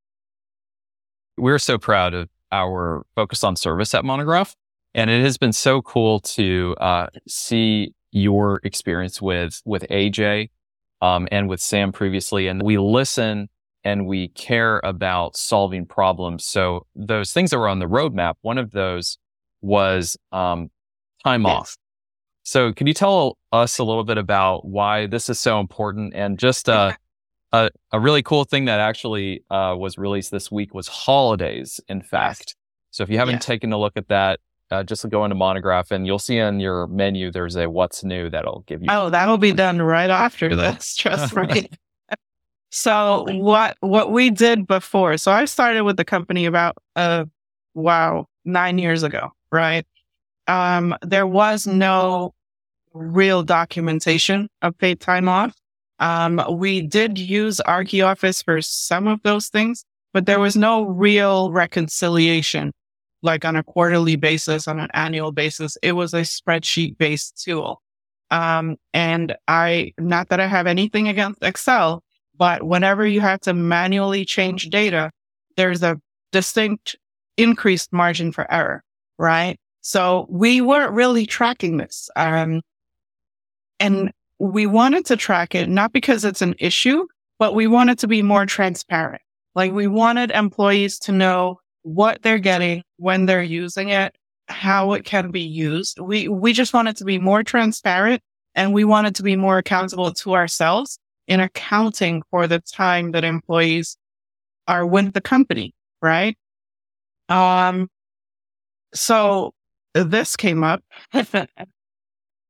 We're 1.36 1.58
so 1.58 1.78
proud 1.78 2.14
of 2.14 2.28
our 2.52 3.04
focus 3.14 3.44
on 3.44 3.56
service 3.56 3.94
at 3.94 4.04
Monograph. 4.04 4.54
And 4.94 5.10
it 5.10 5.22
has 5.22 5.36
been 5.36 5.52
so 5.52 5.82
cool 5.82 6.20
to 6.20 6.74
uh, 6.80 7.08
see 7.28 7.92
your 8.12 8.60
experience 8.64 9.20
with 9.20 9.60
with 9.66 9.84
AJ 9.90 10.50
um, 11.02 11.28
and 11.30 11.48
with 11.48 11.60
Sam 11.60 11.92
previously. 11.92 12.48
And 12.48 12.62
we 12.62 12.78
listen 12.78 13.48
and 13.84 14.06
we 14.06 14.28
care 14.28 14.80
about 14.82 15.36
solving 15.36 15.86
problems. 15.86 16.46
So 16.46 16.86
those 16.96 17.32
things 17.32 17.50
that 17.50 17.58
were 17.58 17.68
on 17.68 17.78
the 17.78 17.86
roadmap, 17.86 18.34
one 18.40 18.58
of 18.58 18.72
those 18.72 19.18
was 19.60 20.16
um, 20.32 20.70
time 21.22 21.42
yes. 21.42 21.50
off. 21.52 21.76
So 22.42 22.72
can 22.72 22.86
you 22.86 22.94
tell 22.94 23.38
us 23.52 23.78
a 23.78 23.84
little 23.84 24.04
bit 24.04 24.18
about 24.18 24.64
why 24.64 25.06
this 25.06 25.28
is 25.28 25.38
so 25.38 25.60
important 25.60 26.14
and 26.14 26.38
just 26.38 26.68
uh, 26.68 26.92
a, 27.52 27.70
a 27.92 28.00
really 28.00 28.22
cool 28.22 28.44
thing 28.44 28.64
that 28.66 28.80
actually 28.80 29.42
uh, 29.50 29.74
was 29.78 29.96
released 29.98 30.30
this 30.30 30.50
week 30.50 30.74
was 30.74 30.88
holidays, 30.88 31.80
in 31.88 32.02
fact. 32.02 32.54
So 32.90 33.02
if 33.02 33.10
you 33.10 33.18
haven't 33.18 33.42
taken 33.42 33.72
a 33.72 33.78
look 33.78 33.96
at 33.96 34.08
that, 34.08 34.40
Uh, 34.68 34.82
just 34.82 35.08
go 35.10 35.24
into 35.24 35.36
Monograph 35.36 35.92
and 35.92 36.06
you'll 36.08 36.18
see 36.18 36.40
on 36.40 36.58
your 36.58 36.88
menu 36.88 37.30
there's 37.30 37.54
a 37.56 37.70
what's 37.70 38.02
new 38.02 38.28
that'll 38.28 38.64
give 38.66 38.82
you. 38.82 38.88
Oh, 38.90 39.10
that'll 39.10 39.38
be 39.38 39.52
done 39.52 39.80
right 39.80 40.10
after 40.10 40.56
this. 40.56 40.96
Trust 40.96 41.36
me. 41.36 41.70
so 42.70 43.24
what 43.28 43.76
what 43.80 44.10
we 44.10 44.30
did 44.30 44.66
before? 44.66 45.16
So 45.18 45.30
I 45.30 45.44
started 45.44 45.84
with 45.84 45.96
the 45.96 46.04
company 46.04 46.46
about 46.46 46.76
uh 46.96 47.26
wow 47.74 48.26
nine 48.44 48.78
years 48.78 49.04
ago, 49.04 49.30
right? 49.52 49.86
Um, 50.48 50.96
there 51.02 51.26
was 51.26 51.66
no 51.66 52.34
real 52.92 53.42
documentation 53.44 54.48
of 54.62 54.76
paid 54.78 55.00
time 55.00 55.28
off. 55.28 55.54
Um, 55.98 56.42
we 56.50 56.82
did 56.82 57.18
use 57.18 57.60
ArchiOffice 57.66 58.44
for 58.44 58.60
some 58.60 59.06
of 59.06 59.22
those 59.22 59.48
things, 59.48 59.84
but 60.12 60.26
there 60.26 60.40
was 60.40 60.56
no 60.56 60.84
real 60.84 61.52
reconciliation 61.52 62.72
like 63.22 63.44
on 63.44 63.56
a 63.56 63.62
quarterly 63.62 64.16
basis, 64.16 64.68
on 64.68 64.78
an 64.78 64.88
annual 64.94 65.32
basis. 65.32 65.76
It 65.82 65.92
was 65.92 66.14
a 66.14 66.20
spreadsheet 66.20 66.96
based 66.98 67.42
tool. 67.42 67.82
Um, 68.30 68.76
and 68.92 69.36
I, 69.48 69.92
not 69.98 70.28
that 70.28 70.40
I 70.40 70.46
have 70.46 70.66
anything 70.66 71.08
against 71.08 71.42
Excel, 71.42 72.02
but 72.36 72.64
whenever 72.64 73.06
you 73.06 73.20
have 73.20 73.40
to 73.40 73.54
manually 73.54 74.24
change 74.24 74.68
data, 74.68 75.10
there's 75.56 75.82
a 75.82 76.00
distinct 76.32 76.96
increased 77.36 77.92
margin 77.92 78.32
for 78.32 78.50
error, 78.52 78.82
right? 79.18 79.58
So 79.80 80.26
we 80.28 80.60
weren't 80.60 80.92
really 80.92 81.26
tracking 81.26 81.76
this. 81.76 82.10
Um, 82.16 82.62
and 83.78 84.12
we 84.38 84.66
wanted 84.66 85.04
to 85.06 85.16
track 85.16 85.54
it 85.54 85.68
not 85.68 85.92
because 85.92 86.24
it's 86.24 86.42
an 86.42 86.54
issue, 86.58 87.06
but 87.38 87.54
we 87.54 87.66
wanted 87.66 87.98
to 88.00 88.06
be 88.06 88.22
more 88.22 88.46
transparent. 88.46 89.22
Like 89.54 89.72
we 89.72 89.86
wanted 89.86 90.30
employees 90.30 90.98
to 91.00 91.12
know 91.12 91.60
what 91.82 92.22
they're 92.22 92.38
getting 92.38 92.82
when 92.96 93.26
they're 93.26 93.42
using 93.42 93.88
it, 93.88 94.14
how 94.48 94.92
it 94.92 95.04
can 95.04 95.30
be 95.30 95.40
used. 95.40 95.98
We, 95.98 96.28
we 96.28 96.52
just 96.52 96.74
wanted 96.74 96.96
to 96.98 97.04
be 97.04 97.18
more 97.18 97.42
transparent 97.42 98.22
and 98.54 98.74
we 98.74 98.84
wanted 98.84 99.14
to 99.16 99.22
be 99.22 99.36
more 99.36 99.58
accountable 99.58 100.12
to 100.12 100.34
ourselves 100.34 100.98
in 101.26 101.40
accounting 101.40 102.22
for 102.30 102.46
the 102.46 102.60
time 102.60 103.12
that 103.12 103.24
employees 103.24 103.96
are 104.68 104.86
with 104.86 105.12
the 105.12 105.20
company, 105.20 105.74
right? 106.02 106.36
Um, 107.28 107.88
so 108.94 109.52
this 109.94 110.36
came 110.36 110.64
up 110.64 110.82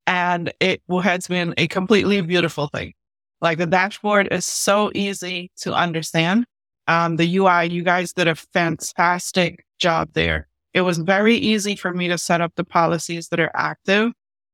and 0.07 0.53
it 0.61 0.83
has 1.03 1.27
been 1.27 1.55
a 1.57 1.67
completely 1.69 2.21
beautiful 2.21 2.69
thing. 2.69 2.95
Like 3.41 3.59
the 3.59 3.67
dashboard 3.67 4.29
is 4.31 4.45
so 4.45 4.91
easy 4.95 5.51
to 5.59 5.75
understand. 5.75 6.47
Um, 6.89 7.17
the 7.17 7.37
UI, 7.37 7.69
you 7.69 7.83
guys 7.83 8.13
did 8.13 8.29
a 8.29 8.35
fantastic 8.35 9.67
job 9.79 10.11
there. 10.13 10.49
It 10.73 10.83
was 10.83 10.99
very 10.99 11.35
easy 11.35 11.75
for 11.75 11.93
me 11.93 12.09
to 12.09 12.19
set 12.19 12.41
up 12.41 12.53
the 12.55 12.65
policies 12.65 13.29
that 13.29 13.41
are 13.41 13.51
active, 13.55 14.13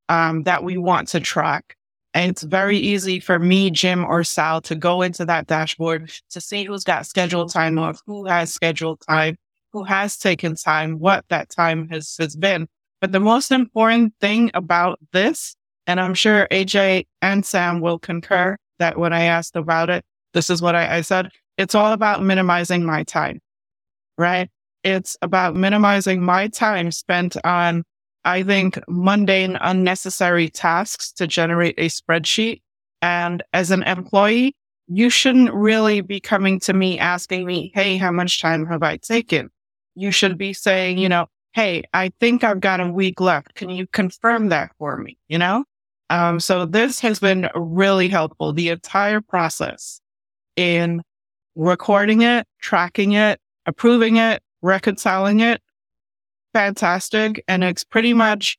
um, 0.09 0.45
that 0.45 0.65
we 0.65 0.79
want 0.79 1.09
to 1.09 1.21
track. 1.21 1.77
And 2.15 2.31
it's 2.31 2.43
very 2.43 2.77
easy 2.77 3.21
for 3.21 3.39
me, 3.39 3.71
Jim 3.71 4.05
or 4.05 4.23
Sal 4.23 4.61
to 4.63 4.75
go 4.75 5.03
into 5.03 5.25
that 5.25 5.47
dashboard 5.47 6.13
to 6.31 6.41
see 6.41 6.65
who's 6.65 6.85
got 6.85 7.07
scheduled 7.07 7.51
time 7.51 7.79
off, 7.79 8.01
who 8.07 8.27
has 8.27 8.53
scheduled 8.53 9.01
time, 9.09 9.37
who 9.73 9.85
has 9.85 10.17
taken 10.17 10.55
time, 10.55 10.99
what 10.99 11.25
that 11.29 11.49
time 11.49 11.89
has, 11.89 12.17
has 12.19 12.37
been. 12.37 12.69
But 13.03 13.11
the 13.11 13.21
most 13.21 13.51
important 13.51 14.15
thing 14.21 14.53
about 14.55 15.01
this, 15.13 15.57
and 15.89 15.99
I'm 16.01 16.15
sure 16.15 16.47
AJ 16.53 17.09
and 17.21 17.45
Sam 17.45 17.81
will 17.81 17.99
concur 17.99 18.57
that 18.79 18.97
when 18.97 19.13
I 19.13 19.25
asked 19.25 19.57
about 19.57 19.91
it, 19.91 20.05
this 20.35 20.49
is 20.49 20.63
what 20.63 20.77
I, 20.77 20.99
I 20.99 21.01
said. 21.01 21.29
It's 21.59 21.75
all 21.75 21.93
about 21.93 22.23
minimizing 22.23 22.85
my 22.85 23.03
time, 23.03 23.41
right? 24.17 24.49
It's 24.85 25.17
about 25.21 25.57
minimizing 25.57 26.23
my 26.23 26.47
time 26.47 26.93
spent 26.93 27.37
on, 27.45 27.83
I 28.25 28.45
think, 28.45 28.79
mundane, 28.87 29.59
unnecessary 29.61 30.49
tasks 30.49 31.11
to 31.15 31.27
generate 31.27 31.75
a 31.79 31.89
spreadsheet. 31.89 32.63
And 33.03 33.43
as 33.53 33.73
an 33.73 33.83
employee, 33.83 34.55
you 34.87 35.11
shouldn't 35.11 35.53
really 35.53 36.03
be 36.03 36.21
coming 36.21 36.61
to 36.61 36.73
me 36.73 37.01
asking 37.01 37.47
me, 37.47 37.73
Hey, 37.75 37.97
how 37.97 38.13
much 38.13 38.41
time 38.41 38.65
have 38.67 38.85
I 38.85 38.99
taken? 38.99 39.51
You 39.97 40.13
should 40.13 40.39
be 40.39 40.53
saying, 40.53 40.99
you 40.99 41.09
know, 41.09 41.27
Hey, 41.53 41.85
I 41.93 42.11
think 42.19 42.45
I've 42.45 42.61
got 42.61 42.81
a 42.81 42.91
week 42.91 43.21
left. 43.21 43.55
Can 43.55 43.69
you 43.69 43.87
confirm 43.87 44.49
that 44.49 44.73
for 44.79 44.97
me? 44.97 45.19
You 45.29 45.39
know? 45.39 45.65
Um, 46.09 46.41
so 46.41 46.67
this 46.67 47.01
has 47.01 47.19
been 47.19 47.49
really 47.55 48.09
helpful. 48.09 48.53
The 48.53 48.71
entire 48.71 49.21
process 49.21 50.01
in 50.57 51.03
recording 51.55 52.23
it, 52.23 52.47
tracking 52.61 53.13
it, 53.13 53.41
approving 53.67 54.17
it, 54.17 54.43
reconciling 54.63 55.41
it. 55.41 55.63
Fantastic. 56.55 57.43
And 57.49 57.65
it's 57.65 57.85
pretty 57.85 58.15
much 58.15 58.59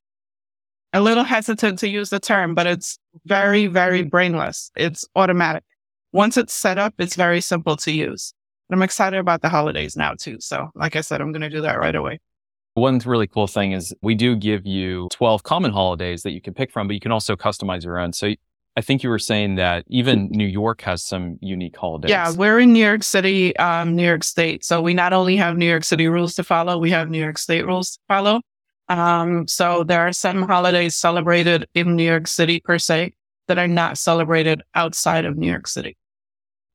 a 0.94 1.02
little 1.02 1.24
hesitant 1.24 1.80
to 1.80 1.89
use 1.89 2.12
the 2.12 2.20
term, 2.20 2.54
but 2.54 2.68
it's 2.68 3.00
very, 3.26 3.68
very 3.68 4.04
brainless. 4.04 4.72
It's 4.76 5.06
automatic. 5.16 5.64
Once 6.12 6.38
it's 6.38 6.54
set 6.54 6.78
up, 6.78 6.94
it's 7.00 7.16
very 7.16 7.41
simple 7.41 7.76
to 7.78 7.91
use. 7.91 8.34
And 8.70 8.78
I'm 8.78 8.84
excited 8.84 9.20
about 9.20 9.41
the 9.41 9.50
holidays 9.50 9.96
now 9.96 10.14
too. 10.14 10.38
So 10.39 10.70
like 10.76 10.96
I 10.96 11.02
said, 11.02 11.22
I'm 11.22 11.32
going 11.32 11.41
to 11.41 11.50
do 11.50 11.62
that 11.62 11.80
right 11.80 11.96
away. 11.96 12.20
One 12.76 13.00
really 13.06 13.28
cool 13.28 13.48
thing 13.48 13.72
is 13.72 13.94
we 14.02 14.16
do 14.16 14.36
give 14.36 14.66
you 14.66 15.08
12 15.12 15.44
common 15.44 15.72
holidays 15.72 16.24
that 16.24 16.32
you 16.32 16.42
can 16.42 16.54
pick 16.54 16.72
from, 16.72 16.88
but 16.88 16.96
you 16.96 17.00
can 17.00 17.12
also 17.12 17.36
customize 17.36 17.84
your 17.84 18.00
own. 18.00 18.14
So 18.14 18.34
I 18.76 18.82
think 18.82 19.04
you 19.04 19.10
were 19.10 19.20
saying 19.20 19.56
that 19.56 19.86
even 19.88 20.30
New 20.32 20.48
York 20.48 20.82
has 20.82 21.04
some 21.04 21.38
unique 21.42 21.78
holidays. 21.78 22.10
Yeah, 22.10 22.32
we're 22.32 22.60
in 22.60 22.74
New 22.74 22.84
York 22.84 23.04
City, 23.04 23.56
um, 23.58 23.96
New 23.96 24.06
York 24.06 24.24
State. 24.24 24.66
So 24.66 24.82
we 24.82 24.96
not 24.96 25.14
only 25.14 25.36
have 25.38 25.58
New 25.58 25.68
York 25.68 25.84
City 25.84 26.08
rules 26.08 26.34
to 26.36 26.44
follow, 26.44 26.80
we 26.80 26.90
have 26.90 27.10
New 27.10 27.20
York 27.20 27.38
State 27.38 27.66
rules 27.68 27.92
to 27.92 28.00
follow. 28.08 28.42
Um, 28.90 29.48
so 29.48 29.84
there 29.84 30.02
are 30.02 30.12
some 30.12 30.42
holidays 30.42 30.96
celebrated 30.96 31.68
in 31.76 31.96
New 31.96 32.04
York 32.04 32.28
City 32.28 32.60
per 32.60 32.80
se 32.80 33.14
that 33.48 33.60
are 33.60 33.68
not 33.68 34.00
celebrated 34.00 34.64
outside 34.74 35.26
of 35.26 35.38
New 35.38 35.48
York 35.48 35.68
City. 35.68 35.96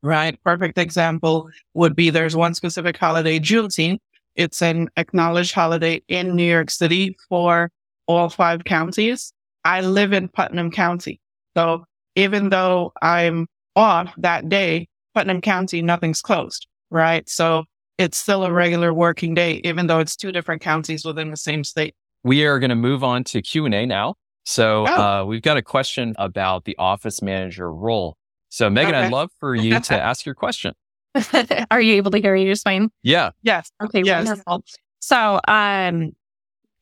Right. 0.03 0.41
Perfect 0.45 0.79
example 0.79 1.51
would 1.75 1.97
be 1.97 2.11
there's 2.11 2.37
one 2.37 2.55
specific 2.55 2.97
holiday, 2.97 3.41
Juneteenth. 3.41 3.99
It's 4.39 4.63
an 4.63 4.89
acknowledged 4.97 5.53
holiday 5.53 6.01
in 6.07 6.37
New 6.37 6.49
York 6.49 6.71
City 6.71 7.17
for 7.29 7.71
all 8.07 8.29
five 8.29 8.63
counties. 8.63 9.33
I 9.65 9.81
live 9.81 10.13
in 10.13 10.29
Putnam 10.29 10.71
County. 10.71 11.21
So 11.57 11.85
even 12.15 12.49
though 12.49 12.93
I'm 13.03 13.49
off 13.75 14.15
that 14.17 14.49
day, 14.49 14.87
Putnam 15.13 15.41
County, 15.41 15.83
nothing's 15.83 16.23
closed, 16.23 16.69
right? 16.91 17.29
So 17.29 17.65
it's 17.99 18.17
still 18.17 18.45
a 18.45 18.53
regular 18.53 18.95
working 18.95 19.35
day, 19.35 19.61
even 19.65 19.89
though 19.89 19.99
it's 19.99 20.15
two 20.15 20.31
different 20.31 20.63
counties 20.63 21.05
within 21.05 21.33
the 21.33 21.37
same 21.37 21.65
state. 21.65 21.97
We 22.23 22.47
are 22.47 22.61
going 22.61 22.71
to 22.71 22.77
move 22.77 23.03
on 23.03 23.25
to 23.25 23.43
Q&A 23.43 23.87
now. 23.87 24.15
So 24.45 24.87
oh. 24.87 25.03
uh, 25.03 25.25
we've 25.25 25.43
got 25.43 25.57
a 25.57 25.63
question 25.63 26.15
about 26.17 26.65
the 26.65 26.77
office 26.79 27.21
manager 27.23 27.73
role. 27.73 28.17
So 28.51 28.71
Megan, 28.71 28.95
okay. 28.95 29.07
I'd 29.07 29.13
love 29.13 29.31
for 29.41 29.57
you 29.57 29.81
to 29.81 29.95
ask 30.01 30.25
your 30.25 30.37
question. 30.37 30.75
are 31.71 31.81
you 31.81 31.95
able 31.95 32.11
to 32.11 32.19
hear 32.19 32.35
me 32.35 32.47
just 32.47 32.65
fine? 32.65 32.91
Yeah. 33.03 33.31
Yes. 33.43 33.71
Okay. 33.83 34.03
Yes. 34.05 34.27
Wonderful. 34.27 34.65
So, 35.01 35.41
um, 35.49 36.13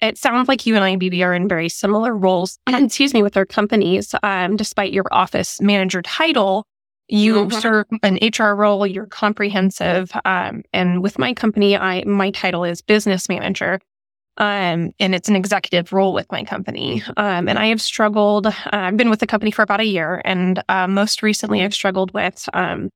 it 0.03 0.19
sounds 0.19 0.49
like 0.49 0.67
you 0.67 0.77
and 0.77 1.01
IBB 1.01 1.25
are 1.25 1.35
in 1.35 1.49
very 1.49 1.69
similar 1.69 2.15
roles, 2.15 2.59
excuse 2.69 3.15
me, 3.15 3.23
with 3.23 3.37
our 3.37 3.47
companies. 3.47 4.15
Um, 4.23 4.57
despite 4.57 4.93
your 4.93 5.07
office 5.11 5.61
manager 5.61 6.03
title, 6.03 6.67
you 7.09 7.47
mm-hmm. 7.47 7.59
serve 7.59 7.87
an 8.03 8.19
HR 8.23 8.55
role, 8.55 8.87
you're 8.87 9.07
comprehensive. 9.07 10.11
Um, 10.25 10.63
and 10.73 11.03
with 11.03 11.19
my 11.19 11.33
company, 11.35 11.77
I, 11.77 12.05
my 12.05 12.31
title 12.31 12.65
is 12.65 12.83
business 12.83 13.29
manager. 13.29 13.81
Um, 14.39 14.91
and 15.01 15.15
it's 15.15 15.31
an 15.31 15.37
executive 15.37 15.95
role 15.95 16.13
with 16.13 16.31
my 16.31 16.45
company. 16.45 17.03
Um, 17.17 17.49
and 17.49 17.59
I 17.59 17.69
have 17.69 17.81
struggled, 17.81 18.47
uh, 18.49 18.53
I've 18.71 18.97
been 18.97 19.09
with 19.09 19.21
the 19.21 19.27
company 19.27 19.51
for 19.51 19.63
about 19.63 19.81
a 19.81 19.87
year. 19.87 20.21
And, 20.27 20.63
uh, 20.69 20.87
most 20.87 21.23
recently 21.23 21.63
I've 21.63 21.73
struggled 21.73 22.13
with, 22.13 22.47
um, 22.53 22.91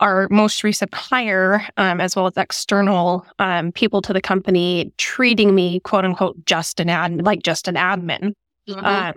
our 0.00 0.28
most 0.30 0.62
recent 0.62 0.94
hire, 0.94 1.66
um, 1.76 2.00
as 2.00 2.14
well 2.14 2.26
as 2.26 2.36
external 2.36 3.26
um, 3.38 3.72
people 3.72 4.02
to 4.02 4.12
the 4.12 4.20
company, 4.20 4.92
treating 4.98 5.54
me 5.54 5.80
quote 5.80 6.04
unquote 6.04 6.44
just 6.44 6.80
an 6.80 6.90
ad, 6.90 7.24
like 7.24 7.42
just 7.42 7.68
an 7.68 7.76
admin, 7.76 8.32
mm-hmm. 8.68 8.84
uh, 8.84 9.12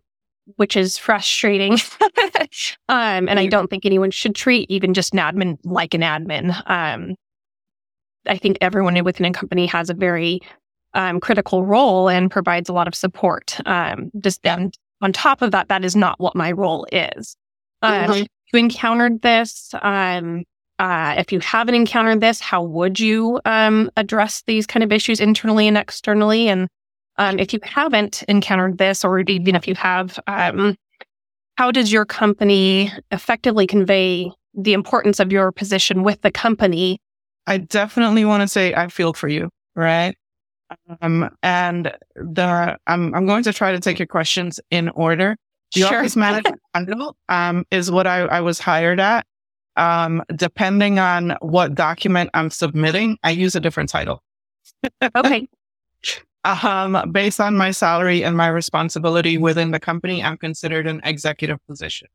which 0.55 0.77
is 0.77 0.97
frustrating. 0.97 1.73
um, 2.89 3.27
and 3.27 3.39
I 3.39 3.47
don't 3.47 3.69
think 3.69 3.85
anyone 3.85 4.11
should 4.11 4.35
treat 4.35 4.69
even 4.71 4.93
just 4.93 5.13
an 5.13 5.19
admin 5.19 5.57
like 5.63 5.93
an 5.93 6.01
admin. 6.01 6.51
Um, 6.69 7.15
I 8.25 8.37
think 8.37 8.57
everyone 8.61 9.01
within 9.03 9.25
a 9.25 9.33
company 9.33 9.65
has 9.65 9.89
a 9.89 9.93
very 9.93 10.39
um, 10.93 11.19
critical 11.19 11.65
role 11.65 12.09
and 12.09 12.31
provides 12.31 12.69
a 12.69 12.73
lot 12.73 12.87
of 12.87 12.95
support. 12.95 13.59
Um, 13.65 14.11
just 14.19 14.45
and 14.45 14.73
on 15.01 15.13
top 15.13 15.41
of 15.41 15.51
that, 15.51 15.67
that 15.69 15.83
is 15.83 15.95
not 15.95 16.19
what 16.19 16.35
my 16.35 16.51
role 16.51 16.85
is. 16.91 17.35
Mm-hmm. 17.83 18.23
You 18.53 18.59
encountered 18.59 19.21
this. 19.21 19.73
Uh, 20.79 21.15
if 21.17 21.31
you 21.31 21.39
haven't 21.41 21.75
encountered 21.75 22.21
this, 22.21 22.39
how 22.39 22.63
would 22.63 22.99
you 22.99 23.39
um, 23.45 23.91
address 23.97 24.43
these 24.47 24.65
kind 24.65 24.81
of 24.81 24.91
issues 24.91 25.19
internally 25.19 25.67
and 25.67 25.77
externally? 25.77 26.47
And 26.47 26.69
um, 27.17 27.37
if 27.37 27.51
you 27.53 27.59
haven't 27.63 28.23
encountered 28.29 28.77
this, 28.77 29.03
or 29.03 29.19
even 29.19 29.55
if 29.55 29.67
you 29.67 29.75
have, 29.75 30.17
um, 30.27 30.75
how 31.57 31.69
does 31.69 31.91
your 31.91 32.05
company 32.05 32.91
effectively 33.11 33.67
convey 33.67 34.31
the 34.53 34.71
importance 34.71 35.19
of 35.19 35.31
your 35.31 35.51
position 35.51 36.03
with 36.03 36.21
the 36.21 36.31
company? 36.31 36.99
I 37.45 37.57
definitely 37.57 38.23
want 38.23 38.41
to 38.41 38.47
say 38.47 38.73
I 38.73 38.87
feel 38.87 39.11
for 39.11 39.27
you, 39.27 39.49
right? 39.75 40.15
Um, 41.01 41.29
and 41.43 41.93
the 42.15 42.77
I'm 42.87 43.13
I'm 43.13 43.25
going 43.25 43.43
to 43.43 43.53
try 43.53 43.71
to 43.73 43.79
take 43.79 43.99
your 43.99 44.07
questions 44.07 44.59
in 44.71 44.87
order. 44.89 45.35
The 45.75 45.81
Sure. 45.81 45.99
office 45.99 46.15
manager 46.15 46.57
title, 46.73 47.15
um, 47.27 47.65
is 47.69 47.91
what 47.91 48.07
I, 48.07 48.21
I 48.21 48.41
was 48.41 48.59
hired 48.59 48.99
at. 48.99 49.25
Um, 49.79 50.21
depending 50.35 50.99
on 50.99 51.37
what 51.41 51.73
document 51.73 52.29
I'm 52.33 52.49
submitting, 52.49 53.17
I 53.23 53.31
use 53.31 53.55
a 53.55 53.59
different 53.59 53.89
title. 53.89 54.21
Okay. 55.15 55.47
Um, 56.45 57.11
based 57.11 57.41
on 57.41 57.57
my 57.57 57.71
salary 57.71 58.23
and 58.23 58.37
my 58.37 58.47
responsibility 58.47 59.37
within 59.37 59.71
the 59.71 59.79
company, 59.79 60.23
I'm 60.23 60.37
considered 60.37 60.87
an 60.87 61.01
executive 61.03 61.59
position. 61.67 62.07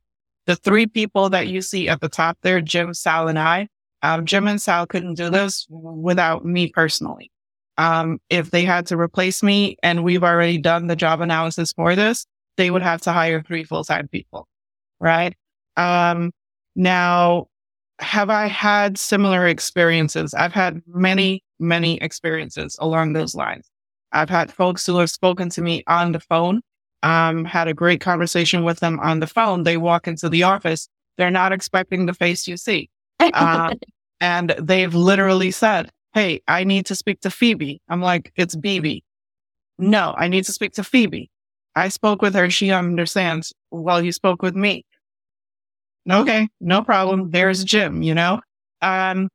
The 0.46 0.56
three 0.56 0.86
people 0.86 1.28
that 1.28 1.48
you 1.48 1.60
see 1.60 1.90
at 1.90 2.00
the 2.00 2.08
top 2.08 2.38
there, 2.40 2.62
Jim, 2.62 2.94
Sal, 2.94 3.28
and 3.28 3.38
I, 3.38 3.68
um, 4.02 4.24
Jim 4.24 4.48
and 4.48 4.60
Sal 4.60 4.86
couldn't 4.86 5.14
do 5.14 5.28
this 5.28 5.66
without 5.68 6.42
me 6.42 6.70
personally. 6.70 7.30
Um, 7.76 8.18
if 8.30 8.50
they 8.50 8.64
had 8.64 8.86
to 8.86 8.96
replace 8.96 9.42
me 9.42 9.76
and 9.82 10.02
we've 10.02 10.24
already 10.24 10.56
done 10.56 10.86
the 10.86 10.96
job 10.96 11.20
analysis 11.20 11.74
for 11.74 11.94
this, 11.94 12.24
they 12.56 12.70
would 12.70 12.82
have 12.82 13.02
to 13.02 13.12
hire 13.12 13.42
three 13.42 13.62
full-time 13.62 14.08
people. 14.08 14.48
Right. 15.00 15.36
Um, 15.76 16.32
now, 16.74 17.48
have 18.00 18.30
I 18.30 18.46
had 18.46 18.98
similar 18.98 19.46
experiences? 19.46 20.34
I've 20.34 20.52
had 20.52 20.82
many, 20.86 21.42
many 21.58 21.98
experiences 21.98 22.76
along 22.80 23.12
those 23.12 23.34
lines. 23.34 23.70
I've 24.12 24.30
had 24.30 24.52
folks 24.52 24.86
who 24.86 24.98
have 24.98 25.10
spoken 25.10 25.48
to 25.50 25.62
me 25.62 25.82
on 25.86 26.12
the 26.12 26.20
phone, 26.20 26.60
um, 27.02 27.44
had 27.44 27.68
a 27.68 27.74
great 27.74 28.00
conversation 28.00 28.64
with 28.64 28.80
them 28.80 28.98
on 29.00 29.20
the 29.20 29.26
phone. 29.26 29.64
They 29.64 29.76
walk 29.76 30.06
into 30.06 30.28
the 30.28 30.42
office. 30.44 30.88
They're 31.18 31.30
not 31.30 31.52
expecting 31.52 32.06
the 32.06 32.14
face 32.14 32.46
you 32.48 32.56
see. 32.56 32.88
Um, 33.34 33.74
and 34.20 34.54
they've 34.58 34.94
literally 34.94 35.50
said, 35.50 35.90
Hey, 36.14 36.40
I 36.46 36.64
need 36.64 36.86
to 36.86 36.94
speak 36.94 37.20
to 37.20 37.30
Phoebe. 37.30 37.80
I'm 37.88 38.00
like, 38.00 38.32
it's 38.36 38.54
BB. 38.54 39.02
No, 39.78 40.14
I 40.16 40.28
need 40.28 40.44
to 40.44 40.52
speak 40.52 40.72
to 40.74 40.84
Phoebe. 40.84 41.28
I 41.74 41.88
spoke 41.88 42.22
with 42.22 42.34
her. 42.34 42.48
She 42.50 42.70
understands. 42.70 43.52
Well, 43.72 44.00
you 44.00 44.12
spoke 44.12 44.40
with 44.40 44.54
me. 44.54 44.84
Okay, 46.10 46.48
no 46.60 46.82
problem. 46.82 47.30
There's 47.30 47.64
Jim, 47.64 48.02
you 48.02 48.14
know? 48.14 48.40
Um, 48.82 49.28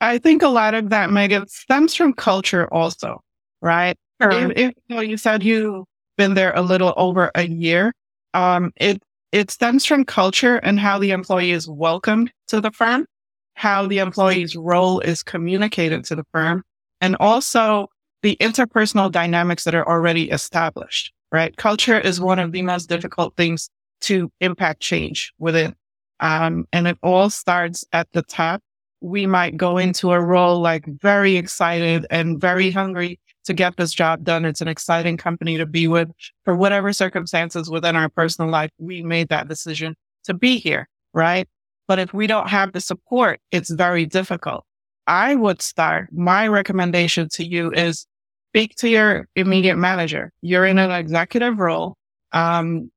I 0.00 0.18
think 0.18 0.42
a 0.42 0.48
lot 0.48 0.74
of 0.74 0.90
that, 0.90 1.10
Megan, 1.10 1.46
stems 1.48 1.94
from 1.94 2.12
culture 2.12 2.72
also, 2.72 3.20
right? 3.60 3.96
Sure. 4.20 4.32
If, 4.32 4.50
if 4.56 4.72
you, 4.88 4.96
know, 4.96 5.00
you 5.00 5.16
said 5.16 5.42
you've 5.42 5.84
been 6.16 6.34
there 6.34 6.52
a 6.54 6.62
little 6.62 6.94
over 6.96 7.30
a 7.34 7.46
year, 7.46 7.92
um, 8.34 8.72
it, 8.76 9.02
it 9.32 9.50
stems 9.50 9.84
from 9.84 10.04
culture 10.04 10.56
and 10.56 10.78
how 10.78 10.98
the 10.98 11.10
employee 11.10 11.52
is 11.52 11.68
welcomed 11.68 12.32
to 12.48 12.60
the 12.60 12.70
firm, 12.70 13.06
how 13.54 13.86
the 13.86 13.98
employee's 13.98 14.56
role 14.56 15.00
is 15.00 15.22
communicated 15.22 16.04
to 16.04 16.16
the 16.16 16.24
firm, 16.32 16.62
and 17.00 17.16
also 17.18 17.88
the 18.22 18.36
interpersonal 18.40 19.10
dynamics 19.10 19.64
that 19.64 19.74
are 19.74 19.88
already 19.88 20.30
established, 20.30 21.12
right? 21.32 21.56
Culture 21.56 21.98
is 21.98 22.20
one 22.20 22.38
of 22.38 22.52
the 22.52 22.62
most 22.62 22.88
difficult 22.88 23.36
things 23.36 23.68
to 24.02 24.30
impact 24.40 24.80
change 24.80 25.32
within. 25.38 25.74
Um, 26.22 26.66
and 26.72 26.86
it 26.86 26.96
all 27.02 27.28
starts 27.28 27.84
at 27.92 28.08
the 28.12 28.22
top. 28.22 28.62
We 29.00 29.26
might 29.26 29.56
go 29.56 29.76
into 29.76 30.12
a 30.12 30.20
role 30.20 30.60
like 30.60 30.86
very 30.86 31.36
excited 31.36 32.06
and 32.10 32.40
very 32.40 32.70
hungry 32.70 33.18
to 33.44 33.52
get 33.52 33.76
this 33.76 33.92
job 33.92 34.22
done. 34.22 34.44
It's 34.44 34.60
an 34.60 34.68
exciting 34.68 35.16
company 35.16 35.58
to 35.58 35.66
be 35.66 35.88
with 35.88 36.08
for 36.44 36.54
whatever 36.54 36.92
circumstances 36.92 37.68
within 37.68 37.96
our 37.96 38.08
personal 38.08 38.50
life. 38.50 38.70
We 38.78 39.02
made 39.02 39.28
that 39.30 39.48
decision 39.48 39.96
to 40.24 40.34
be 40.34 40.58
here, 40.58 40.88
right? 41.12 41.48
But 41.88 41.98
if 41.98 42.14
we 42.14 42.28
don't 42.28 42.48
have 42.48 42.72
the 42.72 42.80
support, 42.80 43.40
it's 43.50 43.70
very 43.70 44.06
difficult. 44.06 44.64
I 45.08 45.34
would 45.34 45.60
start. 45.60 46.08
My 46.12 46.46
recommendation 46.46 47.28
to 47.30 47.44
you 47.44 47.72
is 47.72 48.06
speak 48.50 48.76
to 48.76 48.88
your 48.88 49.26
immediate 49.34 49.76
manager. 49.76 50.30
You're 50.40 50.66
in 50.66 50.78
an 50.78 50.92
executive 50.92 51.58
role. 51.58 51.96
Um, 52.30 52.92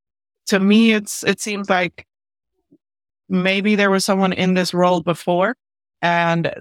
to 0.46 0.60
me, 0.60 0.94
it's, 0.94 1.24
it 1.24 1.42
seems 1.42 1.68
like 1.72 2.06
maybe 3.30 3.76
there 3.76 3.92
was 3.92 4.06
someone 4.06 4.34
in 4.34 4.54
this 4.54 4.74
role 4.74 5.02
before 5.02 5.56
and 6.02 6.52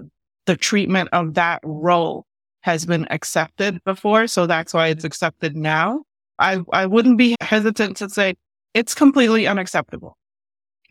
the 0.45 0.55
treatment 0.55 1.09
of 1.11 1.33
that 1.35 1.59
role 1.63 2.25
has 2.61 2.85
been 2.85 3.07
accepted 3.11 3.83
before. 3.83 4.27
So 4.27 4.47
that's 4.47 4.73
why 4.73 4.87
it's 4.87 5.03
accepted 5.03 5.55
now. 5.55 6.03
I, 6.39 6.61
I 6.73 6.85
wouldn't 6.85 7.17
be 7.17 7.35
hesitant 7.41 7.97
to 7.97 8.09
say 8.09 8.35
it's 8.73 8.93
completely 8.93 9.47
unacceptable. 9.47 10.17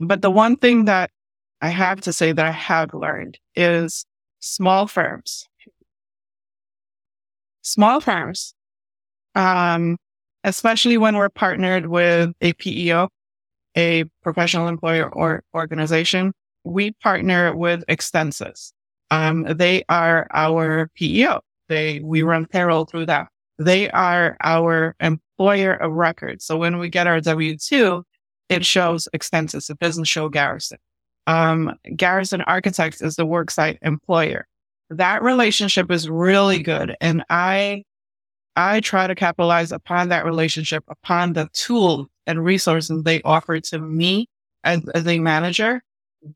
But 0.01 0.23
the 0.23 0.31
one 0.31 0.57
thing 0.57 0.87
that 0.87 1.11
I 1.61 1.69
have 1.69 2.01
to 2.03 2.13
say 2.13 2.33
that 2.33 2.45
I 2.45 2.51
have 2.51 2.95
learned 2.95 3.39
is 3.55 4.05
small 4.41 4.87
firms, 4.87 5.49
small 7.63 8.01
firms, 8.01 8.55
um, 9.35 9.97
especially 10.45 10.99
when 10.99 11.17
we're 11.17 11.29
partnered 11.29 11.87
with 11.87 12.33
a 12.41 12.53
PEO, 12.55 13.09
a 13.77 14.05
professional 14.23 14.69
employer 14.69 15.13
or 15.13 15.43
organization, 15.55 16.33
we 16.65 16.93
partner 16.93 17.55
with 17.55 17.85
Extensis. 17.89 18.73
Um, 19.11 19.45
they 19.45 19.85
are 19.89 20.27
our 20.33 20.91
PEO. 20.97 21.41
They, 21.69 22.01
we 22.01 22.23
run 22.23 22.47
payroll 22.47 22.85
through 22.85 23.07
that. 23.07 23.29
They 23.59 23.91
are 23.91 24.37
our 24.43 24.97
employer 25.01 25.75
of 25.75 25.93
record. 25.93 26.43
So 26.43 26.57
when 26.57 26.79
we 26.79 26.89
get 26.89 27.07
our 27.07 27.21
W-2, 27.21 28.03
it 28.49 28.65
shows 28.65 29.09
Extensis. 29.13 29.71
It 29.71 29.79
doesn't 29.79 30.05
show 30.05 30.29
Garrison. 30.29 30.79
Um, 31.27 31.73
Garrison 31.97 32.43
Architects 32.43 33.01
is 33.01 33.17
the 33.17 33.27
worksite 33.27 33.79
employer. 33.83 34.47
That 34.91 35.23
relationship 35.23 35.91
is 35.91 36.09
really 36.09 36.63
good. 36.63 36.97
And 37.01 37.25
I, 37.31 37.85
I 38.57 38.81
try 38.81 39.07
to 39.07 39.15
capitalize 39.15 39.73
upon 39.73 40.09
that 40.09 40.25
relationship, 40.25 40.85
upon 40.89 41.33
the 41.33 41.49
tool 41.53 42.09
and 42.27 42.45
resources 42.45 43.03
they 43.03 43.21
offer 43.23 43.61
to 43.61 43.79
me 43.79 44.29
as, 44.63 44.87
as 44.95 45.07
a 45.07 45.19
manager, 45.19 45.83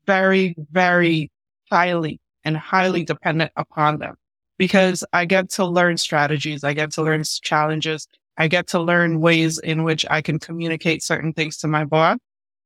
very, 0.05 0.55
very 0.71 1.31
highly 1.71 2.19
and 2.43 2.57
highly 2.57 3.03
dependent 3.03 3.51
upon 3.55 3.99
them 3.99 4.15
because 4.57 5.03
I 5.13 5.25
get 5.25 5.49
to 5.51 5.65
learn 5.65 5.97
strategies. 5.97 6.63
I 6.63 6.73
get 6.73 6.91
to 6.91 7.01
learn 7.01 7.23
challenges. 7.41 8.07
I 8.37 8.47
get 8.47 8.67
to 8.67 8.79
learn 8.79 9.21
ways 9.21 9.57
in 9.57 9.83
which 9.83 10.05
I 10.09 10.21
can 10.21 10.39
communicate 10.39 11.01
certain 11.01 11.33
things 11.33 11.57
to 11.57 11.67
my 11.67 11.85
boss 11.85 12.17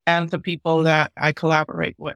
and 0.05 0.29
the 0.29 0.39
people 0.39 0.83
that 0.83 1.11
I 1.17 1.31
collaborate 1.31 1.95
with. 1.97 2.15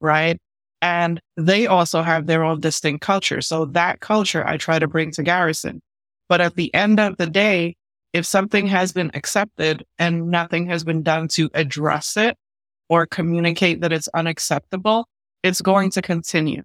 Right. 0.00 0.38
And 0.82 1.20
they 1.36 1.66
also 1.66 2.02
have 2.02 2.26
their 2.26 2.44
own 2.44 2.60
distinct 2.60 3.02
culture. 3.02 3.40
So 3.40 3.64
that 3.66 4.00
culture 4.00 4.46
I 4.46 4.56
try 4.56 4.78
to 4.78 4.86
bring 4.86 5.10
to 5.12 5.22
Garrison. 5.22 5.82
But 6.28 6.40
at 6.40 6.56
the 6.56 6.74
end 6.74 6.98
of 7.00 7.16
the 7.16 7.26
day, 7.26 7.76
if 8.12 8.24
something 8.24 8.66
has 8.66 8.92
been 8.92 9.10
accepted 9.14 9.84
and 9.98 10.30
nothing 10.30 10.66
has 10.68 10.84
been 10.84 11.02
done 11.02 11.28
to 11.28 11.50
address 11.54 12.16
it 12.16 12.36
or 12.88 13.06
communicate 13.06 13.80
that 13.82 13.92
it's 13.92 14.08
unacceptable, 14.08 15.08
it's 15.42 15.60
going 15.60 15.90
to 15.90 16.02
continue. 16.02 16.62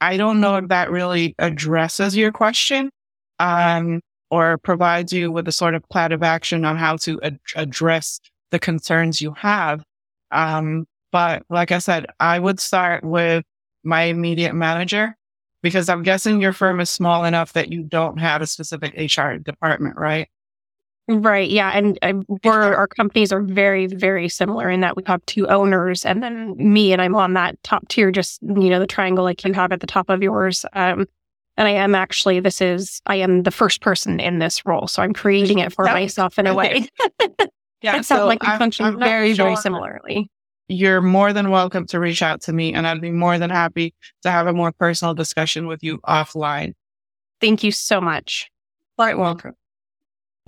I 0.00 0.16
don't 0.16 0.40
know 0.40 0.56
if 0.56 0.68
that 0.68 0.90
really 0.90 1.34
addresses 1.38 2.16
your 2.16 2.32
question, 2.32 2.90
um, 3.38 4.00
or 4.30 4.58
provides 4.58 5.12
you 5.12 5.32
with 5.32 5.48
a 5.48 5.52
sort 5.52 5.74
of 5.74 5.88
plan 5.88 6.12
of 6.12 6.22
action 6.22 6.64
on 6.64 6.76
how 6.76 6.96
to 6.98 7.20
ad- 7.22 7.40
address 7.56 8.20
the 8.50 8.58
concerns 8.58 9.20
you 9.20 9.32
have. 9.32 9.82
Um, 10.30 10.86
but 11.12 11.42
like 11.50 11.72
I 11.72 11.78
said, 11.78 12.06
I 12.20 12.38
would 12.38 12.60
start 12.60 13.04
with 13.04 13.44
my 13.82 14.02
immediate 14.04 14.54
manager 14.54 15.16
because 15.62 15.88
I'm 15.88 16.02
guessing 16.02 16.40
your 16.40 16.52
firm 16.52 16.80
is 16.80 16.90
small 16.90 17.24
enough 17.24 17.52
that 17.54 17.70
you 17.72 17.82
don't 17.82 18.18
have 18.18 18.42
a 18.42 18.46
specific 18.46 18.94
HR 18.96 19.34
department, 19.34 19.96
right? 19.96 20.28
Right. 21.08 21.50
Yeah. 21.50 21.70
And 21.74 21.98
uh, 22.02 22.12
we're, 22.44 22.74
our 22.74 22.86
companies 22.86 23.32
are 23.32 23.40
very, 23.42 23.86
very 23.88 24.28
similar 24.28 24.70
in 24.70 24.80
that 24.82 24.96
we 24.96 25.02
have 25.06 25.24
two 25.26 25.48
owners 25.48 26.04
and 26.04 26.22
then 26.22 26.54
me 26.56 26.92
and 26.92 27.02
I'm 27.02 27.16
on 27.16 27.32
that 27.34 27.60
top 27.64 27.88
tier, 27.88 28.12
just, 28.12 28.40
you 28.42 28.70
know, 28.70 28.78
the 28.78 28.86
triangle 28.86 29.24
like 29.24 29.42
you 29.44 29.52
have 29.52 29.72
at 29.72 29.80
the 29.80 29.88
top 29.88 30.08
of 30.08 30.22
yours. 30.22 30.64
Um, 30.72 31.06
and 31.56 31.66
I 31.66 31.72
am 31.72 31.96
actually, 31.96 32.38
this 32.38 32.60
is, 32.60 33.02
I 33.06 33.16
am 33.16 33.42
the 33.42 33.50
first 33.50 33.80
person 33.80 34.20
in 34.20 34.38
this 34.38 34.64
role. 34.64 34.86
So 34.86 35.02
I'm 35.02 35.12
creating 35.12 35.58
it 35.58 35.72
for 35.72 35.84
Yep. 35.84 35.94
myself 35.94 36.38
in 36.38 36.46
a 36.46 36.54
way. 36.54 36.86
Yeah. 37.82 37.96
it 37.98 38.04
sounds 38.04 38.26
like 38.26 38.42
we 38.42 38.48
I'm- 38.48 38.58
function 38.60 38.86
I'm 38.86 38.98
not 38.98 39.08
very, 39.08 39.32
very 39.32 39.56
similarly. 39.56 40.30
You're 40.70 41.00
more 41.00 41.32
than 41.32 41.50
welcome 41.50 41.84
to 41.88 41.98
reach 41.98 42.22
out 42.22 42.42
to 42.42 42.52
me 42.52 42.72
and 42.72 42.86
I'd 42.86 43.00
be 43.00 43.10
more 43.10 43.38
than 43.38 43.50
happy 43.50 43.92
to 44.22 44.30
have 44.30 44.46
a 44.46 44.52
more 44.52 44.70
personal 44.70 45.14
discussion 45.14 45.66
with 45.66 45.82
you 45.82 45.98
offline. 46.06 46.74
Thank 47.40 47.64
you 47.64 47.72
so 47.72 48.00
much. 48.00 48.48
Quite 48.96 49.18
welcome. 49.18 49.54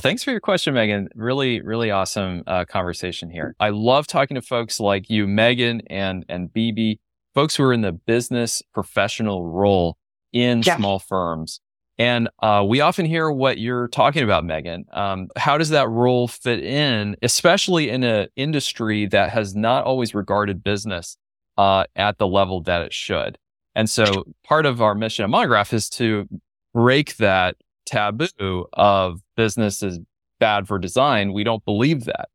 Thanks 0.00 0.22
for 0.22 0.30
your 0.30 0.38
question, 0.38 0.74
Megan. 0.74 1.08
Really, 1.16 1.60
really 1.60 1.90
awesome 1.90 2.44
uh, 2.46 2.64
conversation 2.66 3.30
here. 3.30 3.56
I 3.58 3.70
love 3.70 4.06
talking 4.06 4.36
to 4.36 4.42
folks 4.42 4.78
like 4.78 5.10
you, 5.10 5.26
Megan 5.26 5.82
and 5.88 6.24
and 6.28 6.52
BB, 6.52 7.00
folks 7.34 7.56
who 7.56 7.64
are 7.64 7.72
in 7.72 7.80
the 7.80 7.92
business 7.92 8.62
professional 8.72 9.48
role 9.48 9.96
in 10.32 10.62
Yeah. 10.64 10.76
small 10.76 11.00
firms. 11.00 11.60
And 11.98 12.28
uh, 12.42 12.64
we 12.66 12.80
often 12.80 13.06
hear 13.06 13.30
what 13.30 13.58
you're 13.58 13.88
talking 13.88 14.22
about, 14.22 14.44
Megan. 14.44 14.86
Um, 14.92 15.28
how 15.36 15.58
does 15.58 15.68
that 15.70 15.88
role 15.88 16.26
fit 16.26 16.60
in, 16.60 17.16
especially 17.22 17.90
in 17.90 18.02
an 18.02 18.28
industry 18.34 19.06
that 19.06 19.30
has 19.30 19.54
not 19.54 19.84
always 19.84 20.14
regarded 20.14 20.64
business 20.64 21.16
uh, 21.58 21.84
at 21.94 22.18
the 22.18 22.26
level 22.26 22.62
that 22.62 22.82
it 22.82 22.92
should? 22.92 23.38
And 23.74 23.88
so, 23.88 24.24
part 24.44 24.66
of 24.66 24.82
our 24.82 24.94
mission 24.94 25.24
at 25.24 25.30
Monograph 25.30 25.72
is 25.72 25.88
to 25.90 26.28
break 26.74 27.16
that 27.16 27.56
taboo 27.86 28.66
of 28.72 29.20
business 29.36 29.82
is 29.82 29.98
bad 30.40 30.66
for 30.66 30.78
design. 30.78 31.32
We 31.32 31.44
don't 31.44 31.64
believe 31.64 32.04
that. 32.04 32.28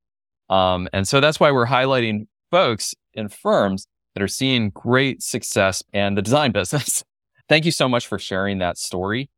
Um, 0.49 0.88
and 0.93 1.08
so 1.08 1.20
that's 1.20 1.39
why 1.39 1.51
we're 1.51 1.68
highlighting 1.68 2.28
folks 2.51 2.95
in 3.14 3.28
firms 3.30 3.88
that 4.14 4.24
are 4.24 4.28
seeing 4.28 4.70
great 4.70 5.22
success 5.22 5.84
in 5.93 6.16
the 6.16 6.22
design 6.22 6.51
business. 6.51 7.03
Thank 7.49 7.66
you 7.66 7.72
so 7.72 7.88
much 7.89 8.08
for 8.08 8.20
sharing 8.20 8.60
that 8.60 8.78
story. 8.78 9.30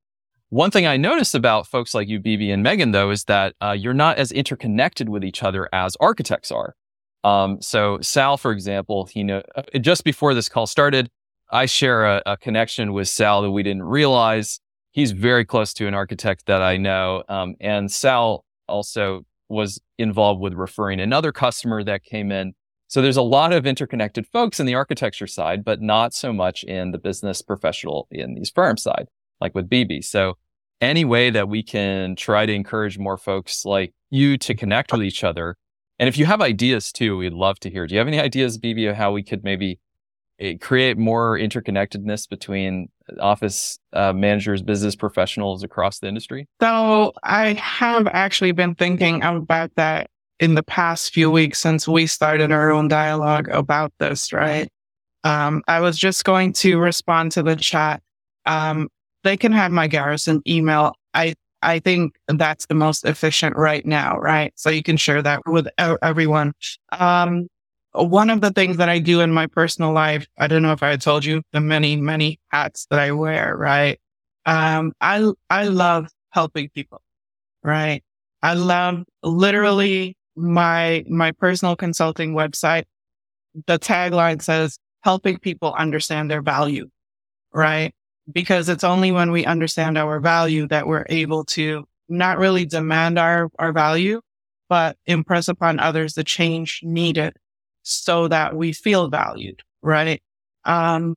One 0.49 0.71
thing 0.71 0.87
I 0.87 0.97
noticed 0.97 1.35
about 1.35 1.67
folks 1.67 1.93
like 1.93 2.07
you, 2.07 2.19
BB 2.19 2.51
and 2.51 2.63
Megan, 2.63 2.91
though, 2.91 3.11
is 3.11 3.25
that 3.25 3.53
uh, 3.61 3.71
you're 3.71 3.93
not 3.93 4.17
as 4.17 4.31
interconnected 4.31 5.07
with 5.07 5.23
each 5.23 5.43
other 5.43 5.69
as 5.71 5.95
architects 5.99 6.51
are. 6.51 6.75
Um, 7.23 7.61
so 7.61 7.99
Sal, 8.01 8.37
for 8.37 8.51
example, 8.51 9.05
he 9.05 9.23
know 9.23 9.43
uh, 9.55 9.61
just 9.79 10.03
before 10.03 10.33
this 10.33 10.49
call 10.49 10.65
started, 10.65 11.09
I 11.51 11.65
share 11.65 12.05
a, 12.05 12.23
a, 12.25 12.37
connection 12.37 12.93
with 12.93 13.07
Sal 13.07 13.41
that 13.41 13.51
we 13.51 13.61
didn't 13.61 13.83
realize. 13.83 14.59
He's 14.91 15.11
very 15.11 15.45
close 15.45 15.73
to 15.75 15.87
an 15.87 15.93
architect 15.93 16.45
that 16.47 16.61
I 16.61 16.77
know, 16.77 17.23
um, 17.29 17.55
and 17.59 17.91
Sal 17.91 18.45
also 18.67 19.25
was 19.49 19.81
involved 19.97 20.41
with 20.41 20.53
referring 20.53 20.99
another 20.99 21.31
customer 21.31 21.83
that 21.83 22.03
came 22.03 22.31
in. 22.31 22.53
So 22.87 23.01
there's 23.01 23.17
a 23.17 23.21
lot 23.21 23.53
of 23.53 23.67
interconnected 23.67 24.25
folks 24.27 24.59
in 24.59 24.65
the 24.65 24.75
architecture 24.75 25.27
side, 25.27 25.63
but 25.63 25.81
not 25.81 26.13
so 26.13 26.33
much 26.33 26.63
in 26.63 26.91
the 26.91 26.97
business 26.97 27.41
professional 27.41 28.07
in 28.09 28.33
these 28.33 28.49
firms 28.49 28.81
side, 28.81 29.07
like 29.41 29.55
with 29.55 29.69
BB. 29.69 30.03
So 30.03 30.37
any 30.81 31.05
way 31.05 31.29
that 31.29 31.49
we 31.49 31.61
can 31.63 32.15
try 32.15 32.45
to 32.45 32.53
encourage 32.53 32.97
more 32.97 33.17
folks 33.17 33.65
like 33.65 33.93
you 34.09 34.37
to 34.37 34.55
connect 34.55 34.91
with 34.91 35.03
each 35.03 35.23
other. 35.23 35.55
And 35.99 36.07
if 36.07 36.17
you 36.17 36.25
have 36.25 36.41
ideas 36.41 36.91
too, 36.91 37.17
we'd 37.17 37.33
love 37.33 37.59
to 37.61 37.69
hear. 37.69 37.85
Do 37.85 37.95
you 37.95 37.99
have 37.99 38.07
any 38.07 38.19
ideas, 38.19 38.57
BB, 38.57 38.89
of 38.89 38.95
how 38.95 39.11
we 39.11 39.21
could 39.21 39.43
maybe 39.43 39.79
eh, 40.39 40.55
create 40.59 40.97
more 40.97 41.37
interconnectedness 41.37 42.29
between 42.29 42.87
office 43.19 43.77
uh, 43.91 44.13
managers, 44.13 44.61
business 44.61 44.95
professionals 44.95 45.63
across 45.63 45.99
the 45.99 46.07
industry? 46.07 46.47
So 46.61 47.13
I 47.23 47.53
have 47.53 48.07
actually 48.07 48.53
been 48.53 48.75
thinking 48.75 49.21
about 49.23 49.71
that 49.75 50.09
in 50.39 50.55
the 50.55 50.63
past 50.63 51.13
few 51.13 51.29
weeks 51.29 51.59
since 51.59 51.87
we 51.87 52.07
started 52.07 52.51
our 52.51 52.71
own 52.71 52.87
dialogue 52.87 53.49
about 53.49 53.91
this, 53.99 54.31
right? 54.31 54.69
Um, 55.25 55.63
I 55.67 55.81
was 55.81 55.97
just 55.97 56.23
going 56.23 56.53
to 56.53 56.79
respond 56.79 57.33
to 57.33 57.43
the 57.43 57.57
chat. 57.57 58.01
Um, 58.45 58.87
they 59.23 59.37
can 59.37 59.51
have 59.51 59.71
my 59.71 59.87
Garrison 59.87 60.41
email. 60.47 60.93
I 61.13 61.35
I 61.61 61.79
think 61.79 62.13
that's 62.27 62.65
the 62.67 62.75
most 62.75 63.05
efficient 63.05 63.55
right 63.57 63.85
now, 63.85 64.17
right? 64.17 64.53
So 64.55 64.69
you 64.69 64.83
can 64.83 64.97
share 64.97 65.21
that 65.21 65.41
with 65.45 65.67
everyone. 65.77 66.53
Um, 66.91 67.47
one 67.93 68.29
of 68.29 68.41
the 68.41 68.51
things 68.51 68.77
that 68.77 68.89
I 68.89 68.99
do 68.99 69.19
in 69.21 69.31
my 69.31 69.47
personal 69.47 69.91
life, 69.91 70.25
I 70.37 70.47
don't 70.47 70.61
know 70.61 70.71
if 70.71 70.83
I 70.83 70.95
told 70.95 71.25
you 71.25 71.41
the 71.51 71.59
many, 71.59 71.95
many 71.95 72.39
hats 72.51 72.87
that 72.89 72.99
I 72.99 73.11
wear, 73.11 73.55
right? 73.57 73.99
Um, 74.45 74.93
I, 75.01 75.31
I 75.49 75.65
love 75.65 76.07
helping 76.31 76.69
people, 76.69 77.01
right? 77.63 78.03
I 78.41 78.53
love 78.53 79.03
literally 79.23 80.15
my, 80.35 81.03
my 81.09 81.31
personal 81.31 81.75
consulting 81.75 82.33
website. 82.33 82.85
The 83.67 83.79
tagline 83.79 84.41
says 84.41 84.77
helping 85.01 85.39
people 85.39 85.73
understand 85.73 86.31
their 86.31 86.41
value, 86.41 86.89
right? 87.53 87.93
Because 88.31 88.69
it's 88.69 88.83
only 88.83 89.11
when 89.11 89.31
we 89.31 89.45
understand 89.45 89.97
our 89.97 90.19
value 90.19 90.67
that 90.67 90.87
we're 90.87 91.05
able 91.09 91.43
to 91.45 91.85
not 92.07 92.37
really 92.37 92.65
demand 92.65 93.17
our, 93.17 93.49
our 93.59 93.71
value, 93.71 94.21
but 94.67 94.97
impress 95.05 95.47
upon 95.47 95.79
others 95.79 96.13
the 96.13 96.23
change 96.23 96.81
needed 96.83 97.33
so 97.83 98.27
that 98.27 98.55
we 98.55 98.71
feel 98.71 99.09
valued, 99.09 99.61
right? 99.81 100.21
Um, 100.65 101.15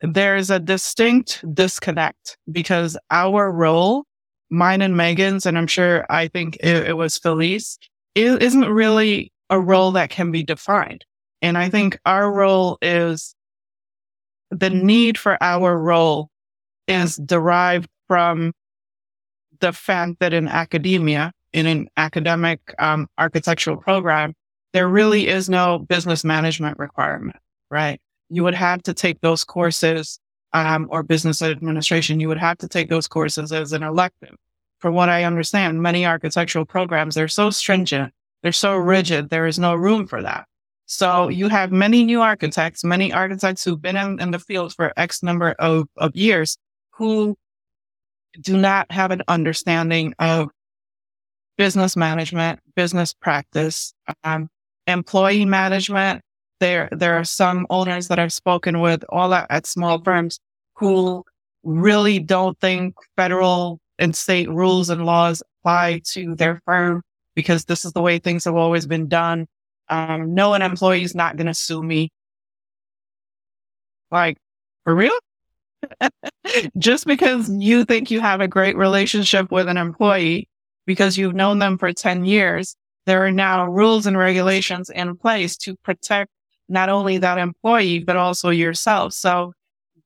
there's 0.00 0.50
a 0.50 0.58
distinct 0.58 1.44
disconnect 1.54 2.36
because 2.50 2.98
our 3.10 3.50
role, 3.50 4.04
mine 4.50 4.82
and 4.82 4.96
Megan's, 4.96 5.46
and 5.46 5.56
I'm 5.56 5.66
sure 5.66 6.04
I 6.10 6.28
think 6.28 6.56
it, 6.56 6.88
it 6.88 6.96
was 6.96 7.18
Felice, 7.18 7.78
it 8.14 8.42
isn't 8.42 8.68
really 8.68 9.32
a 9.48 9.60
role 9.60 9.92
that 9.92 10.10
can 10.10 10.32
be 10.32 10.42
defined. 10.42 11.04
And 11.40 11.56
I 11.56 11.68
think 11.68 11.98
our 12.04 12.30
role 12.30 12.78
is 12.82 13.34
the 14.50 14.70
need 14.70 15.18
for 15.18 15.38
our 15.42 15.78
role 15.78 16.28
is 16.92 17.16
derived 17.16 17.88
from 18.06 18.52
the 19.60 19.72
fact 19.72 20.18
that 20.20 20.32
in 20.32 20.48
academia, 20.48 21.32
in 21.52 21.66
an 21.66 21.88
academic 21.96 22.60
um, 22.78 23.08
architectural 23.18 23.76
program, 23.76 24.34
there 24.72 24.88
really 24.88 25.28
is 25.28 25.48
no 25.48 25.78
business 25.78 26.24
management 26.24 26.78
requirement, 26.78 27.36
right? 27.70 28.00
You 28.28 28.42
would 28.44 28.54
have 28.54 28.82
to 28.84 28.94
take 28.94 29.20
those 29.20 29.44
courses 29.44 30.18
um, 30.52 30.88
or 30.90 31.02
business 31.02 31.42
administration. 31.42 32.20
You 32.20 32.28
would 32.28 32.38
have 32.38 32.58
to 32.58 32.68
take 32.68 32.88
those 32.88 33.08
courses 33.08 33.52
as 33.52 33.72
an 33.72 33.82
elective. 33.82 34.34
From 34.80 34.94
what 34.94 35.08
I 35.08 35.24
understand, 35.24 35.82
many 35.82 36.04
architectural 36.04 36.64
programs, 36.64 37.14
they're 37.14 37.28
so 37.28 37.50
stringent. 37.50 38.12
They're 38.42 38.52
so 38.52 38.74
rigid. 38.74 39.30
There 39.30 39.46
is 39.46 39.58
no 39.58 39.74
room 39.74 40.06
for 40.06 40.22
that. 40.22 40.46
So 40.86 41.28
you 41.28 41.48
have 41.48 41.70
many 41.70 42.04
new 42.04 42.20
architects, 42.20 42.82
many 42.82 43.12
architects 43.12 43.64
who've 43.64 43.80
been 43.80 43.96
in, 43.96 44.20
in 44.20 44.32
the 44.32 44.38
field 44.38 44.74
for 44.74 44.92
X 44.96 45.22
number 45.22 45.52
of, 45.58 45.86
of 45.96 46.14
years 46.16 46.58
who 47.02 47.36
do 48.40 48.56
not 48.56 48.88
have 48.92 49.10
an 49.10 49.22
understanding 49.26 50.14
of 50.20 50.50
business 51.58 51.96
management, 51.96 52.60
business 52.76 53.12
practice, 53.12 53.92
um, 54.22 54.48
employee 54.86 55.44
management. 55.44 56.22
There, 56.60 56.88
there 56.92 57.14
are 57.14 57.24
some 57.24 57.66
owners 57.70 58.06
that 58.06 58.20
I've 58.20 58.32
spoken 58.32 58.80
with 58.80 59.04
all 59.08 59.34
at, 59.34 59.48
at 59.50 59.66
small 59.66 60.00
firms 60.00 60.38
who 60.76 61.24
really 61.64 62.20
don't 62.20 62.56
think 62.60 62.94
federal 63.16 63.80
and 63.98 64.14
state 64.14 64.48
rules 64.48 64.88
and 64.88 65.04
laws 65.04 65.42
apply 65.58 66.02
to 66.12 66.36
their 66.36 66.60
firm 66.64 67.02
because 67.34 67.64
this 67.64 67.84
is 67.84 67.92
the 67.94 68.00
way 68.02 68.20
things 68.20 68.44
have 68.44 68.54
always 68.54 68.86
been 68.86 69.08
done. 69.08 69.48
Um, 69.88 70.34
no, 70.34 70.54
an 70.54 70.62
employee 70.62 71.02
is 71.02 71.16
not 71.16 71.36
going 71.36 71.48
to 71.48 71.54
sue 71.54 71.82
me. 71.82 72.10
Like, 74.12 74.38
for 74.84 74.94
real? 74.94 75.18
Just 76.78 77.06
because 77.06 77.48
you 77.50 77.84
think 77.84 78.10
you 78.10 78.20
have 78.20 78.40
a 78.40 78.48
great 78.48 78.76
relationship 78.76 79.50
with 79.50 79.68
an 79.68 79.76
employee 79.76 80.48
because 80.86 81.16
you've 81.16 81.34
known 81.34 81.58
them 81.58 81.78
for 81.78 81.92
10 81.92 82.24
years, 82.24 82.76
there 83.06 83.24
are 83.24 83.30
now 83.30 83.66
rules 83.66 84.06
and 84.06 84.18
regulations 84.18 84.90
in 84.90 85.16
place 85.16 85.56
to 85.58 85.76
protect 85.76 86.30
not 86.68 86.88
only 86.88 87.18
that 87.18 87.38
employee, 87.38 88.00
but 88.00 88.16
also 88.16 88.50
yourself. 88.50 89.12
So 89.12 89.52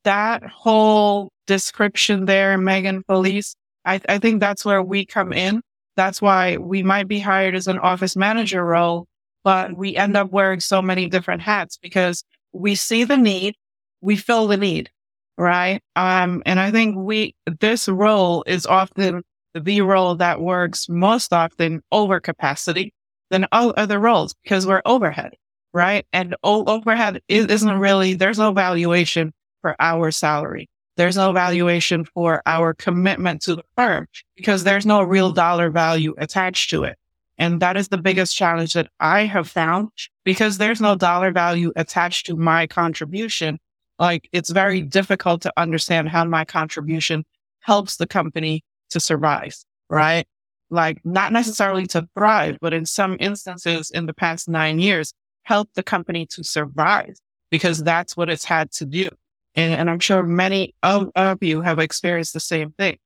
that 0.05 0.43
whole 0.45 1.31
description 1.47 2.25
there, 2.25 2.59
Megan 2.59 3.03
Felice, 3.05 3.55
I, 3.85 4.01
I 4.09 4.19
think 4.19 4.41
that's 4.41 4.65
where 4.65 4.83
we 4.83 5.05
come 5.07 5.33
in. 5.33 5.63
That's 5.97 6.21
why 6.21 6.57
we 6.57 6.83
might 6.83 7.09
be 7.09 7.19
hired 7.21 7.55
as 7.55 7.69
an 7.69 7.79
office 7.79 8.17
manager 8.17 8.65
role, 8.65 9.07
but 9.45 9.77
we 9.77 9.97
end 9.97 10.17
up 10.17 10.31
wearing 10.31 10.61
so 10.61 10.83
many 10.83 11.09
different 11.09 11.43
hats 11.43 11.79
because 11.81 12.25
we 12.53 12.75
see 12.75 13.05
the 13.05 13.17
need, 13.17 13.55
we 14.01 14.17
fill 14.17 14.47
the 14.47 14.57
need 14.57 14.91
right? 15.39 15.83
Um, 15.95 16.43
and 16.47 16.59
I 16.59 16.71
think 16.71 16.97
we, 16.97 17.35
this 17.61 17.89
role 17.89 18.45
is 18.47 18.67
often 18.67 19.23
the 19.55 19.81
role 19.81 20.15
that 20.17 20.41
works 20.41 20.89
most 20.89 21.33
often 21.33 21.83
over 21.93 22.21
capacity 22.21 22.93
than 23.31 23.47
all 23.53 23.75
other 23.77 23.99
roles 23.99 24.35
because 24.43 24.67
we're 24.67 24.83
overhead, 24.85 25.33
right? 25.73 26.07
And 26.13 26.37
overhead 26.43 27.21
isn't 27.29 27.79
really, 27.79 28.15
there's 28.15 28.39
no 28.39 28.53
valuation 28.53 29.33
for 29.63 29.77
our 29.81 30.11
salary. 30.11 30.69
There's 30.97 31.17
no 31.17 31.33
valuation 31.33 32.05
for 32.05 32.43
our 32.47 32.73
commitment 32.73 33.43
to 33.43 33.57
the 33.57 33.63
firm 33.77 34.07
because 34.35 34.65
there's 34.65 34.87
no 34.87 35.03
real 35.03 35.33
dollar 35.33 35.71
value 35.71 36.15
attached 36.17 36.71
to 36.71 36.85
it. 36.85 36.97
And 37.39 37.61
that 37.61 37.77
is 37.77 37.89
the 37.89 37.99
biggest 37.99 38.35
challenge 38.35 38.73
that 38.73 38.89
I 38.99 39.25
have 39.25 39.49
found 39.49 39.91
because 40.25 40.57
there's 40.57 40.81
no 40.81 40.95
dollar 40.95 41.33
value 41.33 41.73
attached 41.77 42.27
to 42.27 42.37
my 42.37 42.67
contribution 42.67 43.59
like 43.99 44.29
it's 44.33 44.51
very 44.51 44.83
difficult 44.83 45.43
to 45.43 45.53
understand 45.57 46.09
how 46.09 46.25
my 46.25 46.45
contribution 46.45 47.25
helps 47.61 47.97
the 47.97 48.07
company 48.07 48.63
to 48.91 49.01
survive, 49.01 49.55
right? 49.89 50.27
Like 50.71 51.01
not 51.05 51.33
necessarily 51.33 51.87
to 51.89 52.09
thrive, 52.15 52.59
but 52.61 52.75
in 52.75 52.87
some 52.87 53.17
instances 53.21 53.91
in 53.91 54.07
the 54.07 54.15
past 54.15 54.49
nine 54.49 54.79
years, 54.79 55.13
help 55.43 55.71
the 55.75 55.83
company 55.83 56.27
to 56.27 56.45
survive 56.45 57.15
because 57.51 57.83
that's 57.83 58.17
what 58.17 58.29
it's 58.29 58.45
had 58.45 58.71
to 58.73 58.85
do. 58.85 59.09
And, 59.55 59.73
and 59.73 59.91
I'm 59.91 60.01
sure 60.01 60.23
many 60.23 60.75
of, 60.83 61.09
of 61.15 61.43
you 61.43 61.63
have 61.63 61.79
experienced 61.79 62.35
the 62.35 62.41
same 62.41 62.73
thing. 62.73 62.99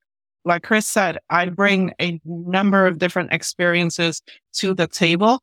Like 0.45 0.63
Chris 0.63 0.87
said, 0.87 1.19
I 1.29 1.47
bring 1.47 1.93
a 2.01 2.21
number 2.25 2.87
of 2.87 2.99
different 2.99 3.33
experiences 3.33 4.23
to 4.55 4.75
the 4.75 4.87
table. 4.87 5.43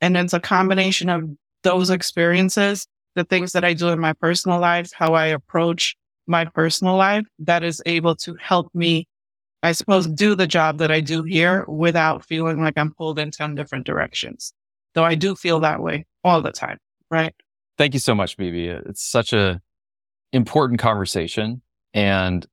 And 0.00 0.16
it's 0.16 0.32
a 0.32 0.40
combination 0.40 1.08
of 1.10 1.24
those 1.62 1.90
experiences 1.90 2.86
the 3.18 3.24
things 3.24 3.52
that 3.52 3.64
I 3.64 3.74
do 3.74 3.88
in 3.88 3.98
my 3.98 4.12
personal 4.12 4.60
life, 4.60 4.90
how 4.94 5.14
I 5.14 5.26
approach 5.26 5.96
my 6.28 6.44
personal 6.44 6.96
life 6.96 7.26
that 7.40 7.64
is 7.64 7.82
able 7.84 8.14
to 8.16 8.36
help 8.40 8.72
me, 8.74 9.08
I 9.64 9.72
suppose, 9.72 10.06
do 10.06 10.36
the 10.36 10.46
job 10.46 10.78
that 10.78 10.92
I 10.92 11.00
do 11.00 11.24
here 11.24 11.64
without 11.66 12.24
feeling 12.24 12.62
like 12.62 12.78
I'm 12.78 12.94
pulled 12.94 13.18
in 13.18 13.32
10 13.32 13.56
different 13.56 13.86
directions. 13.86 14.52
Though 14.94 15.04
I 15.04 15.16
do 15.16 15.34
feel 15.34 15.58
that 15.60 15.82
way 15.82 16.06
all 16.22 16.40
the 16.40 16.52
time. 16.52 16.78
Right. 17.10 17.34
Thank 17.76 17.94
you 17.94 18.00
so 18.00 18.14
much, 18.14 18.36
BB. 18.36 18.88
It's 18.88 19.02
such 19.02 19.32
a 19.32 19.60
important 20.32 20.78
conversation 20.78 21.62
and 21.92 22.46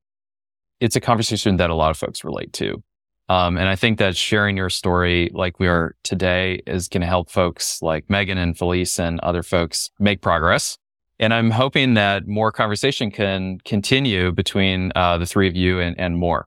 it's 0.79 0.95
a 0.95 1.01
conversation 1.01 1.57
that 1.57 1.69
a 1.69 1.75
lot 1.75 1.91
of 1.91 1.97
folks 1.97 2.23
relate 2.23 2.53
to. 2.53 2.83
Um, 3.27 3.57
and 3.57 3.67
I 3.67 3.75
think 3.75 3.97
that 3.99 4.15
sharing 4.15 4.55
your 4.55 4.69
story 4.69 5.31
like 5.33 5.59
we 5.59 5.67
are 5.67 5.95
today 6.03 6.61
is 6.67 6.87
going 6.87 7.01
to 7.01 7.07
help 7.07 7.29
folks 7.31 7.81
like 7.81 8.09
Megan 8.09 8.37
and 8.37 8.57
Felice 8.57 8.99
and 8.99 9.19
other 9.21 9.41
folks 9.41 9.89
make 9.99 10.21
progress. 10.21 10.77
And 11.17 11.33
I'm 11.33 11.49
hoping 11.49 11.95
that 11.95 12.27
more 12.27 12.51
conversation 12.51 13.09
can 13.09 13.59
continue 13.65 14.31
between 14.31 14.91
uh, 14.95 15.17
the 15.17 15.25
three 15.25 15.47
of 15.47 15.55
you 15.55 15.79
and, 15.79 15.99
and 15.99 16.17
more. 16.17 16.45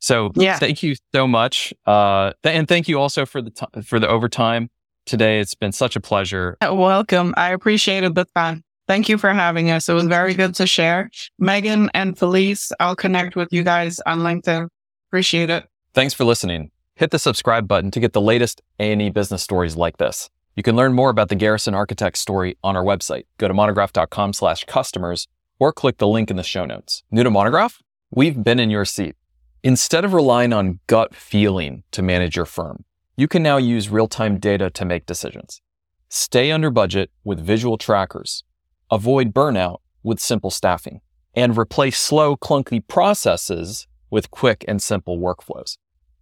So 0.00 0.30
Yeah. 0.34 0.58
thank 0.58 0.82
you 0.82 0.96
so 1.14 1.26
much. 1.26 1.72
Uh, 1.86 2.32
th- 2.42 2.54
and 2.56 2.68
thank 2.68 2.88
you 2.88 3.00
also 3.00 3.24
for 3.24 3.40
the, 3.40 3.50
t- 3.50 3.80
for 3.82 3.98
the 3.98 4.08
overtime 4.08 4.68
today. 5.06 5.40
It's 5.40 5.54
been 5.54 5.72
such 5.72 5.96
a 5.96 6.00
pleasure. 6.00 6.56
Welcome. 6.60 7.32
I 7.36 7.50
appreciated 7.52 8.14
the 8.16 8.26
time. 8.36 8.64
Thank 8.86 9.08
you 9.08 9.18
for 9.18 9.32
having 9.32 9.70
us. 9.70 9.88
It 9.88 9.92
was 9.94 10.04
very 10.04 10.34
good 10.34 10.54
to 10.56 10.66
share. 10.66 11.10
Megan 11.38 11.90
and 11.94 12.18
Felice, 12.18 12.70
I'll 12.80 12.96
connect 12.96 13.34
with 13.36 13.48
you 13.52 13.62
guys 13.62 14.00
on 14.00 14.20
LinkedIn. 14.20 14.68
Appreciate 15.10 15.48
it. 15.50 15.64
Thanks 15.98 16.14
for 16.14 16.24
listening. 16.24 16.70
Hit 16.94 17.10
the 17.10 17.18
subscribe 17.18 17.66
button 17.66 17.90
to 17.90 17.98
get 17.98 18.12
the 18.12 18.20
latest 18.20 18.62
A&E 18.78 19.10
business 19.10 19.42
stories 19.42 19.74
like 19.74 19.96
this. 19.96 20.30
You 20.54 20.62
can 20.62 20.76
learn 20.76 20.92
more 20.92 21.10
about 21.10 21.28
the 21.28 21.34
Garrison 21.34 21.74
Architect 21.74 22.18
story 22.18 22.56
on 22.62 22.76
our 22.76 22.84
website. 22.84 23.24
Go 23.36 23.48
to 23.48 23.52
monograph.com 23.52 24.32
slash 24.32 24.62
customers 24.66 25.26
or 25.58 25.72
click 25.72 25.98
the 25.98 26.06
link 26.06 26.30
in 26.30 26.36
the 26.36 26.44
show 26.44 26.64
notes. 26.64 27.02
New 27.10 27.24
to 27.24 27.32
Monograph? 27.32 27.80
We've 28.12 28.44
been 28.44 28.60
in 28.60 28.70
your 28.70 28.84
seat. 28.84 29.16
Instead 29.64 30.04
of 30.04 30.12
relying 30.12 30.52
on 30.52 30.78
gut 30.86 31.16
feeling 31.16 31.82
to 31.90 32.00
manage 32.00 32.36
your 32.36 32.46
firm, 32.46 32.84
you 33.16 33.26
can 33.26 33.42
now 33.42 33.56
use 33.56 33.88
real-time 33.88 34.38
data 34.38 34.70
to 34.70 34.84
make 34.84 35.04
decisions. 35.04 35.60
Stay 36.08 36.52
under 36.52 36.70
budget 36.70 37.10
with 37.24 37.44
visual 37.44 37.76
trackers. 37.76 38.44
Avoid 38.88 39.34
burnout 39.34 39.78
with 40.04 40.20
simple 40.20 40.50
staffing 40.50 41.00
and 41.34 41.58
replace 41.58 41.98
slow, 41.98 42.36
clunky 42.36 42.86
processes 42.86 43.88
with 44.10 44.30
quick 44.30 44.64
and 44.68 44.80
simple 44.80 45.18
workflows. 45.18 45.76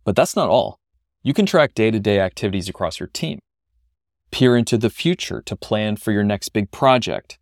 But 0.07 0.15
that's 0.15 0.37
not 0.37 0.49
all. 0.49 0.79
You 1.25 1.35
can 1.35 1.47
track 1.47 1.75
day 1.75 1.91
to 1.91 1.99
day 1.99 2.21
activities 2.21 2.69
across 2.69 3.01
your 3.01 3.09
team, 3.09 3.41
peer 4.31 4.57
into 4.57 4.79
the 4.79 4.89
future 4.89 5.43
to 5.43 5.57
plan 5.57 5.97
for 5.97 6.13
your 6.13 6.23
next 6.23 6.51
big 6.51 6.71
project, 6.71 7.41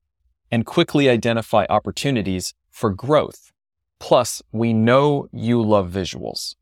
and 0.50 0.64
quickly 0.64 1.10
identify 1.10 1.66
opportunities 1.68 2.54
for 2.70 2.88
growth. 2.88 3.52
Plus, 4.00 4.42
we 4.50 4.72
know 4.72 5.28
you 5.30 5.60
love 5.60 5.90
visuals. 5.90 6.54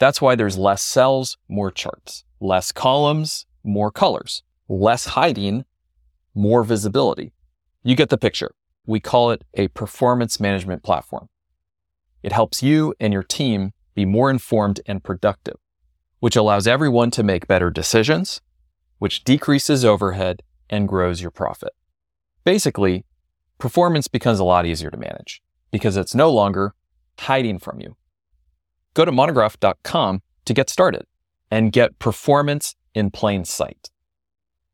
That's 0.00 0.20
why 0.20 0.34
there's 0.34 0.58
less 0.58 0.82
cells, 0.82 1.38
more 1.48 1.70
charts, 1.70 2.24
less 2.40 2.72
columns, 2.72 3.46
more 3.62 3.92
colors, 3.92 4.42
less 4.68 5.06
hiding, 5.06 5.64
more 6.34 6.64
visibility. 6.64 7.32
You 7.84 7.94
get 7.94 8.08
the 8.08 8.18
picture. 8.18 8.50
We 8.84 8.98
call 8.98 9.30
it 9.30 9.44
a 9.54 9.68
performance 9.68 10.40
management 10.40 10.82
platform. 10.82 11.28
It 12.20 12.32
helps 12.32 12.64
you 12.64 12.94
and 12.98 13.12
your 13.12 13.22
team 13.22 13.74
be 14.00 14.06
more 14.06 14.30
informed 14.30 14.80
and 14.86 15.04
productive, 15.04 15.56
which 16.20 16.36
allows 16.36 16.66
everyone 16.66 17.10
to 17.10 17.22
make 17.22 17.46
better 17.46 17.70
decisions, 17.70 18.40
which 18.98 19.24
decreases 19.24 19.84
overhead 19.84 20.42
and 20.70 20.88
grows 20.88 21.20
your 21.20 21.30
profit. 21.30 21.74
Basically, 22.44 23.04
performance 23.58 24.08
becomes 24.08 24.38
a 24.38 24.44
lot 24.44 24.64
easier 24.64 24.90
to 24.90 24.96
manage 24.96 25.42
because 25.70 25.98
it's 25.98 26.14
no 26.14 26.30
longer 26.30 26.74
hiding 27.18 27.58
from 27.58 27.80
you. 27.80 27.96
Go 28.94 29.04
to 29.04 29.12
monograph.com 29.12 30.22
to 30.46 30.54
get 30.54 30.70
started 30.70 31.04
and 31.50 31.72
get 31.72 31.98
performance 31.98 32.76
in 32.94 33.10
plain 33.10 33.44
sight. 33.44 33.90